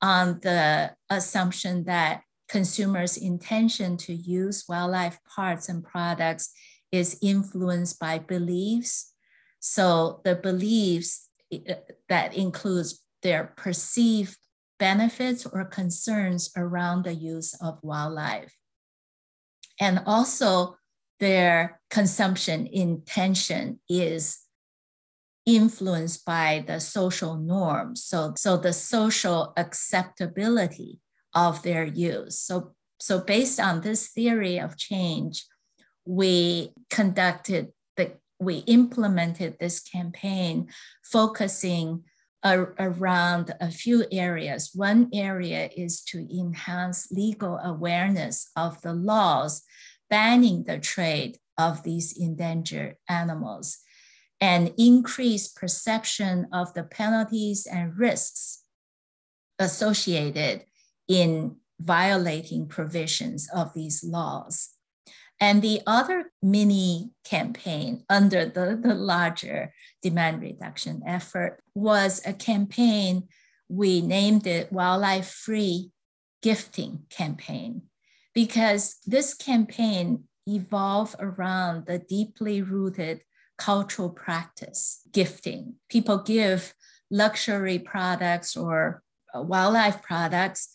on 0.01 0.39
the 0.41 0.93
assumption 1.09 1.85
that 1.85 2.21
consumers' 2.49 3.17
intention 3.17 3.97
to 3.97 4.13
use 4.13 4.65
wildlife 4.67 5.19
parts 5.35 5.69
and 5.69 5.83
products 5.83 6.51
is 6.91 7.17
influenced 7.21 7.99
by 7.99 8.19
beliefs. 8.19 9.13
So 9.59 10.21
the 10.23 10.35
beliefs 10.35 11.29
uh, 11.53 11.75
that 12.09 12.35
includes 12.35 13.03
their 13.23 13.53
perceived 13.57 14.37
benefits 14.79 15.45
or 15.45 15.65
concerns 15.65 16.51
around 16.55 17.03
the 17.03 17.13
use 17.13 17.53
of 17.61 17.79
wildlife. 17.81 18.53
And 19.79 20.01
also 20.05 20.77
their 21.19 21.79
consumption 21.89 22.67
intention 22.67 23.79
is 23.89 24.39
influenced 25.45 26.25
by 26.25 26.63
the 26.67 26.79
social 26.79 27.37
norms. 27.37 28.03
So, 28.03 28.33
so 28.37 28.57
the 28.57 28.73
social 28.73 29.53
acceptability 29.57 30.99
of 31.33 31.63
their 31.63 31.85
use. 31.85 32.37
So, 32.37 32.73
so 32.99 33.19
based 33.21 33.59
on 33.59 33.81
this 33.81 34.09
theory 34.09 34.59
of 34.59 34.77
change, 34.77 35.45
we 36.07 36.71
conducted 36.89 37.73
the, 37.97 38.13
we 38.39 38.57
implemented 38.59 39.57
this 39.59 39.79
campaign 39.79 40.69
focusing 41.03 42.03
around 42.45 43.53
a 43.59 43.69
few 43.69 44.05
areas. 44.11 44.71
One 44.73 45.09
area 45.13 45.69
is 45.75 46.01
to 46.05 46.19
enhance 46.19 47.11
legal 47.11 47.57
awareness 47.57 48.49
of 48.55 48.81
the 48.81 48.93
laws 48.93 49.63
banning 50.09 50.63
the 50.63 50.79
trade 50.79 51.39
of 51.57 51.83
these 51.83 52.17
endangered 52.17 52.95
animals 53.09 53.79
and 54.39 54.73
increase 54.77 55.47
perception 55.47 56.47
of 56.53 56.73
the 56.73 56.83
penalties 56.83 57.65
and 57.65 57.97
risks 57.97 58.63
associated 59.59 60.63
in 61.07 61.55
violating 61.79 62.67
provisions 62.67 63.49
of 63.53 63.73
these 63.73 64.03
laws. 64.03 64.76
And 65.39 65.61
the 65.61 65.81
other 65.85 66.31
mini 66.41 67.11
campaign 67.23 68.03
under 68.09 68.45
the, 68.45 68.79
the 68.81 68.95
larger 68.95 69.73
demand 70.01 70.41
reduction 70.41 71.03
effort 71.05 71.61
was 71.75 72.21
a 72.25 72.33
campaign, 72.33 73.27
we 73.69 74.01
named 74.01 74.47
it 74.47 74.71
Wildlife 74.71 75.29
Free 75.29 75.91
Gifting 76.41 77.03
Campaign, 77.09 77.83
because 78.33 78.97
this 79.05 79.33
campaign 79.33 80.23
evolved 80.47 81.15
around 81.19 81.85
the 81.85 81.99
deeply 81.99 82.61
rooted 82.61 83.21
cultural 83.57 84.09
practice, 84.09 85.01
gifting. 85.11 85.75
People 85.89 86.19
give 86.19 86.73
luxury 87.11 87.79
products 87.79 88.55
or 88.55 89.01
uh, 89.35 89.41
wildlife 89.41 90.01
products, 90.01 90.69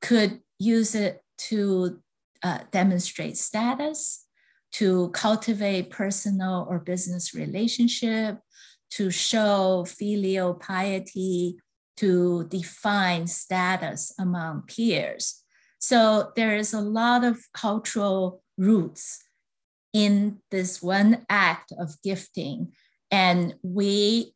could 0.00 0.40
use 0.58 0.94
it 0.94 1.22
to 1.38 2.00
uh, 2.46 2.58
demonstrate 2.70 3.36
status, 3.36 4.24
to 4.70 5.10
cultivate 5.10 5.90
personal 5.90 6.66
or 6.70 6.78
business 6.78 7.34
relationship, 7.34 8.38
to 8.90 9.10
show 9.10 9.84
filial 9.88 10.54
piety, 10.54 11.56
to 11.96 12.46
define 12.48 13.26
status 13.26 14.12
among 14.18 14.62
peers. 14.62 15.42
So 15.78 16.30
there 16.36 16.54
is 16.56 16.72
a 16.72 16.80
lot 16.80 17.24
of 17.24 17.36
cultural 17.52 18.42
roots 18.56 19.24
in 19.92 20.38
this 20.50 20.80
one 20.80 21.26
act 21.28 21.72
of 21.76 22.00
gifting. 22.02 22.72
And 23.10 23.54
we 23.62 24.34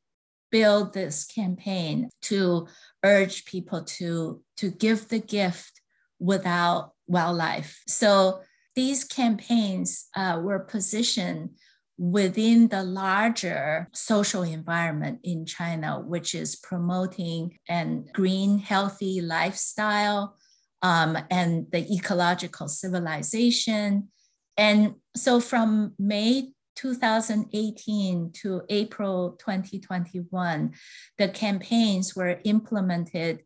build 0.50 0.94
this 0.94 1.26
campaign 1.26 2.11
to 2.22 2.66
urge 3.04 3.44
people 3.44 3.84
to, 3.84 4.42
to 4.56 4.70
give 4.70 5.08
the 5.08 5.20
gift 5.20 5.80
without 6.20 6.92
wildlife. 7.08 7.82
So 7.88 8.42
these 8.76 9.02
campaigns 9.04 10.06
uh, 10.14 10.40
were 10.42 10.60
positioned 10.60 11.50
within 11.98 12.68
the 12.68 12.82
larger 12.82 13.88
social 13.92 14.42
environment 14.42 15.18
in 15.22 15.44
China, 15.44 16.00
which 16.00 16.34
is 16.34 16.56
promoting 16.56 17.58
an 17.68 18.06
green, 18.14 18.58
healthy 18.58 19.20
lifestyle 19.20 20.36
um, 20.80 21.18
and 21.30 21.66
the 21.72 21.92
ecological 21.92 22.68
civilization. 22.68 24.08
And 24.56 24.94
so 25.14 25.40
from 25.40 25.92
May 25.98 26.52
2018 26.76 28.32
to 28.32 28.62
April 28.70 29.36
2021, 29.38 30.72
the 31.18 31.28
campaigns 31.28 32.16
were 32.16 32.40
implemented 32.44 33.42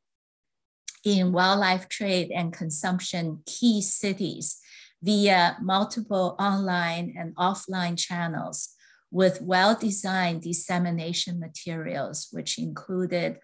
in 1.05 1.33
wildlife 1.33 1.89
trade 1.89 2.31
and 2.31 2.53
consumption 2.53 3.41
key 3.47 3.83
cities 3.83 4.59
via 5.03 5.57
multiple 5.61 6.35
online 6.39 7.15
and 7.17 7.37
offline 7.37 7.99
channels 7.99 8.71
with 9.11 9.43
well-designed 9.43 10.43
dissemination 10.43 11.39
materials, 11.39 12.29
which 12.33 12.59
included 12.59 13.39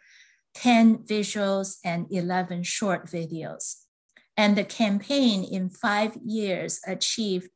10 0.54 0.98
visuals 0.98 1.76
and 1.84 2.06
11 2.10 2.62
short 2.62 3.06
videos. 3.06 3.76
And 4.36 4.56
the 4.56 4.64
campaign 4.64 5.44
in 5.44 5.68
five 5.68 6.16
years 6.24 6.80
achieved 6.86 7.50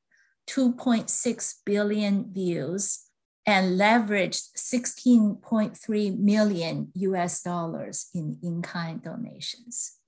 2.6 0.49 1.55
billion 1.65 2.33
views 2.33 3.04
and 3.47 3.79
leveraged 3.79 4.53
16.3 4.57 6.19
million 6.19 6.91
US 6.95 7.43
dollars 7.43 8.07
in 8.15 8.39
in-kind 8.43 9.03
donations. 9.03 9.99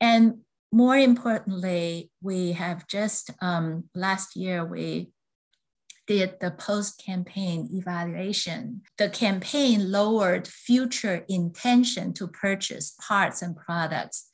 And 0.00 0.38
more 0.72 0.96
importantly, 0.96 2.10
we 2.20 2.52
have 2.52 2.86
just 2.86 3.30
um, 3.40 3.84
last 3.94 4.36
year, 4.36 4.64
we 4.64 5.10
did 6.06 6.40
the 6.40 6.50
post-campaign 6.50 7.68
evaluation. 7.72 8.80
The 8.96 9.10
campaign 9.10 9.92
lowered 9.92 10.48
future 10.48 11.24
intention 11.28 12.12
to 12.14 12.26
purchase 12.26 12.96
parts 13.06 13.42
and 13.42 13.54
products. 13.54 14.28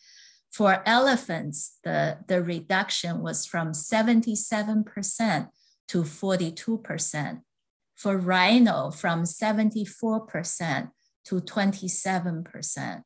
For 0.53 0.83
elephants, 0.87 1.79
the, 1.83 2.18
the 2.29 2.43
reduction 2.43 3.22
was 3.22 3.45
from 3.45 3.72
77% 3.72 5.49
to 5.89 6.03
42%. 6.03 7.41
For 7.97 8.18
rhino, 8.18 8.90
from 8.90 9.22
74% 9.22 10.90
to 11.26 11.40
27% 11.40 13.03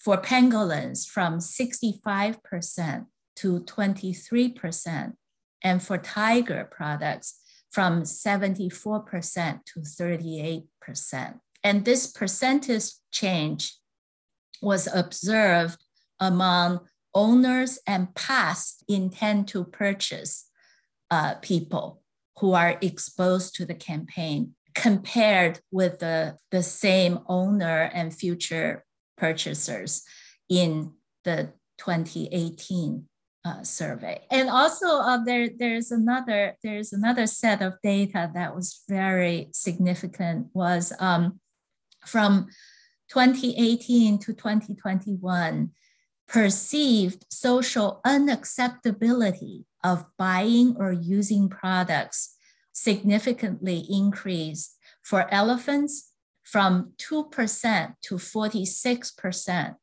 for 0.00 0.16
pangolins 0.16 1.06
from 1.06 1.38
65% 1.38 3.06
to 3.36 3.60
23%, 3.60 5.12
and 5.62 5.82
for 5.82 5.98
tiger 5.98 6.68
products 6.70 7.38
from 7.70 8.02
74% 8.02 9.64
to 9.66 9.80
38%. 9.80 11.38
And 11.62 11.84
this 11.84 12.06
percentage 12.06 12.84
change 13.12 13.76
was 14.62 14.88
observed 14.92 15.84
among 16.18 16.80
owners 17.14 17.78
and 17.86 18.14
past 18.14 18.82
intent 18.88 19.48
to 19.48 19.64
purchase 19.64 20.48
uh, 21.10 21.34
people 21.42 21.99
who 22.38 22.52
are 22.52 22.78
exposed 22.80 23.54
to 23.56 23.66
the 23.66 23.74
campaign 23.74 24.54
compared 24.74 25.60
with 25.70 25.98
the, 25.98 26.36
the 26.50 26.62
same 26.62 27.20
owner 27.26 27.90
and 27.92 28.14
future 28.14 28.84
purchasers 29.16 30.02
in 30.48 30.92
the 31.24 31.52
2018 31.78 33.06
uh, 33.44 33.62
survey. 33.62 34.20
And 34.30 34.50
also 34.50 34.86
uh, 34.86 35.24
there, 35.24 35.48
there's 35.56 35.90
another 35.90 36.56
there's 36.62 36.92
another 36.92 37.26
set 37.26 37.62
of 37.62 37.74
data 37.82 38.30
that 38.34 38.54
was 38.54 38.82
very 38.88 39.48
significant 39.52 40.48
was 40.52 40.92
um, 41.00 41.40
from 42.04 42.48
2018 43.08 44.18
to 44.18 44.32
2021 44.34 45.70
perceived 46.28 47.24
social 47.30 48.00
unacceptability 48.06 49.64
of 49.82 50.06
buying 50.18 50.76
or 50.78 50.92
using 50.92 51.48
products 51.48 52.36
significantly 52.72 53.86
increased 53.90 54.76
for 55.02 55.32
elephants 55.32 56.12
from 56.42 56.92
2% 56.98 57.94
to 58.02 58.14
46%, 58.14 59.74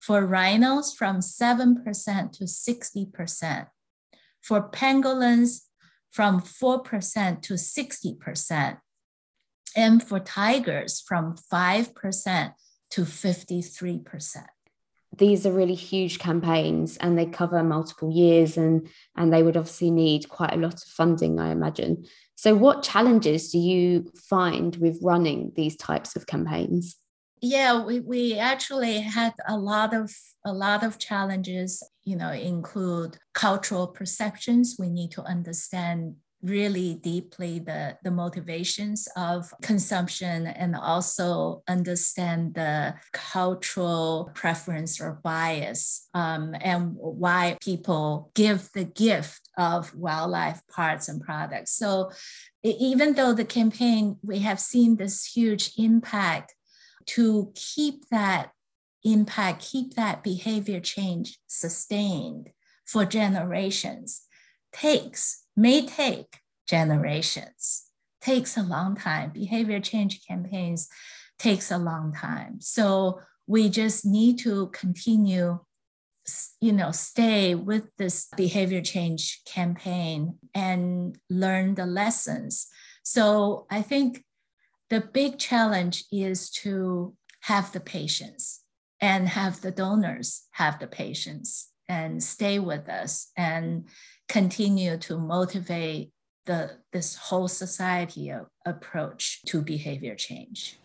for 0.00 0.26
rhinos 0.26 0.92
from 0.92 1.20
7% 1.20 2.32
to 2.32 2.44
60%, 2.44 3.66
for 4.40 4.68
pangolins 4.70 5.60
from 6.10 6.40
4% 6.40 7.42
to 7.42 7.54
60%, 7.54 8.78
and 9.76 10.02
for 10.02 10.20
tigers 10.20 11.00
from 11.00 11.36
5% 11.52 12.52
to 12.90 13.00
53%. 13.02 14.46
These 15.16 15.44
are 15.44 15.52
really 15.52 15.74
huge 15.74 16.18
campaigns 16.18 16.96
and 16.98 17.18
they 17.18 17.26
cover 17.26 17.62
multiple 17.62 18.12
years 18.12 18.56
and 18.56 18.88
and 19.16 19.32
they 19.32 19.42
would 19.42 19.56
obviously 19.56 19.90
need 19.90 20.28
quite 20.28 20.52
a 20.52 20.56
lot 20.58 20.74
of 20.74 20.82
funding 20.82 21.38
i 21.38 21.50
imagine. 21.50 22.04
So 22.36 22.54
what 22.54 22.82
challenges 22.82 23.50
do 23.50 23.58
you 23.58 24.10
find 24.16 24.74
with 24.76 24.98
running 25.02 25.52
these 25.56 25.76
types 25.76 26.16
of 26.16 26.26
campaigns? 26.26 26.96
Yeah 27.42 27.84
we, 27.84 28.00
we 28.00 28.38
actually 28.38 29.00
had 29.00 29.34
a 29.48 29.56
lot 29.56 29.94
of 29.94 30.12
a 30.44 30.52
lot 30.52 30.84
of 30.84 30.98
challenges 30.98 31.82
you 32.04 32.16
know 32.16 32.30
include 32.30 33.18
cultural 33.34 33.88
perceptions. 33.88 34.76
We 34.78 34.90
need 34.90 35.10
to 35.12 35.22
understand 35.22 36.16
really 36.42 36.94
deeply 36.94 37.58
the, 37.58 37.96
the 38.02 38.10
motivations 38.10 39.08
of 39.16 39.52
consumption 39.62 40.46
and 40.46 40.74
also 40.74 41.62
understand 41.68 42.54
the 42.54 42.94
cultural 43.12 44.30
preference 44.34 45.00
or 45.00 45.20
bias 45.22 46.08
um, 46.14 46.54
and 46.60 46.94
why 46.96 47.56
people 47.60 48.30
give 48.34 48.70
the 48.72 48.84
gift 48.84 49.50
of 49.58 49.94
wildlife 49.94 50.62
parts 50.68 51.08
and 51.08 51.20
products. 51.20 51.72
So 51.72 52.10
even 52.62 53.14
though 53.14 53.34
the 53.34 53.44
campaign, 53.44 54.16
we 54.22 54.38
have 54.40 54.60
seen 54.60 54.96
this 54.96 55.26
huge 55.26 55.72
impact 55.76 56.54
to 57.06 57.52
keep 57.54 58.08
that 58.10 58.52
impact, 59.04 59.62
keep 59.62 59.94
that 59.94 60.22
behavior 60.22 60.80
change 60.80 61.38
sustained 61.46 62.50
for 62.86 63.04
generations 63.04 64.22
takes 64.72 65.44
may 65.60 65.84
take 65.84 66.38
generations. 66.66 67.84
Takes 68.20 68.56
a 68.56 68.62
long 68.62 68.96
time. 68.96 69.30
Behavior 69.30 69.80
change 69.80 70.26
campaigns 70.26 70.88
takes 71.38 71.70
a 71.70 71.78
long 71.78 72.12
time. 72.12 72.60
So 72.60 73.20
we 73.46 73.68
just 73.68 74.04
need 74.04 74.38
to 74.40 74.68
continue 74.68 75.60
you 76.60 76.70
know 76.70 76.92
stay 76.92 77.54
with 77.54 77.90
this 77.96 78.28
behavior 78.36 78.82
change 78.82 79.40
campaign 79.46 80.36
and 80.54 81.18
learn 81.28 81.74
the 81.74 81.86
lessons. 81.86 82.68
So 83.02 83.66
i 83.70 83.82
think 83.82 84.22
the 84.90 85.00
big 85.00 85.38
challenge 85.38 86.04
is 86.12 86.50
to 86.50 87.14
have 87.42 87.72
the 87.72 87.80
patience 87.80 88.62
and 89.00 89.28
have 89.28 89.62
the 89.62 89.70
donors 89.70 90.42
have 90.52 90.78
the 90.78 90.86
patience 90.86 91.70
and 91.88 92.22
stay 92.22 92.58
with 92.58 92.88
us 92.88 93.32
and 93.36 93.88
continue 94.30 94.96
to 94.96 95.18
motivate 95.18 96.12
the, 96.46 96.70
this 96.92 97.16
whole 97.16 97.48
society 97.48 98.32
approach 98.64 99.42
to 99.46 99.60
behavior 99.60 100.14
change. 100.14 100.78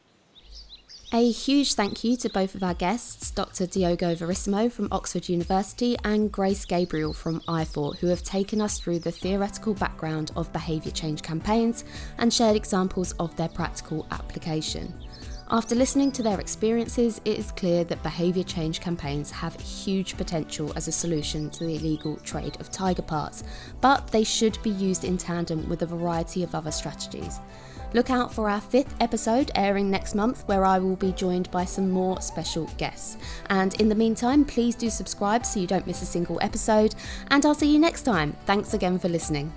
A 1.13 1.29
huge 1.31 1.75
thank 1.75 2.03
you 2.03 2.17
to 2.17 2.29
both 2.29 2.55
of 2.55 2.63
our 2.63 2.73
guests, 2.73 3.29
Dr. 3.29 3.67
Diogo 3.67 4.15
Verissimo 4.15 4.67
from 4.67 4.87
Oxford 4.91 5.29
University 5.29 5.95
and 6.03 6.31
Grace 6.31 6.65
Gabriel 6.65 7.13
from 7.13 7.39
IFAW, 7.41 7.97
who 7.99 8.07
have 8.07 8.23
taken 8.23 8.59
us 8.59 8.79
through 8.79 8.99
the 8.99 9.11
theoretical 9.11 9.75
background 9.75 10.31
of 10.35 10.51
behaviour 10.51 10.91
change 10.91 11.21
campaigns 11.21 11.85
and 12.17 12.33
shared 12.33 12.55
examples 12.55 13.11
of 13.13 13.35
their 13.35 13.47
practical 13.47 14.07
application. 14.09 14.91
After 15.51 15.75
listening 15.75 16.11
to 16.13 16.23
their 16.23 16.39
experiences, 16.39 17.21
it 17.23 17.37
is 17.37 17.51
clear 17.51 17.83
that 17.83 18.01
behaviour 18.01 18.43
change 18.43 18.81
campaigns 18.81 19.29
have 19.29 19.59
huge 19.61 20.17
potential 20.17 20.73
as 20.75 20.87
a 20.87 20.91
solution 20.91 21.51
to 21.51 21.65
the 21.65 21.75
illegal 21.75 22.17
trade 22.17 22.59
of 22.59 22.71
tiger 22.71 23.03
parts, 23.03 23.43
but 23.79 24.07
they 24.07 24.23
should 24.23 24.57
be 24.63 24.71
used 24.71 25.03
in 25.03 25.17
tandem 25.17 25.69
with 25.69 25.83
a 25.83 25.85
variety 25.85 26.41
of 26.41 26.55
other 26.55 26.71
strategies. 26.71 27.39
Look 27.93 28.09
out 28.09 28.33
for 28.33 28.49
our 28.49 28.59
fifth 28.59 28.95
episode 28.99 29.51
airing 29.53 29.91
next 29.91 30.15
month, 30.15 30.47
where 30.47 30.65
I 30.65 30.79
will 30.79 30.95
be 30.95 31.11
joined 31.11 31.51
by 31.51 31.63
some 31.63 31.91
more 31.91 32.19
special 32.21 32.65
guests. 32.77 33.17
And 33.49 33.79
in 33.79 33.87
the 33.87 33.95
meantime, 33.95 34.45
please 34.45 34.75
do 34.75 34.89
subscribe 34.89 35.45
so 35.45 35.59
you 35.59 35.67
don't 35.67 35.85
miss 35.85 36.01
a 36.01 36.05
single 36.05 36.39
episode, 36.41 36.95
and 37.29 37.45
I'll 37.45 37.53
see 37.53 37.71
you 37.71 37.79
next 37.79 38.01
time. 38.01 38.35
Thanks 38.45 38.73
again 38.73 38.97
for 38.97 39.09
listening. 39.09 39.53